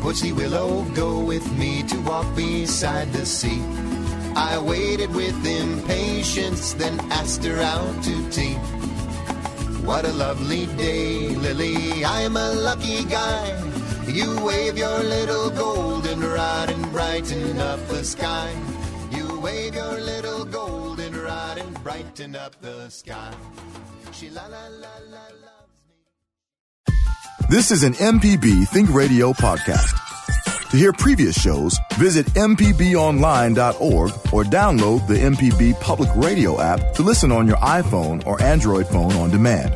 Pussy 0.01 0.31
Willow, 0.31 0.85
go 0.95 1.19
with 1.19 1.45
me 1.57 1.83
to 1.83 1.99
walk 2.03 2.33
beside 2.37 3.11
the 3.11 3.25
sea. 3.25 3.61
I 4.33 4.57
waited 4.59 5.13
with 5.13 5.45
impatience, 5.45 6.71
then 6.75 6.97
asked 7.11 7.43
her 7.43 7.59
out 7.59 8.01
to 8.05 8.29
tea. 8.31 8.55
What 9.87 10.03
a 10.03 10.11
lovely 10.11 10.65
day, 10.75 11.29
Lily. 11.29 12.03
I'm 12.03 12.35
a 12.35 12.51
lucky 12.51 13.05
guy. 13.05 13.55
You 14.05 14.43
wave 14.43 14.77
your 14.77 14.99
little 14.99 15.49
golden 15.49 16.19
rod 16.19 16.69
and 16.69 16.91
brighten 16.91 17.57
up 17.57 17.79
the 17.87 18.03
sky. 18.03 18.53
You 19.11 19.39
wave 19.39 19.75
your 19.75 19.97
little 20.01 20.43
golden 20.43 21.15
rod 21.15 21.57
and 21.57 21.83
brighten 21.85 22.35
up 22.35 22.59
the 22.61 22.89
sky. 22.89 23.33
She 24.11 24.29
la 24.29 24.47
la 24.47 24.67
la 24.67 24.95
la 25.09 25.25
la. 25.43 25.55
This 27.49 27.71
is 27.71 27.83
an 27.83 27.93
MPB 27.93 28.67
Think 28.67 28.93
Radio 28.93 29.31
podcast. 29.31 30.06
To 30.77 30.81
hear 30.81 30.93
previous 30.93 31.35
shows, 31.41 31.79
visit 31.95 32.27
MPBOnline.org 32.35 34.11
or 34.31 34.43
download 34.43 35.07
the 35.07 35.15
MPB 35.15 35.81
Public 35.81 36.07
Radio 36.15 36.61
app 36.61 36.93
to 36.93 37.01
listen 37.01 37.31
on 37.31 37.47
your 37.47 37.57
iPhone 37.57 38.23
or 38.27 38.39
Android 38.43 38.85
phone 38.85 39.11
on 39.13 39.31
demand. 39.31 39.73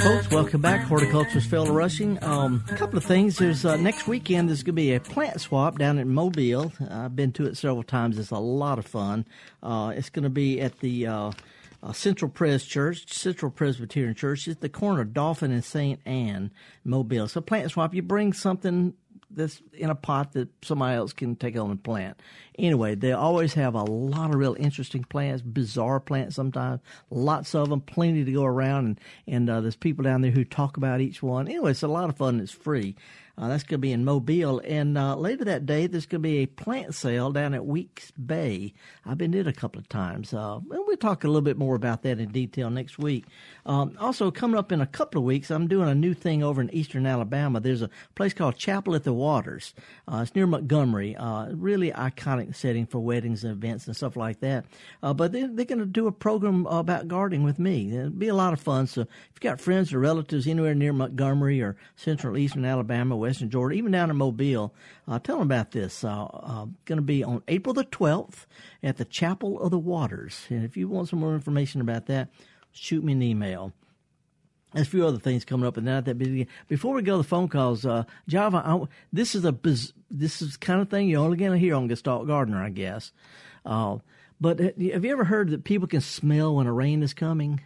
Folks, 0.00 0.30
welcome 0.30 0.60
back. 0.60 0.82
Horticulturist 0.82 1.50
Felder 1.50 1.74
Rushing. 1.74 2.22
Um, 2.22 2.62
a 2.70 2.76
couple 2.76 2.98
of 2.98 3.04
things. 3.04 3.38
There's 3.38 3.64
uh, 3.64 3.76
next 3.76 4.06
weekend. 4.06 4.48
There's 4.48 4.62
going 4.62 4.76
to 4.76 4.82
be 4.82 4.94
a 4.94 5.00
plant 5.00 5.40
swap 5.40 5.78
down 5.78 5.98
in 5.98 6.12
Mobile. 6.12 6.72
I've 6.90 7.16
been 7.16 7.32
to 7.32 7.46
it 7.46 7.56
several 7.56 7.82
times. 7.82 8.18
It's 8.18 8.30
a 8.30 8.38
lot 8.38 8.78
of 8.78 8.86
fun. 8.86 9.26
Uh, 9.62 9.92
it's 9.96 10.10
going 10.10 10.24
to 10.24 10.30
be 10.30 10.60
at 10.60 10.80
the 10.80 11.06
uh, 11.06 11.32
uh, 11.84 11.92
Central 11.92 12.30
Pres 12.30 12.64
Church, 12.64 13.12
Central 13.12 13.50
Presbyterian 13.50 14.14
Church. 14.14 14.48
is 14.48 14.56
the 14.56 14.68
corner 14.68 15.02
of 15.02 15.12
Dauphin 15.12 15.52
and 15.52 15.64
St. 15.64 16.00
Anne, 16.06 16.50
Mobile. 16.82 17.28
So 17.28 17.40
plant 17.40 17.70
swap. 17.70 17.94
You 17.94 18.02
bring 18.02 18.32
something 18.32 18.94
that's 19.30 19.60
in 19.72 19.90
a 19.90 19.94
pot 19.94 20.32
that 20.32 20.48
somebody 20.64 20.96
else 20.96 21.12
can 21.12 21.36
take 21.36 21.56
home 21.56 21.70
and 21.70 21.82
plant. 21.82 22.20
Anyway, 22.58 22.94
they 22.94 23.12
always 23.12 23.54
have 23.54 23.74
a 23.74 23.82
lot 23.82 24.30
of 24.30 24.36
real 24.36 24.56
interesting 24.58 25.04
plants, 25.04 25.42
bizarre 25.42 26.00
plants 26.00 26.36
sometimes, 26.36 26.80
lots 27.10 27.54
of 27.54 27.68
them, 27.68 27.80
plenty 27.80 28.24
to 28.24 28.32
go 28.32 28.44
around, 28.44 28.86
and 28.86 29.00
and 29.26 29.50
uh, 29.50 29.60
there's 29.60 29.76
people 29.76 30.04
down 30.04 30.22
there 30.22 30.30
who 30.30 30.44
talk 30.44 30.76
about 30.76 31.00
each 31.00 31.22
one. 31.22 31.48
Anyway, 31.48 31.72
it's 31.72 31.82
a 31.82 31.88
lot 31.88 32.08
of 32.08 32.16
fun. 32.16 32.40
It's 32.40 32.52
free. 32.52 32.96
Uh, 33.36 33.48
that's 33.48 33.64
going 33.64 33.78
to 33.78 33.78
be 33.78 33.92
in 33.92 34.04
Mobile. 34.04 34.60
And 34.64 34.96
uh, 34.96 35.16
later 35.16 35.44
that 35.44 35.66
day, 35.66 35.86
there's 35.86 36.06
going 36.06 36.22
to 36.22 36.28
be 36.28 36.38
a 36.38 36.46
plant 36.46 36.94
sale 36.94 37.32
down 37.32 37.52
at 37.54 37.66
Weeks 37.66 38.12
Bay. 38.12 38.72
I've 39.04 39.18
been 39.18 39.32
there 39.32 39.46
a 39.48 39.52
couple 39.52 39.80
of 39.80 39.88
times. 39.88 40.32
Uh, 40.32 40.60
we'll 40.64 40.96
talk 40.96 41.24
a 41.24 41.26
little 41.26 41.42
bit 41.42 41.58
more 41.58 41.74
about 41.74 42.02
that 42.02 42.20
in 42.20 42.30
detail 42.30 42.70
next 42.70 42.98
week. 42.98 43.24
Um, 43.66 43.96
also, 43.98 44.30
coming 44.30 44.56
up 44.56 44.70
in 44.70 44.80
a 44.80 44.86
couple 44.86 45.18
of 45.18 45.24
weeks, 45.24 45.50
I'm 45.50 45.66
doing 45.66 45.88
a 45.88 45.94
new 45.94 46.14
thing 46.14 46.42
over 46.42 46.60
in 46.60 46.72
eastern 46.72 47.06
Alabama. 47.06 47.60
There's 47.60 47.82
a 47.82 47.90
place 48.14 48.32
called 48.32 48.56
Chapel 48.56 48.94
at 48.94 49.04
the 49.04 49.12
Waters. 49.12 49.74
Uh, 50.06 50.20
it's 50.22 50.34
near 50.34 50.46
Montgomery. 50.46 51.16
Uh, 51.16 51.48
really 51.52 51.90
iconic 51.90 52.54
setting 52.54 52.86
for 52.86 53.00
weddings 53.00 53.42
and 53.42 53.52
events 53.52 53.86
and 53.86 53.96
stuff 53.96 54.16
like 54.16 54.40
that. 54.40 54.64
Uh, 55.02 55.12
but 55.12 55.32
they're, 55.32 55.48
they're 55.48 55.64
going 55.64 55.78
to 55.80 55.86
do 55.86 56.06
a 56.06 56.12
program 56.12 56.66
about 56.66 57.08
gardening 57.08 57.42
with 57.42 57.58
me. 57.58 57.96
It'll 57.96 58.10
be 58.10 58.28
a 58.28 58.34
lot 58.34 58.52
of 58.52 58.60
fun. 58.60 58.86
So 58.86 59.02
if 59.02 59.08
you've 59.32 59.40
got 59.40 59.60
friends 59.60 59.92
or 59.92 59.98
relatives 59.98 60.46
anywhere 60.46 60.74
near 60.74 60.92
Montgomery 60.92 61.60
or 61.60 61.76
central 61.96 62.36
eastern 62.36 62.64
Alabama, 62.64 63.16
Western 63.24 63.50
Georgia, 63.50 63.74
even 63.74 63.92
down 63.92 64.10
in 64.10 64.16
Mobile. 64.16 64.74
Uh, 65.08 65.18
tell 65.18 65.38
them 65.38 65.46
about 65.46 65.70
this. 65.72 66.04
Uh, 66.04 66.24
uh, 66.24 66.66
going 66.84 66.96
to 66.96 67.02
be 67.02 67.24
on 67.24 67.42
April 67.48 67.72
the 67.72 67.84
12th 67.84 68.46
at 68.82 68.98
the 68.98 69.04
Chapel 69.04 69.60
of 69.60 69.70
the 69.70 69.78
Waters. 69.78 70.44
And 70.50 70.64
if 70.64 70.76
you 70.76 70.88
want 70.88 71.08
some 71.08 71.20
more 71.20 71.34
information 71.34 71.80
about 71.80 72.06
that, 72.06 72.28
shoot 72.72 73.02
me 73.02 73.12
an 73.12 73.22
email. 73.22 73.72
There's 74.74 74.88
a 74.88 74.90
few 74.90 75.06
other 75.06 75.18
things 75.18 75.44
coming 75.44 75.66
up, 75.66 75.76
and 75.76 75.86
not 75.86 76.04
that 76.04 76.18
busy. 76.18 76.48
Before 76.68 76.94
we 76.94 77.02
go 77.02 77.12
to 77.12 77.18
the 77.18 77.28
phone 77.28 77.48
calls, 77.48 77.86
uh, 77.86 78.04
Java, 78.26 78.62
I, 78.64 78.80
this 79.12 79.34
is 79.34 79.44
a 79.44 79.52
biz, 79.52 79.92
this 80.10 80.42
is 80.42 80.54
the 80.54 80.58
kind 80.58 80.80
of 80.80 80.90
thing 80.90 81.08
you're 81.08 81.22
only 81.22 81.36
going 81.36 81.52
to 81.52 81.58
hear 81.58 81.76
on 81.76 81.86
Gestalt 81.86 82.26
Gardener, 82.26 82.62
I 82.62 82.70
guess. 82.70 83.12
Uh, 83.64 83.98
but 84.40 84.58
have 84.58 84.76
you 84.78 85.12
ever 85.12 85.24
heard 85.24 85.50
that 85.50 85.64
people 85.64 85.86
can 85.86 86.00
smell 86.00 86.56
when 86.56 86.66
a 86.66 86.72
rain 86.72 87.02
is 87.02 87.14
coming? 87.14 87.60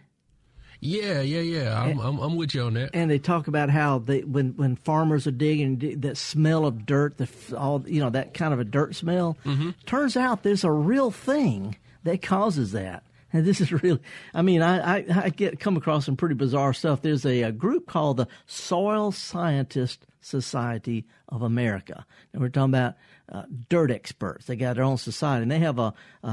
Yeah, 0.81 1.21
yeah, 1.21 1.41
yeah. 1.41 1.81
I'm, 1.81 1.91
and, 1.91 2.01
I'm, 2.01 2.19
I'm, 2.19 2.35
with 2.35 2.55
you 2.55 2.63
on 2.63 2.73
that. 2.75 2.91
And 2.93 3.11
they 3.11 3.19
talk 3.19 3.47
about 3.47 3.69
how 3.69 3.99
they 3.99 4.21
when 4.21 4.55
when 4.55 4.75
farmers 4.77 5.27
are 5.27 5.31
digging, 5.31 5.99
that 6.01 6.17
smell 6.17 6.65
of 6.65 6.85
dirt, 6.85 7.17
the 7.17 7.27
all 7.57 7.83
you 7.85 7.99
know 7.99 8.09
that 8.09 8.33
kind 8.33 8.53
of 8.53 8.59
a 8.59 8.63
dirt 8.63 8.95
smell. 8.95 9.37
Mm-hmm. 9.45 9.71
Turns 9.85 10.15
out 10.15 10.43
there's 10.43 10.63
a 10.63 10.71
real 10.71 11.11
thing 11.11 11.75
that 12.03 12.21
causes 12.21 12.71
that. 12.71 13.03
And 13.31 13.45
this 13.45 13.61
is 13.61 13.71
really, 13.83 13.99
I 14.33 14.41
mean, 14.41 14.61
I, 14.61 14.99
I, 14.99 15.05
I 15.23 15.29
get 15.29 15.59
come 15.59 15.77
across 15.77 16.05
some 16.05 16.15
pretty 16.15 16.35
bizarre 16.35 16.73
stuff. 16.73 17.01
There's 17.01 17.25
a, 17.25 17.43
a, 17.43 17.51
group 17.51 17.87
called 17.87 18.17
the 18.17 18.27
Soil 18.47 19.11
Science 19.11 19.97
Society 20.21 21.05
of 21.27 21.41
America. 21.41 22.05
And 22.33 22.41
we're 22.41 22.49
talking 22.49 22.73
about 22.73 22.95
uh, 23.31 23.43
dirt 23.69 23.91
experts. 23.91 24.45
They 24.45 24.55
got 24.55 24.75
their 24.75 24.83
own 24.83 24.97
society, 24.97 25.43
and 25.43 25.51
they 25.51 25.59
have 25.59 25.77
a, 25.77 25.93
a, 26.23 26.27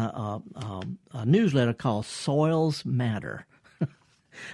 a, 0.55 0.83
a 1.13 1.27
newsletter 1.27 1.75
called 1.75 2.07
Soils 2.07 2.85
Matter. 2.85 3.45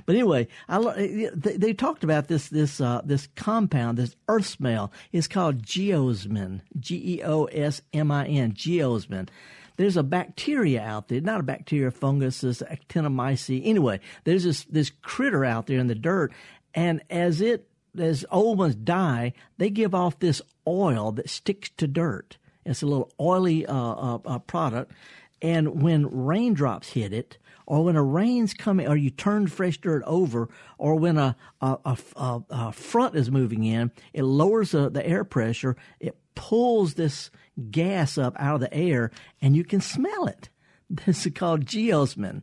But 0.06 0.14
anyway, 0.14 0.48
I, 0.68 1.30
they, 1.34 1.56
they, 1.56 1.72
talked 1.72 2.04
about 2.04 2.28
this 2.28 2.48
this 2.48 2.80
uh, 2.80 3.02
this 3.04 3.28
compound, 3.36 3.98
this 3.98 4.16
earth 4.28 4.46
smell. 4.46 4.92
It's 5.12 5.28
called 5.28 5.62
geosmin, 5.62 6.60
G 6.78 7.16
E 7.16 7.22
O 7.22 7.44
S 7.44 7.82
M 7.92 8.10
I 8.10 8.26
N, 8.26 8.52
geosmin. 8.52 9.28
There's 9.76 9.96
a 9.96 10.02
bacteria 10.02 10.82
out 10.82 11.08
there, 11.08 11.20
not 11.20 11.40
a 11.40 11.44
bacteria, 11.44 11.90
fungus, 11.90 12.42
this 12.42 12.62
actinomyces. 12.62 13.62
Anyway, 13.64 14.00
there's 14.24 14.44
this 14.44 14.64
this 14.64 14.90
critter 15.02 15.44
out 15.44 15.66
there 15.66 15.78
in 15.78 15.86
the 15.86 15.94
dirt, 15.94 16.32
and 16.74 17.02
as 17.10 17.40
it 17.40 17.68
as 17.98 18.24
old 18.30 18.58
ones 18.58 18.74
die, 18.74 19.32
they 19.58 19.70
give 19.70 19.94
off 19.94 20.18
this 20.18 20.42
oil 20.66 21.12
that 21.12 21.28
sticks 21.28 21.70
to 21.76 21.86
dirt. 21.86 22.38
It's 22.64 22.82
a 22.82 22.86
little 22.86 23.10
oily 23.20 23.66
uh, 23.66 23.74
uh, 23.74 24.18
uh 24.24 24.38
product, 24.40 24.92
and 25.40 25.82
when 25.82 26.24
raindrops 26.24 26.90
hit 26.90 27.12
it, 27.12 27.38
or 27.66 27.84
when 27.84 27.96
a 27.96 28.02
rain's 28.02 28.54
coming, 28.54 28.88
or 28.88 28.96
you 28.96 29.10
turn 29.10 29.46
fresh 29.46 29.78
dirt 29.78 30.02
over, 30.06 30.48
or 30.78 30.96
when 30.96 31.18
a, 31.18 31.36
a, 31.60 31.96
a, 32.16 32.42
a 32.50 32.72
front 32.72 33.16
is 33.16 33.30
moving 33.30 33.64
in, 33.64 33.90
it 34.12 34.22
lowers 34.22 34.72
the, 34.72 34.90
the 34.90 35.06
air 35.06 35.24
pressure. 35.24 35.76
It 36.00 36.16
pulls 36.34 36.94
this 36.94 37.30
gas 37.70 38.18
up 38.18 38.34
out 38.38 38.56
of 38.56 38.60
the 38.60 38.74
air, 38.74 39.10
and 39.40 39.56
you 39.56 39.64
can 39.64 39.80
smell 39.80 40.26
it. 40.26 40.48
This 41.06 41.24
is 41.24 41.32
called 41.32 41.64
geosmin. 41.64 42.42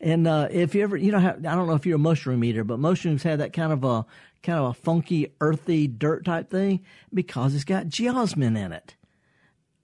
And 0.00 0.26
uh, 0.26 0.48
if 0.50 0.74
you 0.74 0.82
ever, 0.82 0.96
you 0.96 1.12
know, 1.12 1.18
I 1.18 1.32
don't 1.54 1.68
know 1.68 1.74
if 1.74 1.86
you're 1.86 1.94
a 1.94 1.98
mushroom 1.98 2.42
eater, 2.42 2.64
but 2.64 2.80
mushrooms 2.80 3.22
have 3.22 3.38
that 3.38 3.52
kind 3.52 3.72
of 3.72 3.84
a 3.84 4.04
kind 4.42 4.58
of 4.58 4.70
a 4.70 4.74
funky, 4.74 5.32
earthy 5.40 5.86
dirt 5.86 6.24
type 6.24 6.50
thing 6.50 6.80
because 7.12 7.54
it's 7.54 7.64
got 7.64 7.86
geosmin 7.86 8.58
in 8.58 8.72
it. 8.72 8.96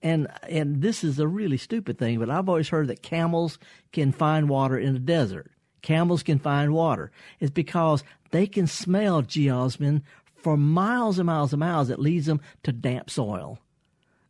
And 0.03 0.27
and 0.49 0.81
this 0.81 1.03
is 1.03 1.19
a 1.19 1.27
really 1.27 1.57
stupid 1.57 1.97
thing, 1.97 2.19
but 2.19 2.29
I've 2.29 2.49
always 2.49 2.69
heard 2.69 2.87
that 2.87 3.03
camels 3.03 3.59
can 3.91 4.11
find 4.11 4.49
water 4.49 4.77
in 4.77 4.93
the 4.93 4.99
desert. 4.99 5.51
Camels 5.81 6.23
can 6.23 6.39
find 6.39 6.73
water. 6.73 7.11
It's 7.39 7.51
because 7.51 8.03
they 8.31 8.47
can 8.47 8.67
smell 8.67 9.21
geosmin 9.21 10.01
for 10.35 10.57
miles 10.57 11.19
and 11.19 11.27
miles 11.27 11.53
and 11.53 11.59
miles. 11.59 11.89
It 11.89 11.99
leads 11.99 12.25
them 12.25 12.41
to 12.63 12.71
damp 12.71 13.09
soil. 13.09 13.59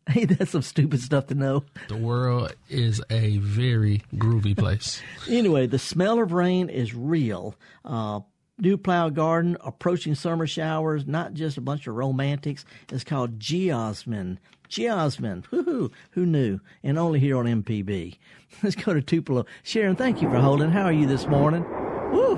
Hey, 0.08 0.24
that's 0.24 0.50
some 0.50 0.62
stupid 0.62 1.00
stuff 1.00 1.28
to 1.28 1.36
know. 1.36 1.62
The 1.86 1.96
world 1.96 2.56
is 2.68 3.00
a 3.08 3.36
very 3.36 4.02
groovy 4.12 4.58
place. 4.58 5.00
anyway, 5.30 5.68
the 5.68 5.78
smell 5.78 6.20
of 6.20 6.32
rain 6.32 6.68
is 6.68 6.92
real. 6.92 7.54
Uh, 7.84 8.20
new 8.58 8.76
plow 8.76 9.10
garden, 9.10 9.56
approaching 9.60 10.16
summer 10.16 10.48
showers, 10.48 11.06
not 11.06 11.34
just 11.34 11.56
a 11.56 11.60
bunch 11.60 11.86
of 11.86 11.94
romantics. 11.94 12.64
It's 12.90 13.04
called 13.04 13.38
geosmin. 13.38 14.38
Geosmin. 14.72 15.44
Woohoo. 15.52 15.92
Who 16.12 16.24
knew? 16.24 16.58
And 16.82 16.98
only 16.98 17.20
here 17.20 17.36
on 17.36 17.44
MPB. 17.44 18.16
Let's 18.62 18.74
go 18.74 18.94
to 18.94 19.02
Tupelo. 19.02 19.44
Sharon, 19.62 19.96
thank 19.96 20.22
you 20.22 20.30
for 20.30 20.38
holding. 20.38 20.70
How 20.70 20.84
are 20.84 20.92
you 20.92 21.06
this 21.06 21.26
morning? 21.26 21.62
Woo. 22.10 22.36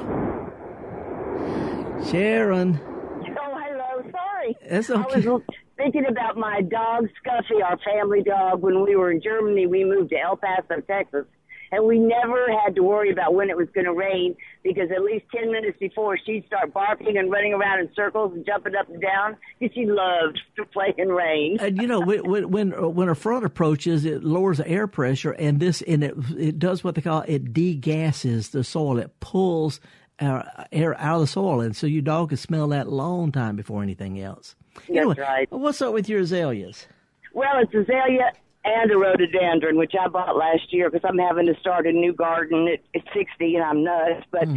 Sharon. 2.10 2.80
Oh, 2.82 3.60
hello. 3.62 4.10
Sorry. 4.10 4.56
It's 4.62 4.90
I 4.90 4.96
was 4.96 5.42
thinking 5.76 6.06
about 6.08 6.36
my 6.36 6.60
dog, 6.62 7.06
Scuffy, 7.22 7.62
our 7.64 7.78
family 7.84 8.22
dog. 8.22 8.62
When 8.62 8.82
we 8.82 8.96
were 8.96 9.12
in 9.12 9.22
Germany, 9.22 9.66
we 9.68 9.84
moved 9.84 10.10
to 10.10 10.18
El 10.18 10.36
Paso, 10.36 10.80
Texas. 10.88 11.26
And 11.74 11.86
we 11.86 11.98
never 11.98 12.46
had 12.64 12.76
to 12.76 12.82
worry 12.82 13.10
about 13.10 13.34
when 13.34 13.50
it 13.50 13.56
was 13.56 13.66
going 13.74 13.86
to 13.86 13.92
rain 13.92 14.36
because 14.62 14.90
at 14.94 15.02
least 15.02 15.24
10 15.34 15.50
minutes 15.50 15.76
before 15.80 16.16
she'd 16.24 16.46
start 16.46 16.72
barking 16.72 17.16
and 17.16 17.32
running 17.32 17.52
around 17.52 17.80
in 17.80 17.90
circles 17.96 18.32
and 18.32 18.46
jumping 18.46 18.76
up 18.76 18.88
and 18.88 19.02
down 19.02 19.36
because 19.58 19.74
she 19.74 19.84
loved 19.84 20.40
to 20.54 20.64
play 20.66 20.94
in 20.96 21.08
rain. 21.08 21.56
and 21.60 21.80
you 21.82 21.88
know 21.88 22.00
when 22.00 22.22
when 22.30 22.50
when, 22.50 22.94
when 22.94 23.08
a 23.08 23.14
front 23.16 23.44
approaches, 23.44 24.04
it 24.04 24.22
lowers 24.22 24.58
the 24.58 24.68
air 24.68 24.86
pressure, 24.86 25.32
and 25.32 25.58
this 25.58 25.82
and 25.82 26.04
it 26.04 26.14
it 26.38 26.58
does 26.60 26.84
what 26.84 26.94
they 26.94 27.02
call 27.02 27.22
it 27.26 27.52
degasses 27.52 28.50
the 28.50 28.62
soil. 28.62 28.98
It 28.98 29.18
pulls 29.18 29.80
uh, 30.20 30.42
air 30.70 30.94
out 31.00 31.16
of 31.16 31.20
the 31.22 31.26
soil, 31.26 31.60
and 31.60 31.74
so 31.74 31.88
your 31.88 32.02
dog 32.02 32.28
can 32.28 32.38
smell 32.38 32.68
that 32.68 32.88
long 32.88 33.32
time 33.32 33.56
before 33.56 33.82
anything 33.82 34.20
else. 34.20 34.54
That's 34.74 34.90
Anyway, 34.90 35.16
right. 35.18 35.50
What's 35.50 35.82
up 35.82 35.92
with 35.92 36.08
your 36.08 36.20
azaleas? 36.20 36.86
Well, 37.32 37.58
it's 37.58 37.74
azalea 37.74 38.30
and 38.64 38.90
a 38.90 38.96
rhododendron, 38.96 39.76
which 39.76 39.92
I 40.00 40.08
bought 40.08 40.36
last 40.36 40.72
year 40.72 40.90
because 40.90 41.06
I'm 41.08 41.18
having 41.18 41.46
to 41.46 41.54
start 41.60 41.86
a 41.86 41.92
new 41.92 42.12
garden 42.12 42.66
at, 42.68 42.80
at 42.98 43.06
60 43.14 43.56
and 43.56 43.64
I'm 43.64 43.84
nuts. 43.84 44.24
But 44.30 44.48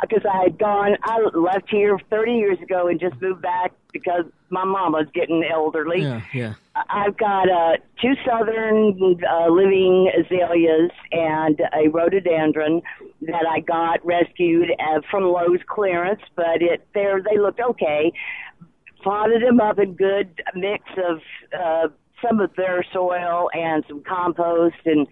because 0.00 0.22
I 0.30 0.42
had 0.44 0.58
gone, 0.58 0.96
I 1.02 1.18
left 1.34 1.70
here 1.70 1.98
30 2.10 2.32
years 2.32 2.58
ago 2.60 2.88
and 2.88 3.00
just 3.00 3.20
moved 3.22 3.40
back 3.40 3.72
because 3.92 4.24
my 4.50 4.64
mama's 4.64 5.06
getting 5.14 5.42
elderly. 5.50 6.02
Yeah, 6.02 6.20
yeah. 6.34 6.54
I've 6.90 7.16
got 7.16 7.48
uh, 7.48 7.76
two 8.02 8.14
southern 8.26 9.18
uh, 9.30 9.48
living 9.48 10.10
azaleas 10.18 10.90
and 11.12 11.60
a 11.72 11.88
rhododendron 11.88 12.82
that 13.22 13.46
I 13.48 13.60
got 13.60 14.04
rescued 14.04 14.70
uh, 14.72 15.00
from 15.10 15.24
Lowe's 15.24 15.60
clearance, 15.68 16.20
but 16.36 16.60
it 16.60 16.86
they 16.92 17.06
they 17.30 17.38
looked 17.38 17.60
okay. 17.60 18.12
Potted 19.02 19.42
them 19.42 19.60
up 19.60 19.78
in 19.78 19.94
good 19.94 20.42
mix 20.54 20.84
of 20.96 21.20
uh, 21.52 21.88
some 22.26 22.40
of 22.40 22.50
their 22.56 22.84
soil 22.92 23.50
and 23.52 23.84
some 23.88 24.02
compost 24.02 24.76
and 24.84 25.06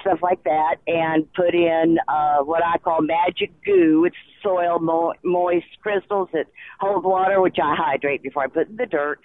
stuff 0.00 0.18
like 0.22 0.42
that, 0.44 0.76
and 0.86 1.32
put 1.32 1.54
in 1.54 1.98
uh, 2.08 2.38
what 2.38 2.62
I 2.64 2.78
call 2.78 3.02
magic 3.02 3.50
goo. 3.64 4.04
It's 4.06 4.16
soil 4.42 4.78
mo- 4.78 5.14
moist 5.24 5.66
crystals 5.82 6.28
that 6.32 6.46
hold 6.80 7.04
water, 7.04 7.40
which 7.40 7.56
I 7.62 7.74
hydrate 7.76 8.22
before 8.22 8.44
I 8.44 8.46
put 8.46 8.68
in 8.68 8.76
the 8.76 8.86
dirt. 8.86 9.20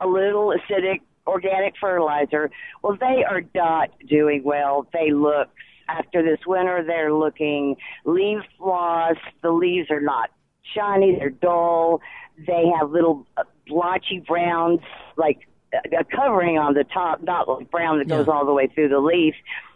A 0.00 0.06
little 0.06 0.54
acidic 0.54 1.00
organic 1.26 1.74
fertilizer. 1.80 2.50
Well, 2.82 2.96
they 2.98 3.24
are 3.28 3.42
not 3.54 3.90
doing 4.08 4.42
well. 4.44 4.86
They 4.92 5.12
look 5.12 5.48
after 5.88 6.22
this 6.22 6.40
winter. 6.46 6.84
They're 6.86 7.12
looking 7.12 7.76
leaf 8.04 8.42
loss. 8.60 9.16
The 9.42 9.50
leaves 9.50 9.90
are 9.90 10.00
not 10.00 10.30
shiny. 10.74 11.16
They're 11.18 11.30
dull. 11.30 12.00
They 12.46 12.64
have 12.78 12.90
little 12.90 13.26
uh, 13.36 13.44
blotchy 13.66 14.22
browns, 14.26 14.80
like 15.16 15.48
a 15.72 16.04
covering 16.04 16.58
on 16.58 16.74
the 16.74 16.84
top, 16.84 17.22
not 17.22 17.48
like 17.48 17.70
brown 17.70 17.98
that 17.98 18.08
goes 18.08 18.26
Yeah. 18.26 18.32
all 18.32 18.46
the 18.46 18.52
way 18.54 18.66
through 18.68 18.88
the 18.88 19.00
leaf, 19.00 19.34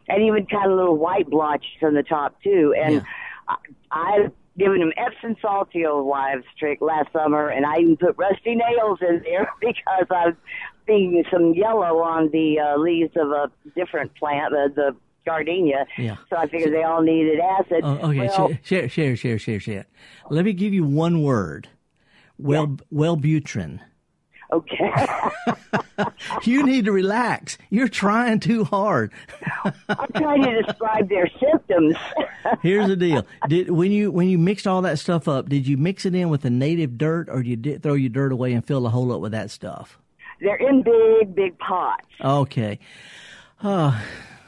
and 0.08 0.22
even 0.22 0.46
kind 0.46 0.70
of 0.70 0.76
little 0.76 0.96
white 0.96 1.28
blotches 1.28 1.68
on 1.82 1.94
the 1.94 2.02
top 2.02 2.40
too. 2.42 2.74
And 2.76 3.02
I, 3.48 3.56
I've 3.90 4.32
given 4.58 4.80
them 4.80 4.92
Epsom 4.96 5.36
salt, 5.40 5.68
the 5.72 5.86
old 5.86 6.06
wives' 6.06 6.44
trick, 6.58 6.80
last 6.80 7.12
summer, 7.12 7.48
and 7.48 7.64
I 7.66 7.78
even 7.78 7.96
put 7.96 8.16
rusty 8.18 8.54
nails 8.54 8.98
in 9.00 9.22
there 9.24 9.50
because 9.60 10.06
I 10.10 10.26
was 10.28 10.34
seeing 10.86 11.22
some 11.30 11.54
yellow 11.54 11.98
on 12.02 12.28
the 12.32 12.58
uh, 12.58 12.78
leaves 12.78 13.12
of 13.16 13.30
a 13.30 13.50
different 13.76 14.14
plant, 14.16 14.52
uh, 14.54 14.68
the 14.74 14.96
gardenia. 15.24 15.86
Yeah. 15.96 16.16
So 16.28 16.36
I 16.36 16.48
figured 16.48 16.72
they 16.74 16.82
all 16.82 17.00
needed 17.02 17.38
acid. 17.38 17.80
Oh, 17.84 18.10
okay, 18.10 18.18
Well, 18.28 18.50
share, 18.64 18.88
share, 18.88 19.14
share, 19.16 19.38
share, 19.38 19.60
share. 19.60 19.86
Let 20.30 20.44
me 20.44 20.52
give 20.52 20.74
you 20.74 20.84
one 20.84 21.22
word. 21.22 21.68
Well, 22.38 22.76
Wellbutrin. 22.92 23.78
Okay. 24.52 25.06
you 26.44 26.62
need 26.62 26.84
to 26.84 26.92
relax. 26.92 27.56
You're 27.70 27.88
trying 27.88 28.40
too 28.40 28.64
hard. 28.64 29.12
I'm 29.88 30.12
trying 30.14 30.42
to 30.42 30.62
describe 30.62 31.08
their 31.08 31.28
symptoms. 31.40 31.96
Here's 32.62 32.86
the 32.88 32.96
deal: 32.96 33.26
did 33.48 33.70
when 33.70 33.90
you 33.90 34.10
when 34.10 34.28
you 34.28 34.38
mixed 34.38 34.66
all 34.66 34.82
that 34.82 34.98
stuff 34.98 35.26
up, 35.26 35.48
did 35.48 35.66
you 35.66 35.76
mix 35.76 36.04
it 36.04 36.14
in 36.14 36.28
with 36.28 36.42
the 36.42 36.50
native 36.50 36.98
dirt, 36.98 37.28
or 37.30 37.42
did 37.42 37.48
you 37.48 37.56
did 37.56 37.82
throw 37.82 37.94
your 37.94 38.10
dirt 38.10 38.30
away 38.32 38.52
and 38.52 38.64
fill 38.64 38.82
the 38.82 38.90
hole 38.90 39.10
up 39.12 39.20
with 39.20 39.32
that 39.32 39.50
stuff? 39.50 39.98
They're 40.40 40.56
in 40.56 40.82
big, 40.82 41.34
big 41.34 41.58
pots 41.58 42.06
Okay. 42.22 42.78
Uh, 43.64 43.96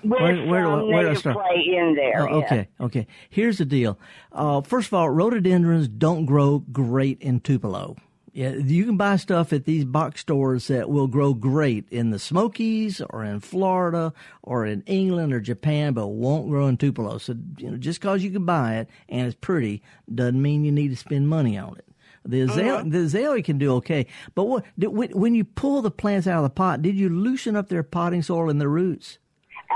with 0.02 0.20
where, 0.20 0.46
where 0.46 0.64
do 0.64 0.86
where 0.86 1.02
do 1.04 1.10
I 1.10 1.14
start? 1.14 1.36
clay 1.36 1.64
in 1.68 1.94
there. 1.94 2.28
Oh, 2.28 2.40
yeah. 2.40 2.44
okay, 2.44 2.68
okay. 2.80 3.06
Here's 3.30 3.58
the 3.58 3.64
deal. 3.64 3.96
Uh, 4.32 4.60
first 4.60 4.88
of 4.88 4.94
all, 4.94 5.08
rhododendrons 5.08 5.86
don't 5.86 6.26
grow 6.26 6.58
great 6.58 7.22
in 7.22 7.38
Tupelo. 7.38 7.94
Yeah, 8.34 8.50
you 8.50 8.84
can 8.84 8.96
buy 8.96 9.14
stuff 9.14 9.52
at 9.52 9.64
these 9.64 9.84
box 9.84 10.20
stores 10.22 10.66
that 10.66 10.90
will 10.90 11.06
grow 11.06 11.34
great 11.34 11.86
in 11.92 12.10
the 12.10 12.18
Smokies 12.18 13.00
or 13.10 13.22
in 13.22 13.38
Florida 13.38 14.12
or 14.42 14.66
in 14.66 14.82
England 14.86 15.32
or 15.32 15.38
Japan, 15.38 15.92
but 15.92 16.08
won't 16.08 16.48
grow 16.48 16.66
in 16.66 16.76
Tupelo. 16.76 17.18
So, 17.18 17.36
you 17.58 17.70
know, 17.70 17.76
just 17.76 18.00
because 18.00 18.24
you 18.24 18.32
can 18.32 18.44
buy 18.44 18.78
it 18.78 18.90
and 19.08 19.28
it's 19.28 19.36
pretty 19.40 19.82
doesn't 20.12 20.42
mean 20.42 20.64
you 20.64 20.72
need 20.72 20.88
to 20.88 20.96
spend 20.96 21.28
money 21.28 21.56
on 21.56 21.76
it. 21.76 21.86
The 22.24 22.42
uh-huh. 22.42 22.52
azalea, 22.52 22.84
the 22.90 22.98
azalea 22.98 23.42
can 23.44 23.58
do 23.58 23.74
okay, 23.74 24.08
but 24.34 24.46
what 24.46 24.64
when 24.76 25.36
you 25.36 25.44
pull 25.44 25.80
the 25.80 25.92
plants 25.92 26.26
out 26.26 26.38
of 26.38 26.42
the 26.42 26.50
pot, 26.50 26.82
did 26.82 26.96
you 26.96 27.08
loosen 27.08 27.54
up 27.54 27.68
their 27.68 27.84
potting 27.84 28.22
soil 28.22 28.50
and 28.50 28.60
their 28.60 28.68
roots? 28.68 29.18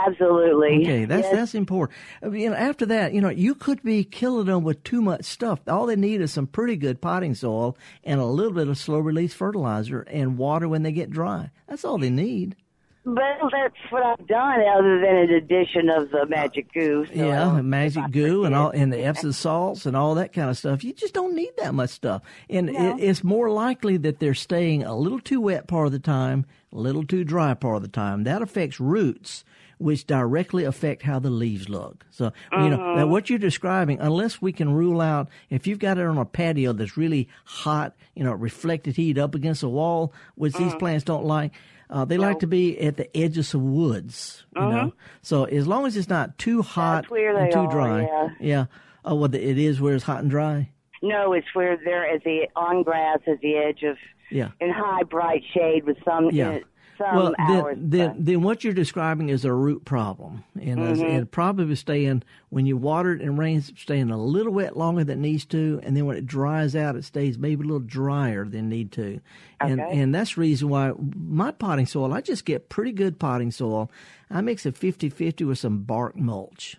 Absolutely. 0.07 0.83
Okay, 0.83 1.05
that's 1.05 1.25
Yes. 1.25 1.33
that's 1.35 1.55
important. 1.55 1.99
I 2.23 2.29
mean, 2.29 2.41
You 2.43 2.51
know, 2.51 2.57
after 2.57 2.87
that, 2.87 3.13
you 3.13 3.21
know, 3.21 3.29
you 3.29 3.55
could 3.55 3.83
be 3.83 4.05
killing 4.05 4.47
them 4.47 4.63
with 4.65 4.83
too 4.85 5.03
much 5.03 5.25
stuff. 5.25 5.61
All 5.69 5.87
they 5.87 5.97
need 5.97 6.21
is 6.21 6.33
some 6.33 6.47
pretty 6.47 6.77
good 6.77 7.01
potting 7.01 7.35
soil 7.35 7.77
and 8.05 8.21
a 8.21 8.25
little 8.27 8.53
bit 8.53 8.69
of 8.69 8.79
slow 8.79 8.99
release 8.99 9.35
fertilizer 9.35 10.01
and 10.03 10.39
water 10.39 10.69
when 10.69 10.83
they 10.83 10.93
get 10.93 11.11
dry. 11.11 11.51
That's 11.69 11.85
all 11.85 11.99
they 11.99 12.11
need. 12.11 12.57
Well, 13.05 13.49
that's 13.51 13.75
what 13.91 14.03
I've 14.03 14.27
done, 14.27 14.61
other 14.77 15.01
than 15.01 15.17
an 15.17 15.31
addition 15.31 15.89
of 15.89 16.11
the 16.11 16.27
magic 16.27 16.71
goo. 16.75 17.07
So 17.07 17.13
yeah, 17.15 17.63
magic 17.63 18.11
goo 18.11 18.45
and 18.45 18.55
all, 18.55 18.69
and 18.69 18.93
the 18.93 19.03
Epsom 19.03 19.33
salts 19.33 19.87
and 19.87 19.97
all 19.97 20.17
that 20.17 20.35
kind 20.35 20.51
of 20.51 20.59
stuff. 20.59 20.85
You 20.85 20.93
just 20.93 21.15
don't 21.15 21.35
need 21.35 21.53
that 21.57 21.73
much 21.73 21.89
stuff, 21.89 22.21
and 22.51 22.69
it, 22.69 23.01
it's 23.01 23.25
more 23.25 23.49
likely 23.51 23.97
that 23.99 24.19
they're 24.19 24.35
staying 24.35 24.83
a 24.83 24.95
little 24.95 25.21
too 25.21 25.41
wet 25.41 25.69
part 25.69 25.87
of 25.87 25.93
the 25.93 25.99
time, 25.99 26.45
a 26.71 26.77
little 26.79 27.03
too 27.05 27.25
dry 27.25 27.55
part 27.55 27.77
of 27.77 27.83
the 27.83 27.89
time. 27.89 28.25
That 28.25 28.43
affects 28.43 28.79
roots, 28.79 29.43
which 29.79 30.07
directly 30.07 30.65
affect 30.65 31.03
how 31.03 31.19
the 31.19 31.31
leaves 31.31 31.69
look. 31.69 32.05
So 32.11 32.33
you 32.53 32.69
know 32.71 32.79
Mhm. 32.79 33.09
what 33.09 33.31
you're 33.31 33.39
describing, 33.39 34.01
unless 34.01 34.43
we 34.43 34.53
can 34.53 34.73
rule 34.73 35.01
out 35.01 35.29
if 35.51 35.67
you've 35.67 35.79
got 35.79 35.99
it 35.99 36.07
on 36.07 36.19
a 36.19 36.25
patio 36.25 36.73
that's 36.73 36.97
really 36.97 37.29
hot, 37.45 37.95
you 38.15 38.25
know, 38.25 38.33
reflected 38.33 38.97
heat 38.97 39.19
up 39.19 39.35
against 39.35 39.63
a 39.63 39.69
wall, 39.69 40.13
which 40.35 40.55
these 40.55 40.75
Mhm. 40.75 40.79
plants 40.79 41.05
don't 41.05 41.25
like. 41.25 41.53
Uh, 41.91 42.05
they 42.05 42.19
like 42.19 42.39
to 42.41 42.47
be 42.47 42.79
at 42.81 42.97
the 42.99 43.17
edges 43.17 43.55
of 43.55 43.63
woods, 43.63 44.45
you 44.55 44.61
Mhm. 44.61 44.71
know. 44.71 44.93
So 45.23 45.45
as 45.45 45.67
long 45.67 45.87
as 45.87 45.97
it's 45.97 46.09
not 46.11 46.37
too 46.37 46.61
hot 46.63 47.07
and 47.11 47.51
too 47.53 47.59
are, 47.61 47.71
dry, 47.71 48.03
yeah. 48.03 48.29
yeah. 48.41 48.65
Oh, 49.05 49.15
well, 49.15 49.35
it 49.35 49.59
is 49.59 49.81
where 49.81 49.95
it's 49.95 50.05
hot 50.05 50.21
and 50.21 50.31
dry. 50.31 50.69
No, 51.03 51.33
it's 51.33 51.47
where 51.55 51.79
they're 51.83 52.07
at 52.13 52.25
the 52.25 52.49
on 52.57 52.83
grass 52.83 53.21
at 53.27 53.41
the 53.41 53.57
edge 53.57 53.85
of 53.85 53.97
Yeah. 54.31 54.49
in 54.61 54.69
high 54.71 55.05
bright 55.05 55.43
shade 55.55 55.85
with 55.87 55.97
some 56.05 56.29
Yeah. 56.31 56.59
Some 56.99 57.17
well, 57.17 57.35
hours. 57.39 57.77
then, 57.79 57.91
then, 57.91 58.17
then 58.19 58.43
what 58.43 58.65
you're 58.65 58.75
describing 58.75 59.29
is 59.31 59.45
a 59.45 59.53
root 59.53 59.85
problem, 59.85 60.45
and 60.61 60.79
Mhm. 60.79 61.09
it 61.23 61.31
probably 61.31 61.75
staying 61.77 62.23
when 62.51 62.67
you 62.67 62.77
water 62.77 63.13
it 63.15 63.23
and 63.23 63.39
rains, 63.39 63.73
staying 63.77 64.11
a 64.11 64.19
little 64.21 64.53
wet 64.53 64.77
longer 64.77 65.05
than 65.05 65.19
it 65.21 65.23
needs 65.23 65.45
to, 65.47 65.81
and 65.85 65.97
then 65.97 66.05
when 66.07 66.17
it 66.17 66.27
dries 66.27 66.75
out, 66.77 66.97
it 66.97 67.05
stays 67.05 67.39
maybe 67.39 67.63
a 67.63 67.67
little 67.67 67.79
drier 67.81 68.45
than 68.45 68.69
need 68.69 68.93
to, 68.93 69.21
and 69.61 69.81
Okay. 69.81 69.99
and 70.01 70.15
that's 70.15 70.35
the 70.35 70.41
reason 70.43 70.69
why 70.69 70.93
my 71.17 71.51
potting 71.53 71.87
soil, 71.87 72.13
I 72.13 72.21
just 72.21 72.45
get 72.45 72.69
pretty 72.69 72.93
good 72.93 73.19
potting 73.19 73.51
soil. 73.51 73.91
I 74.31 74.41
mix 74.43 74.67
a 74.67 74.73
50-50 74.73 75.45
with 75.45 75.59
some 75.59 75.83
bark 75.85 76.17
mulch. 76.17 76.77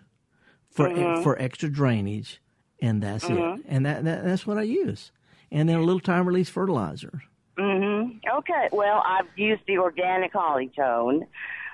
for 0.72 0.88
Mhm. 0.88 1.20
for 1.24 1.36
extra 1.42 1.68
drainage, 1.68 2.40
and 2.80 3.02
that's 3.02 3.24
Mhm. 3.24 3.58
it. 3.58 3.64
And 3.68 3.84
that, 3.84 4.04
that 4.04 4.22
that's 4.24 4.46
what 4.46 4.56
I 4.56 4.62
use. 4.62 5.10
And 5.50 5.68
then 5.68 5.78
a 5.78 5.82
little 5.82 5.98
time 5.98 6.26
release 6.28 6.48
fertilizer. 6.48 7.22
Hmm 7.58 8.18
Okay. 8.38 8.68
Well, 8.72 9.02
I've 9.06 9.26
used 9.36 9.62
the 9.66 9.78
organic 9.78 10.32
Holly-tone, 10.32 11.26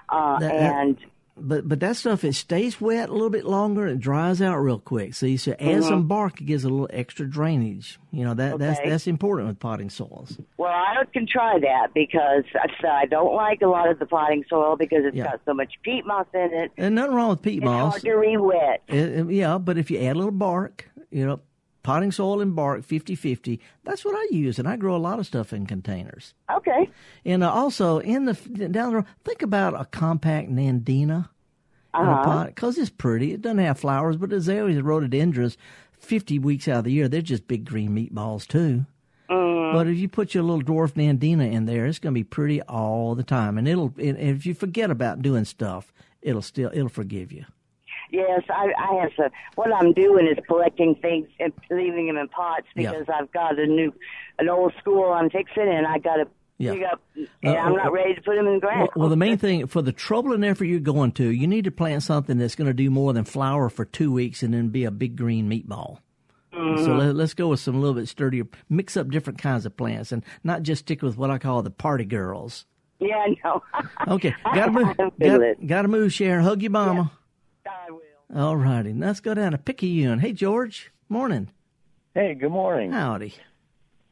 uh, 0.08 0.38
That- 0.40 0.52
and 0.54 0.96
But 1.38 1.68
but 1.68 1.80
that 1.80 1.96
stuff 1.96 2.24
it 2.24 2.32
stays 2.34 2.80
wet 2.80 3.10
a 3.10 3.12
little 3.12 3.28
bit 3.28 3.44
longer 3.44 3.82
and 3.82 3.96
it 3.98 4.00
dries 4.00 4.40
out 4.40 4.56
real 4.56 4.78
quick. 4.78 5.12
See, 5.12 5.36
so 5.36 5.52
add 5.52 5.58
Mhm. 5.60 5.82
some 5.82 6.08
bark, 6.08 6.40
it 6.40 6.44
gives 6.44 6.64
a 6.64 6.70
little 6.70 6.88
extra 6.90 7.26
drainage. 7.28 7.98
You 8.10 8.24
know 8.24 8.32
that 8.32 8.58
that's 8.58 8.80
Okay. 8.80 8.88
that's 8.88 9.06
important 9.06 9.48
with 9.48 9.60
potting 9.60 9.90
soils. 9.90 10.40
well, 10.56 10.72
I 10.72 11.04
can 11.12 11.26
try 11.26 11.58
that 11.58 11.92
because 11.92 12.44
I 12.88 13.04
don't 13.04 13.34
like 13.34 13.60
a 13.60 13.66
lot 13.66 13.90
of 13.90 13.98
the 13.98 14.06
potting 14.06 14.44
soil 14.48 14.76
because 14.76 15.04
it's 15.04 15.14
Yeah. 15.14 15.24
got 15.24 15.40
so 15.44 15.52
much 15.52 15.74
peat 15.82 16.06
moss 16.06 16.26
in 16.32 16.54
it. 16.54 16.72
And 16.78 16.94
nothing 16.94 17.14
wrong 17.14 17.28
with 17.28 17.42
peat 17.42 17.58
it's 17.58 17.64
moss. 17.66 17.92
hard 17.92 18.02
to 18.04 18.14
re-wet. 18.14 18.82
It- 18.88 19.28
yeah, 19.30 19.58
but 19.58 19.76
if 19.76 19.90
you 19.90 19.98
add 19.98 20.16
a 20.16 20.18
little 20.18 20.30
bark, 20.32 20.88
you 21.10 21.26
know, 21.26 21.40
potting 21.86 22.10
soil 22.10 22.40
and 22.40 22.56
bark 22.56 22.80
50-50, 22.82 23.60
that's 23.84 24.04
what 24.04 24.16
I 24.16 24.26
use, 24.34 24.58
and 24.58 24.66
I 24.66 24.76
grow 24.76 24.96
a 24.96 24.98
lot 24.98 25.20
of 25.20 25.26
stuff 25.26 25.52
in 25.52 25.66
containers. 25.66 26.34
Okay. 26.52 26.90
And 27.24 27.44
uh, 27.44 27.52
also 27.52 27.98
in 28.00 28.24
the 28.24 28.34
down 28.34 28.90
the 28.90 28.96
road, 28.96 29.04
think 29.24 29.40
about 29.42 29.80
a 29.80 29.84
compact 29.84 30.50
nandina 30.50 31.28
in 31.94 32.00
a 32.00 32.10
Uh-huh. 32.12 32.24
pot 32.24 32.46
because 32.48 32.76
it's 32.76 32.90
pretty. 32.90 33.32
It 33.32 33.40
doesn't 33.40 33.58
have 33.58 33.78
flowers, 33.78 34.16
but 34.16 34.32
azaleas 34.32 34.82
rhododendrons, 34.82 35.56
fifty 35.96 36.38
weeks 36.40 36.66
out 36.66 36.78
of 36.78 36.84
the 36.86 36.92
year, 36.92 37.08
they're 37.08 37.22
just 37.22 37.46
big 37.46 37.64
green 37.64 37.90
meatballs 37.94 38.46
too. 38.48 38.84
Mm. 39.30 39.72
But 39.72 39.86
if 39.86 39.96
you 39.96 40.08
put 40.08 40.34
your 40.34 40.42
little 40.44 40.62
dwarf 40.62 40.92
nandina 40.94 41.50
in 41.50 41.66
there, 41.66 41.86
it's 41.86 41.98
going 42.00 42.12
to 42.14 42.18
be 42.18 42.24
pretty 42.24 42.60
all 42.62 43.14
the 43.14 43.22
time, 43.24 43.58
and 43.58 43.66
it'll. 43.68 43.94
And 43.96 44.18
if 44.18 44.44
you 44.44 44.54
forget 44.54 44.90
about 44.90 45.22
doing 45.22 45.44
stuff, 45.44 45.92
it'll 46.20 46.42
still 46.42 46.70
it'll 46.74 46.88
forgive 46.88 47.30
you. 47.32 47.44
Yes, 48.10 48.42
I, 48.48 48.72
I 48.78 49.00
have 49.02 49.10
some. 49.16 49.30
What 49.56 49.72
I'm 49.72 49.92
doing 49.92 50.26
is 50.26 50.38
collecting 50.46 50.94
things 50.96 51.28
and 51.40 51.52
leaving 51.70 52.06
them 52.06 52.16
in 52.16 52.28
pots 52.28 52.66
Yeah. 52.74 52.90
because 52.92 53.06
I've 53.12 53.30
got 53.32 53.58
a 53.58 53.66
new, 53.66 53.92
an 54.38 54.48
old 54.48 54.72
school 54.78 55.12
I'm 55.12 55.30
fixing, 55.30 55.68
and 55.68 55.86
I 55.86 55.98
got 55.98 56.16
to 56.16 56.28
Yeah. 56.58 56.72
up, 56.92 57.00
and 57.14 57.28
Uh, 57.44 57.50
I'm 57.54 57.72
uh, 57.72 57.76
not 57.76 57.92
ready 57.92 58.14
to 58.14 58.22
put 58.22 58.36
them 58.36 58.46
in 58.46 58.54
the 58.54 58.60
ground. 58.60 58.80
Well, 58.94 59.02
well, 59.02 59.08
the 59.08 59.16
main 59.16 59.36
thing 59.38 59.66
for 59.66 59.82
the 59.82 59.92
trouble 59.92 60.32
and 60.32 60.44
effort 60.44 60.64
you're 60.66 60.80
going 60.80 61.12
to, 61.12 61.28
you 61.30 61.46
need 61.46 61.64
to 61.64 61.70
plant 61.70 62.02
something 62.02 62.38
that's 62.38 62.54
going 62.54 62.68
to 62.68 62.74
do 62.74 62.90
more 62.90 63.12
than 63.12 63.24
flower 63.24 63.68
for 63.68 63.84
two 63.84 64.12
weeks 64.12 64.42
and 64.42 64.54
then 64.54 64.68
be 64.68 64.84
a 64.84 64.90
big 64.90 65.16
green 65.16 65.48
meatball. 65.50 65.98
So 66.52 66.58
Mhm. 66.58 66.98
let, 66.98 67.16
let's 67.16 67.34
go 67.34 67.48
with 67.48 67.60
some 67.60 67.80
little 67.82 67.94
bit 67.94 68.08
sturdier. 68.08 68.44
Mix 68.70 68.96
up 68.96 69.10
different 69.10 69.38
kinds 69.38 69.66
of 69.66 69.76
plants 69.76 70.10
and 70.10 70.24
not 70.42 70.62
just 70.62 70.80
stick 70.86 71.02
with 71.02 71.18
what 71.18 71.30
I 71.30 71.36
call 71.36 71.60
the 71.62 71.70
party 71.70 72.06
girls. 72.06 72.64
Yeah, 72.98 73.16
I 73.16 73.36
know. 73.44 73.62
Okay, 74.08 74.34
gotta 74.54 74.70
move. 74.72 74.96
Got, 75.20 75.66
gotta 75.66 75.88
move, 75.88 76.14
Sharon. 76.14 76.42
Hug 76.44 76.62
your 76.62 76.70
mama. 76.70 77.12
I 77.68 77.90
will. 77.90 78.00
All 78.34 78.56
righty, 78.56 78.92
let's 78.92 79.20
go 79.20 79.34
down 79.34 79.52
to 79.52 79.58
Picayune. 79.58 80.18
Hey, 80.20 80.32
George. 80.32 80.90
Morning. 81.08 81.48
Hey, 82.14 82.34
good 82.34 82.50
morning. 82.50 82.92
Howdy. 82.92 83.34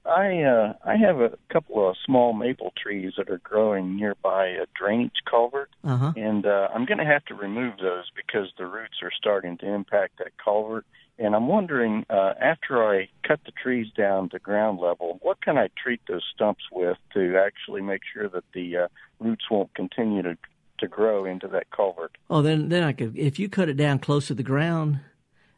I 0.07 0.43
uh, 0.43 0.75
I 0.85 0.97
have 0.97 1.21
a 1.21 1.33
couple 1.51 1.89
of 1.89 1.97
small 2.05 2.35
maple 2.35 2.73
trees 2.77 3.15
that 3.17 3.31
are 3.31 3.39
growing 3.39 3.97
nearby 3.97 4.49
a 4.49 4.67
drainage 4.79 5.23
culvert, 5.29 5.71
Uh 5.83 5.97
huh. 5.97 6.13
and 6.15 6.45
uh, 6.45 6.69
I'm 6.75 6.85
going 6.85 6.99
to 6.99 7.07
have 7.07 7.25
to 7.27 7.35
remove 7.35 7.79
those 7.79 8.05
because 8.15 8.49
the 8.59 8.67
roots 8.67 8.97
are 9.03 9.11
starting 9.17 9.57
to 9.59 9.67
impact 9.67 10.19
that 10.19 10.33
culvert. 10.43 10.85
And 11.19 11.35
I'm 11.35 11.47
wondering, 11.49 12.05
uh, 12.11 12.35
after 12.41 12.85
I 12.85 13.09
cut 13.27 13.41
the 13.47 13.53
trees 13.53 13.87
down 13.97 14.29
to 14.31 14.39
ground 14.39 14.79
level, 14.81 15.19
what 15.23 15.41
can 15.41 15.57
I 15.57 15.69
treat 15.83 16.01
those 16.07 16.25
stumps 16.35 16.65
with 16.71 16.99
to 17.15 17.39
actually 17.39 17.81
make 17.81 18.03
sure 18.13 18.29
that 18.29 18.45
the 18.53 18.77
uh, 18.77 18.89
roots 19.21 19.45
won't 19.51 19.73
continue 19.75 20.21
to 20.23 20.37
to 20.79 20.89
grow 20.89 21.25
into 21.25 21.49
that 21.49 21.71
culvert? 21.71 22.17
Oh, 22.31 22.43
then 22.43 22.69
then 22.69 22.83
I 22.83 22.93
could 22.93 23.17
if 23.17 23.39
you 23.39 23.49
cut 23.49 23.69
it 23.69 23.77
down 23.77 23.99
close 23.99 24.27
to 24.29 24.35
the 24.35 24.43
ground, 24.43 25.01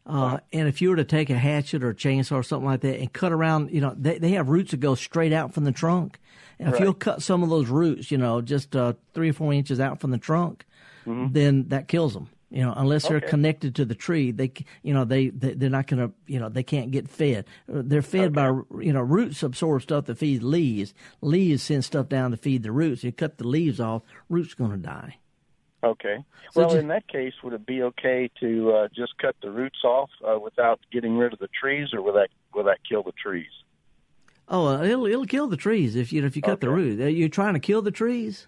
uh, 0.06 0.38
and 0.52 0.68
if 0.68 0.80
you 0.80 0.90
were 0.90 0.96
to 0.96 1.04
take 1.04 1.30
a 1.30 1.38
hatchet 1.38 1.82
or 1.82 1.90
a 1.90 1.94
chainsaw 1.94 2.32
or 2.36 2.42
something 2.42 2.66
like 2.66 2.80
that 2.82 2.98
and 3.00 3.12
cut 3.12 3.32
around, 3.32 3.70
you 3.70 3.80
know, 3.80 3.94
they 3.96 4.18
they 4.18 4.30
have 4.30 4.48
roots 4.48 4.70
that 4.72 4.80
go 4.80 4.94
straight 4.94 5.32
out 5.32 5.52
from 5.54 5.64
the 5.64 5.72
trunk. 5.72 6.18
And 6.58 6.68
if 6.68 6.74
Right. 6.74 6.84
you'll 6.84 6.94
cut 6.94 7.22
some 7.22 7.42
of 7.42 7.50
those 7.50 7.68
roots, 7.68 8.10
you 8.10 8.16
know, 8.18 8.40
just 8.40 8.74
uh, 8.74 8.94
three 9.12 9.28
or 9.30 9.32
four 9.34 9.52
inches 9.52 9.78
out 9.78 10.00
from 10.00 10.10
the 10.10 10.18
trunk, 10.18 10.64
Mhm. 11.06 11.32
then 11.32 11.68
that 11.68 11.86
kills 11.88 12.14
them. 12.14 12.28
You 12.48 12.62
know, 12.62 12.72
unless 12.76 13.08
they're 13.08 13.20
connected 13.20 13.74
to 13.74 13.84
the 13.84 13.96
tree, 13.96 14.30
they, 14.30 14.52
you 14.82 14.94
know, 14.94 15.04
they, 15.04 15.30
they 15.30 15.54
they're 15.54 15.68
not 15.68 15.88
gonna, 15.88 16.12
you 16.28 16.38
know, 16.38 16.48
they 16.48 16.62
can't 16.62 16.92
get 16.92 17.08
fed. 17.08 17.44
Uh, 17.68 17.82
They're 17.84 18.02
fed 18.02 18.32
by, 18.32 18.46
you 18.80 18.92
know, 18.92 19.00
roots 19.00 19.42
absorb 19.42 19.82
stuff 19.82 20.04
that 20.04 20.16
feeds 20.18 20.44
leaves. 20.44 20.94
Leaves 21.20 21.64
send 21.64 21.84
stuff 21.84 22.08
down 22.08 22.30
to 22.30 22.36
feed 22.36 22.62
the 22.62 22.70
roots. 22.70 23.02
You 23.02 23.10
cut 23.10 23.38
the 23.38 23.48
leaves 23.48 23.80
off, 23.80 24.02
roots 24.28 24.54
gonna 24.54 24.76
die. 24.76 25.18
Okay. 25.82 26.24
So 26.52 26.60
well, 26.60 26.70
ju- 26.70 26.78
in 26.78 26.88
that 26.88 27.08
case, 27.08 27.34
would 27.42 27.52
it 27.52 27.66
be 27.66 27.82
okay 27.82 28.30
to 28.40 28.72
uh, 28.72 28.88
just 28.94 29.18
cut 29.18 29.34
the 29.42 29.50
roots 29.50 29.78
off 29.84 30.10
uh, 30.26 30.38
without 30.38 30.78
getting 30.92 31.16
rid 31.18 31.32
of 31.32 31.40
the 31.40 31.48
trees, 31.48 31.88
or 31.92 32.00
will 32.00 32.12
that 32.14 32.28
will 32.54 32.64
that 32.64 32.78
kill 32.88 33.02
the 33.02 33.12
trees? 33.12 33.50
Oh, 34.48 34.66
uh, 34.68 34.82
it'll 34.84 35.06
it'll 35.06 35.26
kill 35.26 35.48
the 35.48 35.56
trees 35.56 35.96
if 35.96 36.12
you 36.12 36.24
if 36.24 36.36
you 36.36 36.42
cut 36.42 36.60
the 36.60 36.70
root. 36.70 37.00
Are 37.00 37.08
you 37.08 37.28
trying 37.28 37.54
to 37.54 37.60
kill 37.60 37.82
the 37.82 37.90
trees? 37.90 38.46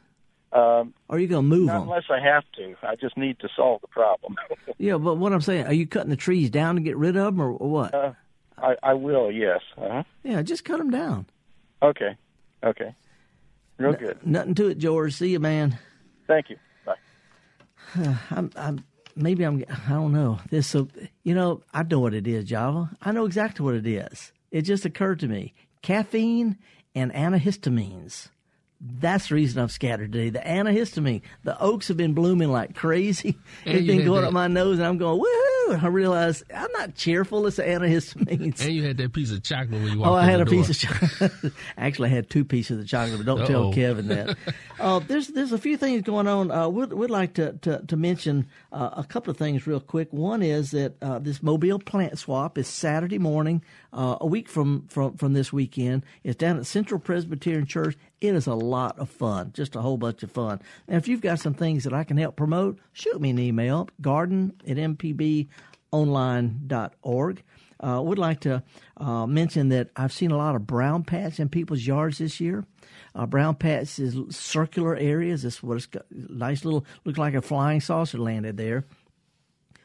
Um, 0.53 0.95
are 1.11 1.19
you 1.19 1.29
going 1.29 1.45
to 1.45 1.49
move 1.49 1.67
not 1.67 1.81
them? 1.81 1.83
unless 1.83 2.05
I 2.11 2.21
have 2.21 2.45
to. 2.57 2.75
I 2.83 2.97
just 2.97 3.17
need 3.19 3.39
to 3.41 3.49
solve 3.55 3.81
the 3.83 3.89
problem. 3.89 4.37
Yeah, 4.81 4.97
but 4.97 5.17
what 5.17 5.33
I'm 5.33 5.41
saying, 5.41 5.67
are 5.67 5.73
you 5.73 5.89
cutting 5.89 6.11
the 6.11 6.15
trees 6.17 6.51
down 6.51 6.77
to 6.77 6.81
get 6.81 6.97
rid 6.97 7.17
of 7.17 7.35
them, 7.35 7.41
or, 7.41 7.51
or 7.51 7.69
what? 7.69 7.93
uh, 7.93 8.13
I, 8.57 8.77
I 8.81 8.95
will. 8.95 9.31
Yes. 9.33 9.61
Uh-huh. 9.77 10.05
yeah, 10.23 10.41
just 10.43 10.65
cut 10.65 10.79
them 10.79 10.91
down. 10.91 11.27
Okay. 11.83 12.17
Okay. 12.63 12.95
Real 13.79 13.95
N- 13.95 13.99
good. 13.99 14.19
Nothing 14.27 14.55
to 14.55 14.69
it, 14.69 14.79
George. 14.79 15.15
See 15.15 15.31
you, 15.31 15.41
man. 15.41 15.77
Thank 16.29 16.51
you. 16.51 16.57
Bye. 16.87 16.95
I'm, 18.31 18.51
I'm 18.55 18.85
maybe 19.17 19.43
I'm 19.45 19.65
I 19.89 19.91
don't 19.91 20.13
know 20.13 20.39
this. 20.51 20.69
So 20.69 20.87
you 21.25 21.35
know, 21.35 21.63
I 21.75 21.83
know 21.83 21.99
what 21.99 22.15
it 22.15 22.29
is, 22.29 22.45
Java. 22.45 22.91
I 23.03 23.11
know 23.11 23.27
exactly 23.27 23.65
what 23.65 23.75
it 23.75 23.87
is. 23.87 24.33
It 24.53 24.63
just 24.63 24.85
occurred 24.85 25.19
to 25.21 25.29
me: 25.29 25.55
caffeine 25.83 26.57
and 26.95 27.13
antihistamines. 27.13 28.29
That's 28.81 29.29
the 29.29 29.35
reason 29.35 29.61
I'm 29.61 29.69
scattered 29.69 30.13
today. 30.13 30.31
The 30.31 30.39
antihistamine. 30.39 31.23
The 31.43 31.59
oaks 31.61 31.89
have 31.89 31.97
been 31.97 32.15
blooming 32.15 32.51
like 32.51 32.77
crazy. 32.77 33.37
It's 33.65 33.87
been 33.87 34.05
going 34.05 34.25
up 34.25 34.33
my 34.33 34.47
nose, 34.47 34.79
and 34.79 34.87
I'm 34.87 34.99
going 34.99 35.21
woohoo! 35.21 35.58
And 35.73 35.83
I 35.85 35.89
realize 35.89 36.43
I'm 36.55 36.71
not 36.73 36.95
cheerful. 36.95 37.47
It's 37.47 37.59
antihistamines. 37.59 38.61
And 38.65 38.73
you 38.75 38.83
had 38.85 38.97
that 38.99 39.13
piece 39.13 39.31
of 39.33 39.43
chocolate 39.43 39.83
when 39.83 39.93
you 39.93 39.99
walked 39.99 40.11
Oh, 40.11 40.15
I 40.15 40.25
had 40.25 40.41
a 40.41 40.45
door. 40.45 40.53
piece 40.65 40.71
of 40.71 40.79
chocolate. 40.79 41.53
Actually, 41.79 42.11
I 42.11 42.13
had 42.13 42.31
two 42.31 42.45
pieces 42.45 42.81
of 42.81 42.87
chocolate, 42.89 43.19
but 43.19 43.27
don't 43.27 43.47
tell 43.47 43.65
Uh-oh. 43.69 43.73
Kevin 43.73 44.09
that. 44.09 44.37
uh, 44.81 44.99
there's 45.01 45.29
there's 45.29 45.53
a 45.53 45.59
few 45.59 45.77
things 45.77 46.03
going 46.03 46.27
on. 46.27 46.51
Uh, 46.51 46.69
we'd, 46.69 46.93
we'd 46.93 47.11
like 47.11 47.35
to 47.35 47.53
to, 47.63 47.83
to 47.87 47.97
mention 47.97 48.47
uh, 48.73 48.91
a 48.97 49.05
couple 49.05 49.31
of 49.31 49.37
things 49.37 49.67
real 49.67 49.81
quick. 49.81 50.13
One 50.13 50.43
is 50.43 50.71
that 50.73 50.95
uh, 51.03 51.19
this 51.19 51.43
Mobile 51.43 51.79
plant 51.79 52.19
swap 52.19 52.59
is 52.59 52.67
Saturday 52.69 53.19
morning, 53.19 53.63
uh, 53.93 54.17
a 54.21 54.27
week 54.27 54.49
from, 54.49 54.87
from 54.89 55.17
from 55.17 55.33
this 55.33 55.53
weekend. 55.53 56.05
It's 56.25 56.37
down 56.37 56.59
at 56.59 56.67
Central 56.67 57.01
Presbyterian 57.01 57.67
Church. 57.67 57.97
It 58.21 58.35
is 58.35 58.49
a 58.49 58.55
lot 58.55 58.99
of 58.99 59.09
fun, 59.09 59.53
just 59.55 59.77
a 59.77 59.81
whole 59.81 59.97
bunch 59.97 60.25
of 60.25 60.33
fun. 60.33 60.61
And 60.89 60.97
if 60.97 61.07
you've 61.07 61.21
got 61.21 61.39
some 61.39 61.55
things 61.55 61.85
that 61.85 61.93
I 61.93 62.03
can 62.03 62.17
help 62.17 62.35
promote, 62.35 62.79
shoot 62.93 63.21
me 63.21 63.31
an 63.31 63.39
email, 63.39 63.89
garden 64.01 64.55
at 64.67 64.77
mpbonline.org. 65.93 67.43
Uh, 67.81 68.03
would 68.03 68.19
like 68.19 68.41
to 68.41 68.63
uh, 68.97 69.25
mention 69.27 69.69
that 69.69 69.91
I've 69.95 70.13
seen 70.13 70.33
a 70.33 70.37
lot 70.37 70.57
of 70.57 70.67
brown 70.67 71.05
patch 71.05 71.39
in 71.39 71.49
people's 71.49 71.87
yards 71.87 72.19
this 72.19 72.41
year. 72.41 72.65
Uh, 73.15 73.25
brown 73.25 73.55
patch 73.55 74.01
is 74.01 74.17
circular 74.37 74.97
areas. 74.97 75.43
That's 75.43 75.63
what 75.63 75.77
it's. 75.77 75.89
Nice 76.11 76.65
little, 76.65 76.85
look 77.05 77.19
like 77.19 77.35
a 77.35 77.43
flying 77.43 77.81
saucer 77.81 78.19
landed 78.19 78.57
there. 78.57 78.85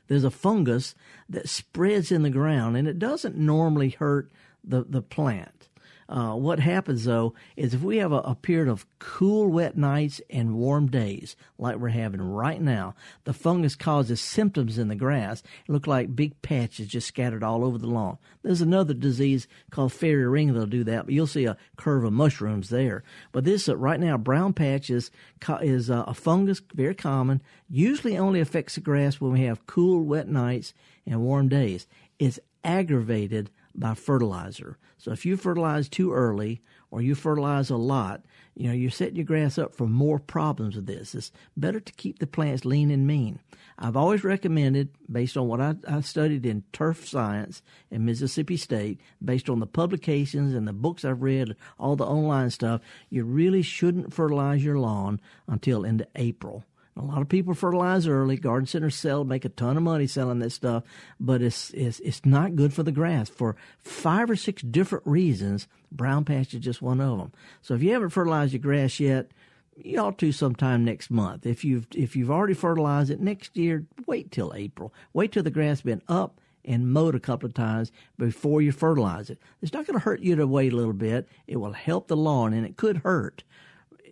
There's 0.07 0.23
a 0.23 0.31
fungus 0.31 0.95
that 1.29 1.49
spreads 1.49 2.11
in 2.11 2.23
the 2.23 2.29
ground, 2.29 2.77
and 2.77 2.87
it 2.87 2.99
doesn't 2.99 3.37
normally 3.37 3.89
hurt 3.89 4.31
the 4.63 4.83
the 4.83 5.01
plant. 5.01 5.69
Uh, 6.09 6.33
what 6.33 6.59
happens 6.59 7.05
though 7.05 7.33
is 7.55 7.73
if 7.73 7.81
we 7.81 7.97
have 7.97 8.11
a, 8.11 8.19
a 8.19 8.35
period 8.35 8.67
of 8.69 8.85
cool, 8.99 9.47
wet 9.47 9.77
nights 9.77 10.21
and 10.29 10.55
warm 10.55 10.87
days, 10.87 11.35
like 11.57 11.77
we're 11.77 11.89
having 11.89 12.21
right 12.21 12.61
now, 12.61 12.95
the 13.23 13.33
fungus 13.33 13.75
causes 13.75 14.21
symptoms 14.21 14.77
in 14.77 14.87
the 14.87 14.95
grass. 14.95 15.41
It 15.67 15.71
look 15.71 15.87
like 15.87 16.15
big 16.15 16.41
patches 16.41 16.87
just 16.87 17.07
scattered 17.07 17.43
all 17.43 17.63
over 17.63 17.77
the 17.77 17.87
lawn. 17.87 18.17
There's 18.43 18.61
another 18.61 18.93
disease 18.93 19.47
called 19.71 19.93
fairy 19.93 20.27
ring 20.27 20.53
that'll 20.53 20.67
do 20.67 20.83
that, 20.83 21.05
but 21.05 21.13
you'll 21.13 21.27
see 21.27 21.45
a 21.45 21.57
curve 21.77 22.03
of 22.03 22.13
mushrooms 22.13 22.69
there. 22.69 23.03
But 23.31 23.45
this 23.45 23.69
uh, 23.69 23.77
right 23.77 23.99
now, 23.99 24.17
brown 24.17 24.53
patches 24.53 25.11
co- 25.39 25.55
is 25.55 25.89
uh, 25.89 26.03
a 26.07 26.13
fungus, 26.13 26.61
very 26.73 26.95
common. 26.95 27.41
Usually 27.69 28.17
only 28.17 28.39
affects 28.39 28.75
the 28.75 28.81
grass 28.81 29.21
when 29.21 29.31
we 29.31 29.41
have 29.41 29.65
cool, 29.65 30.03
wet 30.03 30.27
nights 30.27 30.73
and 31.05 31.21
warm 31.21 31.47
days. 31.47 31.87
It's 32.19 32.39
aggravated 32.63 33.49
by 33.75 33.93
fertilizer. 33.93 34.77
So 34.97 35.11
if 35.11 35.25
you 35.25 35.37
fertilize 35.37 35.89
too 35.89 36.13
early 36.13 36.61
or 36.91 37.01
you 37.01 37.15
fertilize 37.15 37.69
a 37.69 37.75
lot, 37.75 38.23
you 38.55 38.67
know, 38.67 38.73
you're 38.73 38.91
setting 38.91 39.15
your 39.15 39.25
grass 39.25 39.57
up 39.57 39.75
for 39.75 39.87
more 39.87 40.19
problems 40.19 40.75
with 40.75 40.85
this. 40.85 41.15
It's 41.15 41.31
better 41.57 41.79
to 41.79 41.93
keep 41.93 42.19
the 42.19 42.27
plants 42.27 42.65
lean 42.65 42.91
and 42.91 43.07
mean. 43.07 43.39
I've 43.79 43.97
always 43.97 44.23
recommended, 44.23 44.89
based 45.11 45.35
on 45.35 45.47
what 45.47 45.59
I, 45.59 45.75
I 45.87 46.01
studied 46.01 46.45
in 46.45 46.63
turf 46.71 47.07
science 47.07 47.63
at 47.91 47.99
Mississippi 47.99 48.57
State, 48.57 49.01
based 49.23 49.49
on 49.49 49.59
the 49.59 49.65
publications 49.65 50.53
and 50.53 50.67
the 50.67 50.73
books 50.73 51.03
I've 51.03 51.23
read, 51.23 51.55
all 51.79 51.95
the 51.95 52.05
online 52.05 52.51
stuff, 52.51 52.81
you 53.09 53.23
really 53.23 53.63
shouldn't 53.63 54.13
fertilize 54.13 54.63
your 54.63 54.77
lawn 54.77 55.19
until 55.47 55.83
into 55.83 56.07
April. 56.15 56.63
A 56.95 57.01
lot 57.01 57.21
of 57.21 57.29
people 57.29 57.55
fertilize 57.55 58.07
early. 58.07 58.37
Garden 58.37 58.67
centers 58.67 58.95
sell, 58.95 59.23
make 59.23 59.45
a 59.45 59.49
ton 59.49 59.77
of 59.77 59.83
money 59.83 60.05
selling 60.05 60.39
this 60.39 60.53
stuff, 60.53 60.83
but 61.19 61.41
it's 61.41 61.71
it's 61.71 61.99
it's 62.01 62.25
not 62.25 62.55
good 62.55 62.73
for 62.73 62.83
the 62.83 62.91
grass 62.91 63.29
for 63.29 63.55
five 63.79 64.29
or 64.29 64.35
six 64.35 64.61
different 64.61 65.05
reasons. 65.07 65.67
Brown 65.91 66.23
patch 66.23 66.53
is 66.53 66.61
just 66.61 66.81
one 66.81 67.01
of 67.01 67.17
them. 67.17 67.31
So 67.61 67.73
if 67.73 67.81
you 67.81 67.93
haven't 67.93 68.09
fertilized 68.09 68.53
your 68.53 68.61
grass 68.61 68.99
yet, 68.99 69.31
you 69.75 69.99
ought 69.99 70.19
to 70.19 70.31
sometime 70.31 70.85
next 70.85 71.09
month. 71.09 71.47
If 71.47 71.65
you've 71.65 71.87
if 71.95 72.15
you've 72.15 72.31
already 72.31 72.53
fertilized 72.53 73.09
it 73.09 73.19
next 73.19 73.57
year, 73.57 73.85
wait 74.05 74.31
till 74.31 74.53
April. 74.55 74.93
Wait 75.13 75.31
till 75.31 75.43
the 75.43 75.49
grass 75.49 75.81
been 75.81 76.03
up 76.07 76.39
and 76.63 76.93
mowed 76.93 77.15
a 77.15 77.19
couple 77.19 77.47
of 77.47 77.55
times 77.55 77.91
before 78.17 78.61
you 78.61 78.71
fertilize 78.71 79.29
it. 79.29 79.39
It's 79.61 79.73
not 79.73 79.85
going 79.87 79.99
to 79.99 80.03
hurt 80.03 80.21
you 80.21 80.35
to 80.35 80.47
wait 80.47 80.73
a 80.73 80.75
little 80.75 80.93
bit. 80.93 81.27
It 81.47 81.57
will 81.57 81.73
help 81.73 82.07
the 82.07 82.15
lawn, 82.15 82.53
and 82.53 82.65
it 82.65 82.77
could 82.77 82.97
hurt 82.97 83.43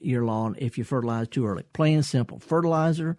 your 0.01 0.25
lawn 0.25 0.55
if 0.57 0.77
you 0.77 0.83
fertilize 0.83 1.27
too 1.27 1.45
early. 1.45 1.63
Plain 1.73 1.95
and 1.95 2.05
simple. 2.05 2.39
Fertilizer 2.39 3.17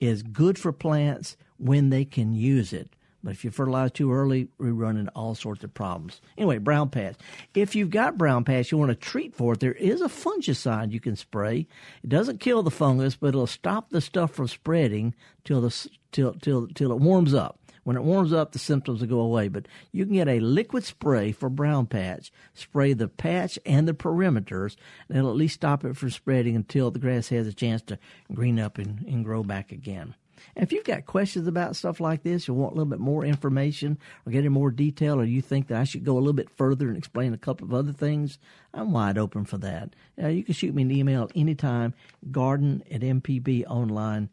is 0.00 0.22
good 0.22 0.58
for 0.58 0.72
plants 0.72 1.36
when 1.58 1.90
they 1.90 2.04
can 2.04 2.32
use 2.34 2.72
it. 2.72 2.90
But 3.22 3.32
if 3.32 3.44
you 3.44 3.50
fertilize 3.50 3.92
too 3.92 4.12
early, 4.12 4.48
we 4.58 4.70
run 4.70 4.96
into 4.96 5.12
all 5.12 5.34
sorts 5.34 5.62
of 5.62 5.74
problems. 5.74 6.22
Anyway, 6.38 6.56
brown 6.58 6.88
patch. 6.88 7.16
If 7.54 7.74
you've 7.74 7.90
got 7.90 8.16
brown 8.16 8.44
patch, 8.44 8.72
you 8.72 8.78
want 8.78 8.90
to 8.90 8.94
treat 8.94 9.34
for 9.34 9.52
it, 9.52 9.60
there 9.60 9.74
is 9.74 10.00
a 10.00 10.06
fungicide 10.06 10.92
you 10.92 11.00
can 11.00 11.16
spray. 11.16 11.66
It 12.02 12.08
doesn't 12.08 12.40
kill 12.40 12.62
the 12.62 12.70
fungus, 12.70 13.16
but 13.16 13.28
it'll 13.28 13.46
stop 13.46 13.90
the 13.90 14.00
stuff 14.00 14.32
from 14.32 14.48
spreading 14.48 15.14
till 15.44 15.60
the 15.60 15.88
till 16.12 16.32
till 16.34 16.68
till 16.68 16.92
it 16.92 16.98
warms 16.98 17.34
up. 17.34 17.59
When 17.84 17.96
it 17.96 18.02
warms 18.02 18.32
up, 18.32 18.52
the 18.52 18.58
symptoms 18.58 19.00
will 19.00 19.08
go 19.08 19.20
away. 19.20 19.48
But 19.48 19.66
you 19.92 20.04
can 20.04 20.14
get 20.14 20.28
a 20.28 20.40
liquid 20.40 20.84
spray 20.84 21.32
for 21.32 21.48
brown 21.48 21.86
patch. 21.86 22.32
Spray 22.54 22.92
the 22.92 23.08
patch 23.08 23.58
and 23.64 23.88
the 23.88 23.94
perimeters, 23.94 24.76
and 25.08 25.18
it'll 25.18 25.30
at 25.30 25.36
least 25.36 25.54
stop 25.54 25.84
it 25.84 25.96
from 25.96 26.10
spreading 26.10 26.56
until 26.56 26.90
the 26.90 26.98
grass 26.98 27.28
has 27.28 27.46
a 27.46 27.52
chance 27.52 27.82
to 27.82 27.98
green 28.32 28.58
up 28.58 28.78
and, 28.78 29.04
and 29.06 29.24
grow 29.24 29.42
back 29.42 29.72
again. 29.72 30.14
And 30.56 30.62
if 30.62 30.72
you've 30.72 30.84
got 30.84 31.06
questions 31.06 31.46
about 31.46 31.76
stuff 31.76 32.00
like 32.00 32.22
this, 32.22 32.48
you 32.48 32.54
want 32.54 32.72
a 32.72 32.74
little 32.76 32.88
bit 32.90 32.98
more 32.98 33.24
information 33.24 33.98
or 34.24 34.32
get 34.32 34.44
in 34.44 34.52
more 34.52 34.70
detail, 34.70 35.20
or 35.20 35.24
you 35.24 35.42
think 35.42 35.68
that 35.68 35.80
I 35.80 35.84
should 35.84 36.04
go 36.04 36.14
a 36.14 36.20
little 36.20 36.32
bit 36.32 36.50
further 36.50 36.88
and 36.88 36.96
explain 36.96 37.34
a 37.34 37.38
couple 37.38 37.66
of 37.66 37.74
other 37.74 37.92
things, 37.92 38.38
I'm 38.72 38.92
wide 38.92 39.18
open 39.18 39.44
for 39.44 39.58
that. 39.58 39.94
Uh, 40.20 40.28
you 40.28 40.42
can 40.44 40.54
shoot 40.54 40.74
me 40.74 40.82
an 40.82 40.90
email 40.90 41.30
anytime, 41.34 41.94
garden 42.30 42.82
at 42.90 43.02
mpbonline.org. 43.02 44.28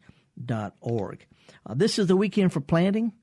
Uh, 1.66 1.74
this 1.74 2.00
is 2.00 2.08
the 2.08 2.18
weekend 2.18 2.54
for 2.54 2.62
planting. 2.62 3.14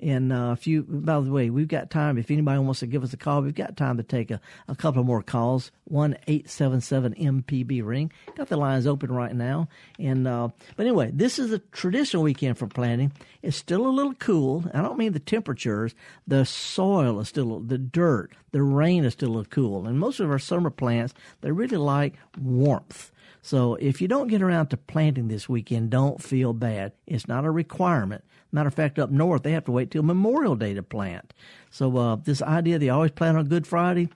And 0.00 0.32
uh, 0.32 0.54
if 0.56 0.66
you, 0.66 0.84
by 0.84 1.18
the 1.20 1.30
way, 1.30 1.50
we've 1.50 1.66
got 1.66 1.90
time. 1.90 2.18
If 2.18 2.30
anybody 2.30 2.60
wants 2.60 2.80
to 2.80 2.86
give 2.86 3.02
us 3.02 3.12
a 3.12 3.16
call, 3.16 3.42
we've 3.42 3.54
got 3.54 3.76
time 3.76 3.96
to 3.96 4.04
take 4.04 4.30
a, 4.30 4.40
a 4.68 4.76
couple 4.76 5.02
more 5.02 5.22
calls. 5.22 5.72
One 5.84 6.16
eight 6.28 6.48
seven 6.48 6.80
seven 6.80 7.14
MPB 7.14 7.84
ring. 7.84 8.12
Got 8.36 8.48
the 8.48 8.56
lines 8.56 8.86
open 8.86 9.10
right 9.10 9.34
now. 9.34 9.68
And 9.98 10.28
uh, 10.28 10.48
but 10.76 10.86
anyway, 10.86 11.10
this 11.12 11.38
is 11.38 11.52
a 11.52 11.58
traditional 11.58 12.22
weekend 12.22 12.58
for 12.58 12.68
planting. 12.68 13.12
It's 13.42 13.56
still 13.56 13.86
a 13.86 13.90
little 13.90 14.14
cool. 14.14 14.64
I 14.72 14.82
don't 14.82 14.98
mean 14.98 15.12
the 15.12 15.18
temperatures. 15.18 15.94
The 16.26 16.44
soil 16.44 17.18
is 17.20 17.28
still 17.28 17.58
the 17.58 17.78
dirt. 17.78 18.32
The 18.52 18.62
rain 18.62 19.04
is 19.04 19.14
still 19.14 19.38
a 19.38 19.44
cool. 19.44 19.86
And 19.86 19.98
most 19.98 20.20
of 20.20 20.30
our 20.30 20.38
summer 20.38 20.70
plants 20.70 21.14
they 21.40 21.50
really 21.50 21.76
like 21.76 22.14
warmth. 22.40 23.10
So 23.42 23.76
if 23.76 24.00
you 24.00 24.08
don't 24.08 24.28
get 24.28 24.42
around 24.42 24.68
to 24.68 24.76
planting 24.76 25.28
this 25.28 25.48
weekend, 25.48 25.90
don't 25.90 26.22
feel 26.22 26.52
bad. 26.52 26.92
It's 27.06 27.28
not 27.28 27.44
a 27.44 27.50
requirement. 27.50 28.24
Matter 28.50 28.68
of 28.68 28.74
fact, 28.74 28.98
up 28.98 29.10
north, 29.10 29.42
they 29.42 29.52
have 29.52 29.64
to 29.66 29.72
wait 29.72 29.90
till 29.90 30.02
Memorial 30.02 30.56
Day 30.56 30.74
to 30.74 30.82
plant. 30.82 31.32
So 31.70 31.96
uh, 31.96 32.16
this 32.16 32.42
idea 32.42 32.78
they 32.78 32.88
always 32.88 33.10
plant 33.10 33.36
on 33.36 33.46
Good 33.46 33.66
Friday, 33.66 34.08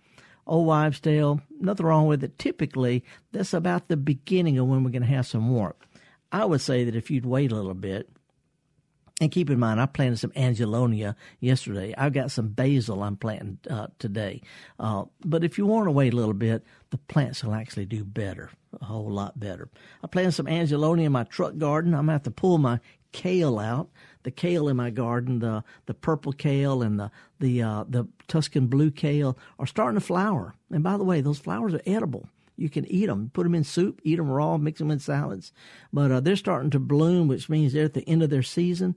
old 0.46 0.66
wives' 0.66 1.00
tale, 1.00 1.40
nothing 1.60 1.86
wrong 1.86 2.06
with 2.06 2.24
it. 2.24 2.38
Typically, 2.38 3.04
that's 3.30 3.52
about 3.52 3.88
the 3.88 3.96
beginning 3.96 4.58
of 4.58 4.66
when 4.66 4.84
we're 4.84 4.90
going 4.90 5.02
to 5.02 5.08
have 5.08 5.26
some 5.26 5.50
warmth. 5.50 5.76
I 6.30 6.46
would 6.46 6.62
say 6.62 6.84
that 6.84 6.96
if 6.96 7.10
you'd 7.10 7.26
wait 7.26 7.52
a 7.52 7.56
little 7.56 7.74
bit, 7.74 8.08
and 9.20 9.30
keep 9.30 9.50
in 9.50 9.60
mind, 9.60 9.80
I 9.80 9.86
planted 9.86 10.18
some 10.18 10.32
angelonia 10.34 11.14
yesterday. 11.38 11.94
I've 11.96 12.12
got 12.12 12.32
some 12.32 12.48
basil 12.48 13.04
I'm 13.04 13.16
planting 13.16 13.58
uh, 13.70 13.86
today. 14.00 14.42
Uh, 14.80 15.04
but 15.24 15.44
if 15.44 15.58
you 15.58 15.66
want 15.66 15.86
to 15.86 15.92
wait 15.92 16.12
a 16.12 16.16
little 16.16 16.34
bit, 16.34 16.64
the 16.90 16.98
plants 16.98 17.44
will 17.44 17.54
actually 17.54 17.86
do 17.86 18.04
better, 18.04 18.50
a 18.80 18.84
whole 18.84 19.10
lot 19.10 19.38
better. 19.38 19.68
I 20.02 20.06
planted 20.06 20.32
some 20.32 20.48
angelonia 20.48 21.06
in 21.06 21.12
my 21.12 21.24
truck 21.24 21.58
garden. 21.58 21.94
I'm 21.94 22.06
going 22.06 22.06
to 22.08 22.12
have 22.12 22.22
to 22.24 22.30
pull 22.30 22.58
my 22.58 22.80
kale 23.12 23.58
out 23.58 23.90
the 24.22 24.30
kale 24.30 24.68
in 24.68 24.76
my 24.76 24.90
garden, 24.90 25.40
the 25.40 25.64
the 25.86 25.94
purple 25.94 26.32
kale 26.32 26.82
and 26.82 26.98
the 26.98 27.10
the 27.40 27.62
uh, 27.62 27.84
the 27.88 28.06
Tuscan 28.28 28.66
blue 28.66 28.90
kale 28.90 29.38
are 29.58 29.66
starting 29.66 29.98
to 29.98 30.04
flower. 30.04 30.54
And 30.70 30.82
by 30.82 30.96
the 30.96 31.04
way, 31.04 31.20
those 31.20 31.38
flowers 31.38 31.74
are 31.74 31.82
edible. 31.86 32.28
You 32.56 32.68
can 32.68 32.86
eat 32.86 33.06
them, 33.06 33.30
put 33.32 33.44
them 33.44 33.54
in 33.54 33.64
soup, 33.64 34.00
eat 34.04 34.16
them 34.16 34.30
raw, 34.30 34.56
mix 34.58 34.78
them 34.78 34.90
in 34.90 34.98
salads. 34.98 35.52
But 35.92 36.12
uh, 36.12 36.20
they're 36.20 36.36
starting 36.36 36.70
to 36.70 36.78
bloom, 36.78 37.26
which 37.26 37.48
means 37.48 37.72
they're 37.72 37.86
at 37.86 37.94
the 37.94 38.08
end 38.08 38.22
of 38.22 38.30
their 38.30 38.42
season. 38.42 38.94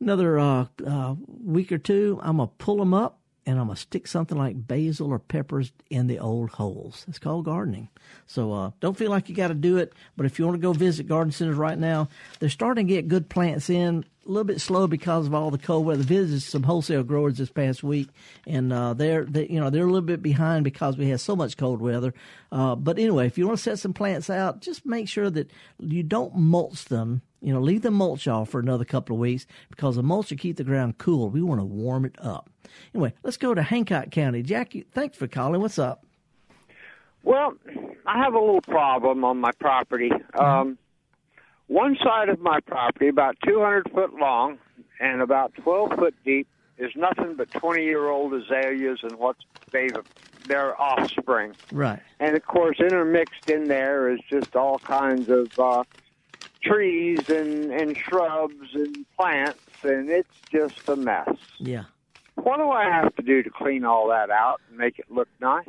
Another 0.00 0.38
uh, 0.38 0.66
uh 0.84 1.14
week 1.26 1.70
or 1.70 1.78
two, 1.78 2.18
I'm 2.22 2.38
gonna 2.38 2.50
pull 2.58 2.76
them 2.76 2.94
up 2.94 3.20
and 3.44 3.58
I'm 3.58 3.66
gonna 3.66 3.76
stick 3.76 4.06
something 4.06 4.38
like 4.38 4.66
basil 4.66 5.08
or 5.08 5.18
peppers 5.18 5.72
in 5.90 6.06
the 6.06 6.18
old 6.18 6.50
holes. 6.50 7.04
It's 7.08 7.18
called 7.18 7.44
gardening. 7.44 7.88
So 8.26 8.52
uh, 8.52 8.70
don't 8.80 8.96
feel 8.96 9.10
like 9.10 9.28
you 9.28 9.34
got 9.34 9.48
to 9.48 9.54
do 9.54 9.78
it, 9.78 9.92
but 10.16 10.26
if 10.26 10.38
you 10.38 10.44
want 10.44 10.56
to 10.56 10.62
go 10.62 10.72
visit 10.72 11.08
garden 11.08 11.32
centers 11.32 11.56
right 11.56 11.78
now, 11.78 12.08
they're 12.38 12.48
starting 12.48 12.86
to 12.86 12.92
get 12.92 13.08
good 13.08 13.28
plants 13.28 13.68
in. 13.68 14.04
A 14.24 14.28
little 14.28 14.44
bit 14.44 14.60
slow 14.60 14.86
because 14.86 15.26
of 15.26 15.34
all 15.34 15.50
the 15.50 15.58
cold 15.58 15.84
weather. 15.84 16.04
Visited 16.04 16.42
some 16.42 16.62
wholesale 16.62 17.02
growers 17.02 17.38
this 17.38 17.50
past 17.50 17.82
week, 17.82 18.08
and 18.46 18.72
uh, 18.72 18.94
they're 18.94 19.24
they, 19.24 19.48
you 19.48 19.58
know 19.58 19.68
they're 19.68 19.82
a 19.82 19.90
little 19.90 20.00
bit 20.00 20.22
behind 20.22 20.62
because 20.62 20.96
we 20.96 21.08
had 21.08 21.18
so 21.18 21.34
much 21.34 21.56
cold 21.56 21.80
weather. 21.80 22.14
Uh, 22.52 22.76
but 22.76 23.00
anyway, 23.00 23.26
if 23.26 23.36
you 23.36 23.46
want 23.48 23.58
to 23.58 23.62
set 23.62 23.80
some 23.80 23.92
plants 23.92 24.30
out, 24.30 24.60
just 24.60 24.86
make 24.86 25.08
sure 25.08 25.28
that 25.28 25.50
you 25.80 26.04
don't 26.04 26.36
mulch 26.36 26.84
them 26.84 27.22
you 27.42 27.52
know, 27.52 27.60
leave 27.60 27.82
the 27.82 27.90
mulch 27.90 28.28
off 28.28 28.50
for 28.50 28.60
another 28.60 28.84
couple 28.84 29.16
of 29.16 29.20
weeks 29.20 29.46
because 29.68 29.96
the 29.96 30.02
mulch 30.02 30.30
will 30.30 30.38
keep 30.38 30.56
the 30.56 30.64
ground 30.64 30.98
cool. 30.98 31.28
We 31.28 31.42
want 31.42 31.60
to 31.60 31.64
warm 31.64 32.04
it 32.04 32.14
up. 32.18 32.48
Anyway, 32.94 33.12
let's 33.22 33.36
go 33.36 33.52
to 33.52 33.62
Hancock 33.62 34.10
County. 34.10 34.42
Jackie, 34.42 34.86
thanks 34.92 35.18
for 35.18 35.26
calling. 35.26 35.60
What's 35.60 35.78
up? 35.78 36.06
Well, 37.24 37.54
I 38.06 38.18
have 38.18 38.34
a 38.34 38.38
little 38.38 38.62
problem 38.62 39.24
on 39.24 39.38
my 39.38 39.52
property. 39.52 40.10
Um, 40.34 40.78
one 41.66 41.96
side 42.02 42.28
of 42.28 42.40
my 42.40 42.60
property, 42.60 43.08
about 43.08 43.36
200 43.44 43.90
foot 43.92 44.14
long 44.14 44.58
and 45.00 45.20
about 45.20 45.54
12 45.54 45.94
foot 45.94 46.14
deep, 46.24 46.48
is 46.78 46.90
nothing 46.96 47.34
but 47.36 47.50
20 47.50 47.84
year 47.84 48.08
old 48.08 48.34
azaleas 48.34 49.00
and 49.02 49.18
what 49.18 49.36
they've 49.70 49.96
their 50.46 50.80
offspring. 50.80 51.54
Right. 51.70 52.00
And 52.18 52.36
of 52.36 52.44
course, 52.44 52.80
intermixed 52.80 53.48
in 53.48 53.68
there 53.68 54.10
is 54.10 54.20
just 54.28 54.56
all 54.56 54.78
kinds 54.78 55.28
of 55.28 55.58
uh, 55.58 55.84
trees 56.62 57.24
and 57.28 57.72
and 57.72 57.96
shrubs 58.08 58.74
and 58.74 59.04
plants, 59.16 59.60
and 59.82 60.08
it's 60.08 60.28
just 60.50 60.80
a 60.88 60.96
mess. 60.96 61.30
Yeah. 61.58 61.84
What 62.36 62.56
do 62.56 62.70
I 62.70 62.84
have 62.84 63.14
to 63.16 63.22
do 63.22 63.42
to 63.42 63.50
clean 63.50 63.84
all 63.84 64.08
that 64.08 64.30
out 64.30 64.60
and 64.68 64.78
make 64.78 64.98
it 64.98 65.06
look 65.10 65.28
nice? 65.40 65.66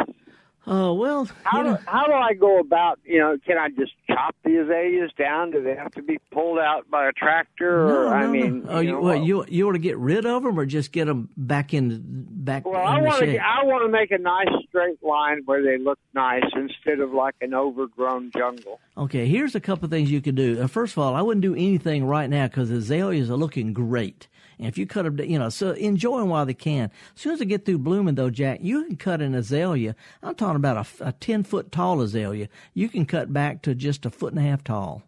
Oh 0.66 0.93
well, 0.93 1.28
how 1.43 1.61
do, 1.61 1.78
how 1.86 2.05
do 2.05 2.14
I 2.14 2.34
go 2.34 2.59
about? 2.59 2.97
You 3.03 3.20
know, 3.20 3.38
can 3.45 3.57
I 3.57 3.68
just 3.70 3.91
chop 4.07 4.34
the 4.45 4.61
azaleas 4.61 5.11
down? 5.18 5.51
Do 5.51 5.61
they 5.61 5.76
have 5.76 5.91
to 5.95 6.01
be 6.01 6.20
pulled 6.32 6.57
out 6.57 6.89
by 6.89 7.09
a 7.09 7.11
tractor? 7.11 7.86
No, 7.86 7.97
or 7.97 8.03
no, 8.05 8.09
I 8.09 8.22
no. 8.22 8.28
mean, 8.30 8.66
oh, 8.70 8.80
you 8.80 8.88
you, 8.88 8.91
know, 8.93 9.01
what, 9.01 9.24
you 9.24 9.45
you 9.49 9.66
want 9.66 9.76
to 9.76 9.82
get 9.82 9.97
rid 9.97 10.26
of 10.26 10.43
them 10.43 10.57
or 10.57 10.66
just 10.66 10.93
get 10.93 11.05
them 11.05 11.28
back 11.36 11.74
in 11.74 12.01
back 12.30 12.66
well, 12.66 12.82
in 12.82 12.88
I 12.88 13.01
want 13.01 13.20
to? 13.24 13.38
I 13.38 13.66
want 13.66 13.84
to 13.84 13.89
make 13.89 14.11
a 14.11 14.18
nice 14.18 14.47
straight 14.70 15.03
line 15.03 15.41
where 15.45 15.61
they 15.61 15.78
look 15.78 15.99
nice 16.14 16.45
instead 16.55 17.01
of 17.01 17.11
like 17.11 17.36
an 17.41 17.53
overgrown 17.53 18.32
jungle. 18.32 18.80
Okay, 18.97 19.28
here's 19.28 19.55
a 19.55 19.59
couple 19.59 19.84
of 19.84 19.91
things 19.91 20.11
you 20.11 20.22
can 20.22 20.36
do. 20.36 20.61
Uh, 20.61 20.68
first 20.68 20.93
of 20.93 20.99
all, 20.99 21.14
I 21.14 21.22
wouldn't 21.22 21.41
do 21.41 21.55
anything 21.55 22.05
right 22.05 22.30
now 22.30 22.47
because 22.47 22.72
azaleas 22.72 23.30
are 23.30 23.36
looking 23.36 23.74
great. 23.74 24.30
And 24.58 24.68
if 24.68 24.78
you 24.78 24.86
cut 24.86 25.04
them, 25.04 25.20
you 25.20 25.39
know, 25.39 25.49
so 25.49 25.72
enjoy 25.72 26.20
them 26.20 26.30
while 26.30 26.45
they 26.45 26.54
can. 26.54 26.91
As 27.16 27.22
soon 27.22 27.34
as 27.34 27.39
they 27.39 27.45
get 27.45 27.66
through 27.66 27.80
blooming, 27.80 28.16
though, 28.16 28.30
Jack, 28.30 28.60
you 28.62 28.86
can 28.86 28.97
cut 28.97 29.22
an 29.22 29.36
azalea. 29.36 29.95
I'm 30.22 30.36
talking 30.36 30.56
about 30.56 30.88
a, 30.99 31.08
a 31.08 31.12
10 31.12 31.43
foot 31.43 31.72
tall 31.72 32.01
azalea. 32.01 32.49
You 32.74 32.89
can 32.89 33.06
cut 33.06 33.34
back 33.34 33.62
to 33.64 33.76
just 33.76 34.06
a 34.06 34.10
foot 34.10 34.34
and 34.34 34.39
a 34.39 34.47
half 34.47 34.64
tall. 34.64 35.04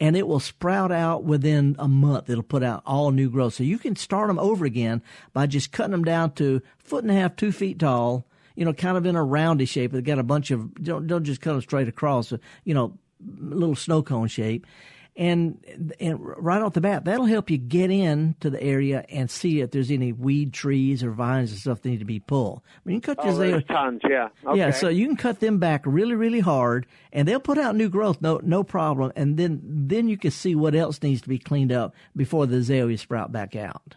And 0.00 0.16
it 0.16 0.26
will 0.26 0.40
sprout 0.40 0.90
out 0.90 1.22
within 1.22 1.76
a 1.78 1.86
month. 1.86 2.28
It'll 2.28 2.42
put 2.42 2.64
out 2.64 2.82
all 2.84 3.12
new 3.12 3.30
growth. 3.30 3.54
So 3.54 3.62
you 3.62 3.78
can 3.78 3.94
start 3.94 4.28
them 4.28 4.38
over 4.38 4.64
again 4.64 5.02
by 5.32 5.46
just 5.46 5.70
cutting 5.70 5.92
them 5.92 6.04
down 6.04 6.32
to 6.32 6.60
foot 6.78 7.04
and 7.04 7.10
a 7.10 7.14
half, 7.14 7.36
two 7.36 7.52
feet 7.52 7.78
tall, 7.78 8.26
you 8.56 8.64
know, 8.64 8.72
kind 8.72 8.96
of 8.96 9.06
in 9.06 9.14
a 9.14 9.22
roundy 9.22 9.64
shape. 9.64 9.92
They've 9.92 10.02
got 10.02 10.18
a 10.18 10.24
bunch 10.24 10.50
of, 10.50 10.74
don't, 10.82 11.06
don't 11.06 11.24
just 11.24 11.40
cut 11.40 11.52
them 11.52 11.60
straight 11.60 11.88
across, 11.88 12.32
you 12.64 12.74
know, 12.74 12.98
little 13.24 13.76
snow 13.76 14.02
cone 14.02 14.28
shape. 14.28 14.66
And, 15.14 15.94
and 16.00 16.18
right 16.20 16.62
off 16.62 16.72
the 16.72 16.80
bat, 16.80 17.04
that'll 17.04 17.26
help 17.26 17.50
you 17.50 17.58
get 17.58 17.90
in 17.90 18.34
to 18.40 18.48
the 18.48 18.62
area 18.62 19.04
and 19.10 19.30
see 19.30 19.60
if 19.60 19.70
there's 19.70 19.90
any 19.90 20.10
weed 20.10 20.54
trees 20.54 21.04
or 21.04 21.10
vines 21.10 21.50
and 21.50 21.60
stuff 21.60 21.82
that 21.82 21.88
need 21.90 21.98
to 21.98 22.06
be 22.06 22.18
pulled. 22.18 22.62
I 22.64 22.80
mean, 22.86 22.94
you 22.94 23.00
can 23.02 23.16
cut 23.16 23.26
Oh, 23.26 23.36
there's 23.36 23.64
tons, 23.64 24.00
yeah. 24.08 24.28
Okay. 24.46 24.58
yeah, 24.58 24.70
so 24.70 24.88
you 24.88 25.06
can 25.06 25.16
cut 25.16 25.40
them 25.40 25.58
back 25.58 25.82
really, 25.84 26.14
really 26.14 26.40
hard, 26.40 26.86
and 27.12 27.28
they'll 27.28 27.40
put 27.40 27.58
out 27.58 27.76
new 27.76 27.90
growth, 27.90 28.22
no, 28.22 28.40
no 28.42 28.64
problem. 28.64 29.12
And 29.14 29.36
then, 29.36 29.60
then 29.62 30.08
you 30.08 30.16
can 30.16 30.30
see 30.30 30.54
what 30.54 30.74
else 30.74 31.02
needs 31.02 31.20
to 31.20 31.28
be 31.28 31.38
cleaned 31.38 31.72
up 31.72 31.94
before 32.16 32.46
the 32.46 32.56
azalea 32.56 32.96
sprout 32.96 33.32
back 33.32 33.54
out. 33.54 33.96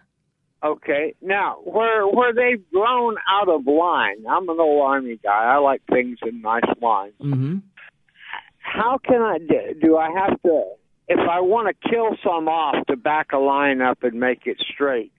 Okay. 0.65 1.13
Now, 1.21 1.57
where 1.63 2.07
where 2.07 2.33
they've 2.33 2.63
grown 2.71 3.15
out 3.29 3.47
of 3.49 3.67
line, 3.67 4.25
I'm 4.27 4.49
an 4.49 4.59
old 4.59 4.81
army 4.81 5.19
guy. 5.23 5.43
I 5.53 5.57
like 5.57 5.81
things 5.91 6.17
in 6.25 6.41
nice 6.41 6.63
lines. 6.81 7.13
Mm-hmm. 7.21 7.57
How 8.57 8.97
can 8.97 9.21
I 9.21 9.37
do? 9.37 9.79
Do 9.79 9.97
I 9.97 10.09
have 10.11 10.41
to 10.41 10.63
if 11.07 11.19
I 11.19 11.39
want 11.41 11.67
to 11.67 11.89
kill 11.89 12.15
some 12.23 12.47
off 12.47 12.85
to 12.87 12.95
back 12.95 13.31
a 13.33 13.37
line 13.37 13.81
up 13.81 14.03
and 14.03 14.19
make 14.19 14.47
it 14.47 14.57
straight, 14.73 15.11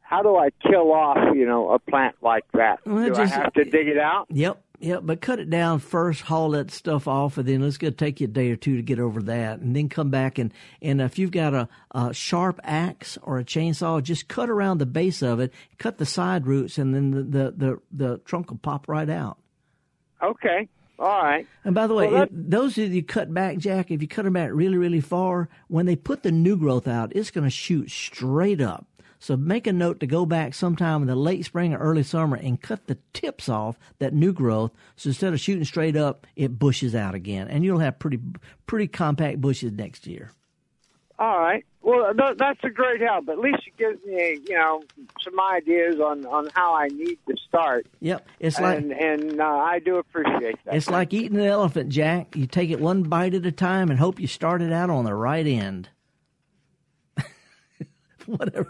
how 0.00 0.22
do 0.22 0.36
I 0.36 0.50
kill 0.68 0.92
off, 0.92 1.34
you 1.34 1.46
know, 1.46 1.70
a 1.70 1.78
plant 1.78 2.16
like 2.22 2.44
that? 2.52 2.80
Well, 2.84 3.04
do 3.04 3.14
just- 3.14 3.32
I 3.32 3.42
have 3.42 3.52
to 3.54 3.64
dig 3.64 3.88
it 3.88 3.98
out? 3.98 4.26
Yep, 4.30 4.62
yep. 4.80 5.00
But 5.04 5.20
cut 5.20 5.38
it 5.38 5.48
down 5.48 5.78
first, 5.78 6.22
haul 6.22 6.50
that 6.50 6.70
stuff 6.70 7.08
off, 7.08 7.38
and 7.38 7.48
then 7.48 7.62
it's 7.62 7.78
going 7.78 7.92
to 7.92 7.96
take 7.96 8.20
you 8.20 8.26
a 8.26 8.28
day 8.28 8.50
or 8.50 8.56
two 8.56 8.76
to 8.76 8.82
get 8.82 8.98
over 8.98 9.22
that, 9.22 9.60
and 9.60 9.74
then 9.74 9.88
come 9.88 10.10
back 10.10 10.38
and 10.38 10.52
and 10.82 11.00
if 11.00 11.18
you've 11.18 11.30
got 11.30 11.54
a, 11.54 11.68
a 11.92 12.12
sharp 12.12 12.60
axe 12.64 13.16
or 13.22 13.38
a 13.38 13.44
chainsaw, 13.44 14.02
just 14.02 14.28
cut 14.28 14.50
around 14.50 14.78
the 14.78 14.86
base 14.86 15.22
of 15.22 15.40
it, 15.40 15.52
cut 15.78 15.98
the 15.98 16.06
side 16.06 16.46
roots, 16.46 16.76
and 16.78 16.94
then 16.94 17.10
the 17.12 17.22
the 17.22 17.50
the, 17.56 17.80
the 17.92 18.18
trunk 18.18 18.50
will 18.50 18.58
pop 18.58 18.88
right 18.88 19.08
out. 19.08 19.38
Okay. 20.22 20.68
All 20.98 21.22
right. 21.22 21.46
And 21.64 21.74
by 21.74 21.86
the 21.86 21.94
way, 21.94 22.06
Well, 22.08 22.20
that- 22.20 22.28
if 22.28 22.50
those 22.50 22.74
that 22.76 22.88
you 22.88 23.02
cut 23.02 23.32
back, 23.32 23.58
Jack, 23.58 23.90
if 23.90 24.00
you 24.02 24.08
cut 24.08 24.24
them 24.24 24.34
back 24.34 24.50
really, 24.52 24.76
really 24.76 25.00
far, 25.00 25.48
when 25.68 25.86
they 25.86 25.96
put 25.96 26.22
the 26.22 26.30
new 26.32 26.56
growth 26.56 26.86
out, 26.86 27.12
it's 27.16 27.30
going 27.30 27.44
to 27.44 27.50
shoot 27.50 27.90
straight 27.90 28.60
up. 28.60 28.86
So 29.18 29.36
make 29.36 29.68
a 29.68 29.72
note 29.72 30.00
to 30.00 30.06
go 30.08 30.26
back 30.26 30.52
sometime 30.52 31.02
in 31.02 31.06
the 31.08 31.14
late 31.14 31.44
spring 31.44 31.72
or 31.72 31.78
early 31.78 32.02
summer 32.02 32.36
and 32.36 32.60
cut 32.60 32.88
the 32.88 32.98
tips 33.12 33.48
off 33.48 33.78
that 34.00 34.12
new 34.12 34.32
growth. 34.32 34.72
So 34.96 35.10
instead 35.10 35.32
of 35.32 35.38
shooting 35.38 35.64
straight 35.64 35.96
up, 35.96 36.26
it 36.34 36.58
bushes 36.58 36.92
out 36.94 37.14
again, 37.14 37.46
and 37.46 37.64
you'll 37.64 37.78
have 37.78 38.00
pretty, 38.00 38.18
pretty 38.66 38.88
compact 38.88 39.40
bushes 39.40 39.70
next 39.72 40.08
year. 40.08 40.32
All 41.22 41.38
right. 41.38 41.64
Well, 41.82 42.12
th- 42.12 42.36
that's 42.36 42.58
a 42.64 42.70
great 42.70 43.00
help. 43.00 43.28
At 43.28 43.38
least 43.38 43.60
it 43.64 43.76
gives 43.76 44.04
me, 44.04 44.40
you 44.48 44.56
know, 44.56 44.82
some 45.22 45.38
ideas 45.38 46.00
on 46.00 46.26
on 46.26 46.48
how 46.52 46.74
I 46.74 46.88
need 46.88 47.16
to 47.28 47.36
start. 47.48 47.86
Yep, 48.00 48.26
it's 48.40 48.58
like 48.58 48.78
and 48.78 48.90
and 48.90 49.40
uh, 49.40 49.44
I 49.44 49.78
do 49.78 49.98
appreciate 49.98 50.56
that. 50.64 50.74
it's 50.74 50.90
like 50.90 51.12
eating 51.12 51.38
an 51.38 51.44
elephant, 51.44 51.90
Jack. 51.90 52.34
You 52.34 52.48
take 52.48 52.70
it 52.70 52.80
one 52.80 53.04
bite 53.04 53.34
at 53.34 53.46
a 53.46 53.52
time 53.52 53.88
and 53.88 54.00
hope 54.00 54.18
you 54.18 54.26
started 54.26 54.72
out 54.72 54.90
on 54.90 55.04
the 55.04 55.14
right 55.14 55.46
end. 55.46 55.90
Whatever. 58.26 58.68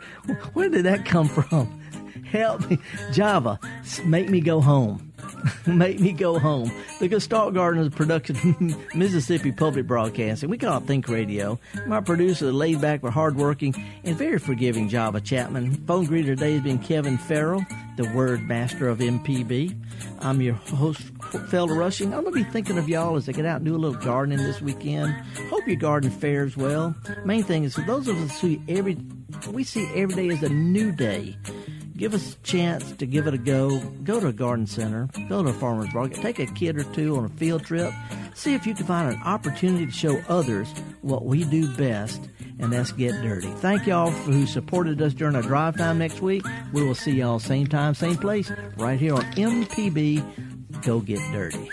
Where 0.52 0.68
did 0.68 0.84
that 0.84 1.06
come 1.06 1.28
from? 1.28 1.80
Help 2.26 2.68
me, 2.68 2.78
Java. 3.12 3.58
Make 4.04 4.28
me 4.28 4.42
go 4.42 4.60
home. 4.60 5.11
make 5.66 6.00
me 6.00 6.12
go 6.12 6.38
home. 6.38 6.70
The 7.00 7.08
Gestalt 7.08 7.54
Garden 7.54 7.80
is 7.80 7.88
a 7.88 7.90
production 7.90 8.36
of 8.36 8.94
Mississippi 8.94 9.52
Public 9.52 9.86
Broadcasting. 9.86 10.48
We 10.48 10.58
call 10.58 10.78
it 10.78 10.84
Think 10.84 11.08
Radio. 11.08 11.58
My 11.86 12.00
producer, 12.00 12.46
is 12.46 12.54
laid 12.54 12.80
back 12.80 13.02
but 13.02 13.12
hardworking 13.12 13.74
and 14.04 14.16
very 14.16 14.38
forgiving 14.38 14.88
Java 14.88 15.20
Chapman. 15.20 15.74
Phone 15.86 16.06
greeter 16.06 16.26
today 16.26 16.52
has 16.52 16.62
been 16.62 16.78
Kevin 16.78 17.18
Farrell, 17.18 17.64
the 17.96 18.10
word 18.14 18.42
master 18.42 18.88
of 18.88 18.98
MPB. 18.98 19.76
I'm 20.20 20.40
your 20.40 20.54
host, 20.54 21.02
Felder 21.50 21.76
Rushing. 21.76 22.14
I'm 22.14 22.22
going 22.22 22.34
to 22.34 22.44
be 22.44 22.50
thinking 22.50 22.78
of 22.78 22.88
y'all 22.88 23.16
as 23.16 23.28
I 23.28 23.32
get 23.32 23.46
out 23.46 23.56
and 23.56 23.64
do 23.64 23.74
a 23.74 23.78
little 23.78 24.00
gardening 24.00 24.38
this 24.38 24.60
weekend. 24.60 25.12
Hope 25.50 25.66
your 25.66 25.76
garden 25.76 26.10
fares 26.10 26.56
well. 26.56 26.94
Main 27.24 27.42
thing 27.42 27.64
is 27.64 27.74
for 27.74 27.82
those 27.82 28.08
of 28.08 28.16
us 28.18 28.40
who 28.40 28.60
every 28.68 28.96
we 29.50 29.64
see 29.64 29.88
every 29.94 30.14
day 30.14 30.28
as 30.34 30.42
a 30.42 30.48
new 30.48 30.92
day. 30.92 31.36
Give 32.02 32.14
us 32.14 32.34
a 32.34 32.38
chance 32.38 32.90
to 32.96 33.06
give 33.06 33.28
it 33.28 33.34
a 33.34 33.38
go. 33.38 33.78
Go 34.02 34.18
to 34.18 34.26
a 34.26 34.32
garden 34.32 34.66
center. 34.66 35.08
Go 35.28 35.44
to 35.44 35.50
a 35.50 35.52
farmer's 35.52 35.94
market. 35.94 36.16
Take 36.16 36.40
a 36.40 36.46
kid 36.46 36.76
or 36.76 36.82
two 36.82 37.16
on 37.16 37.26
a 37.26 37.28
field 37.28 37.62
trip. 37.64 37.92
See 38.34 38.54
if 38.54 38.66
you 38.66 38.74
can 38.74 38.86
find 38.86 39.14
an 39.14 39.22
opportunity 39.22 39.86
to 39.86 39.92
show 39.92 40.20
others 40.28 40.68
what 41.02 41.26
we 41.26 41.44
do 41.44 41.72
best, 41.76 42.20
and 42.58 42.72
that's 42.72 42.90
get 42.90 43.12
dirty. 43.22 43.46
Thank 43.58 43.86
y'all 43.86 44.10
for 44.10 44.32
who 44.32 44.46
supported 44.46 45.00
us 45.00 45.14
during 45.14 45.36
our 45.36 45.42
drive 45.42 45.76
time 45.76 45.98
next 45.98 46.20
week. 46.20 46.44
We 46.72 46.82
will 46.82 46.96
see 46.96 47.12
y'all 47.12 47.38
same 47.38 47.68
time, 47.68 47.94
same 47.94 48.16
place, 48.16 48.50
right 48.78 48.98
here 48.98 49.14
on 49.14 49.22
MPB. 49.34 50.82
Go 50.82 50.98
get 50.98 51.20
dirty. 51.30 51.70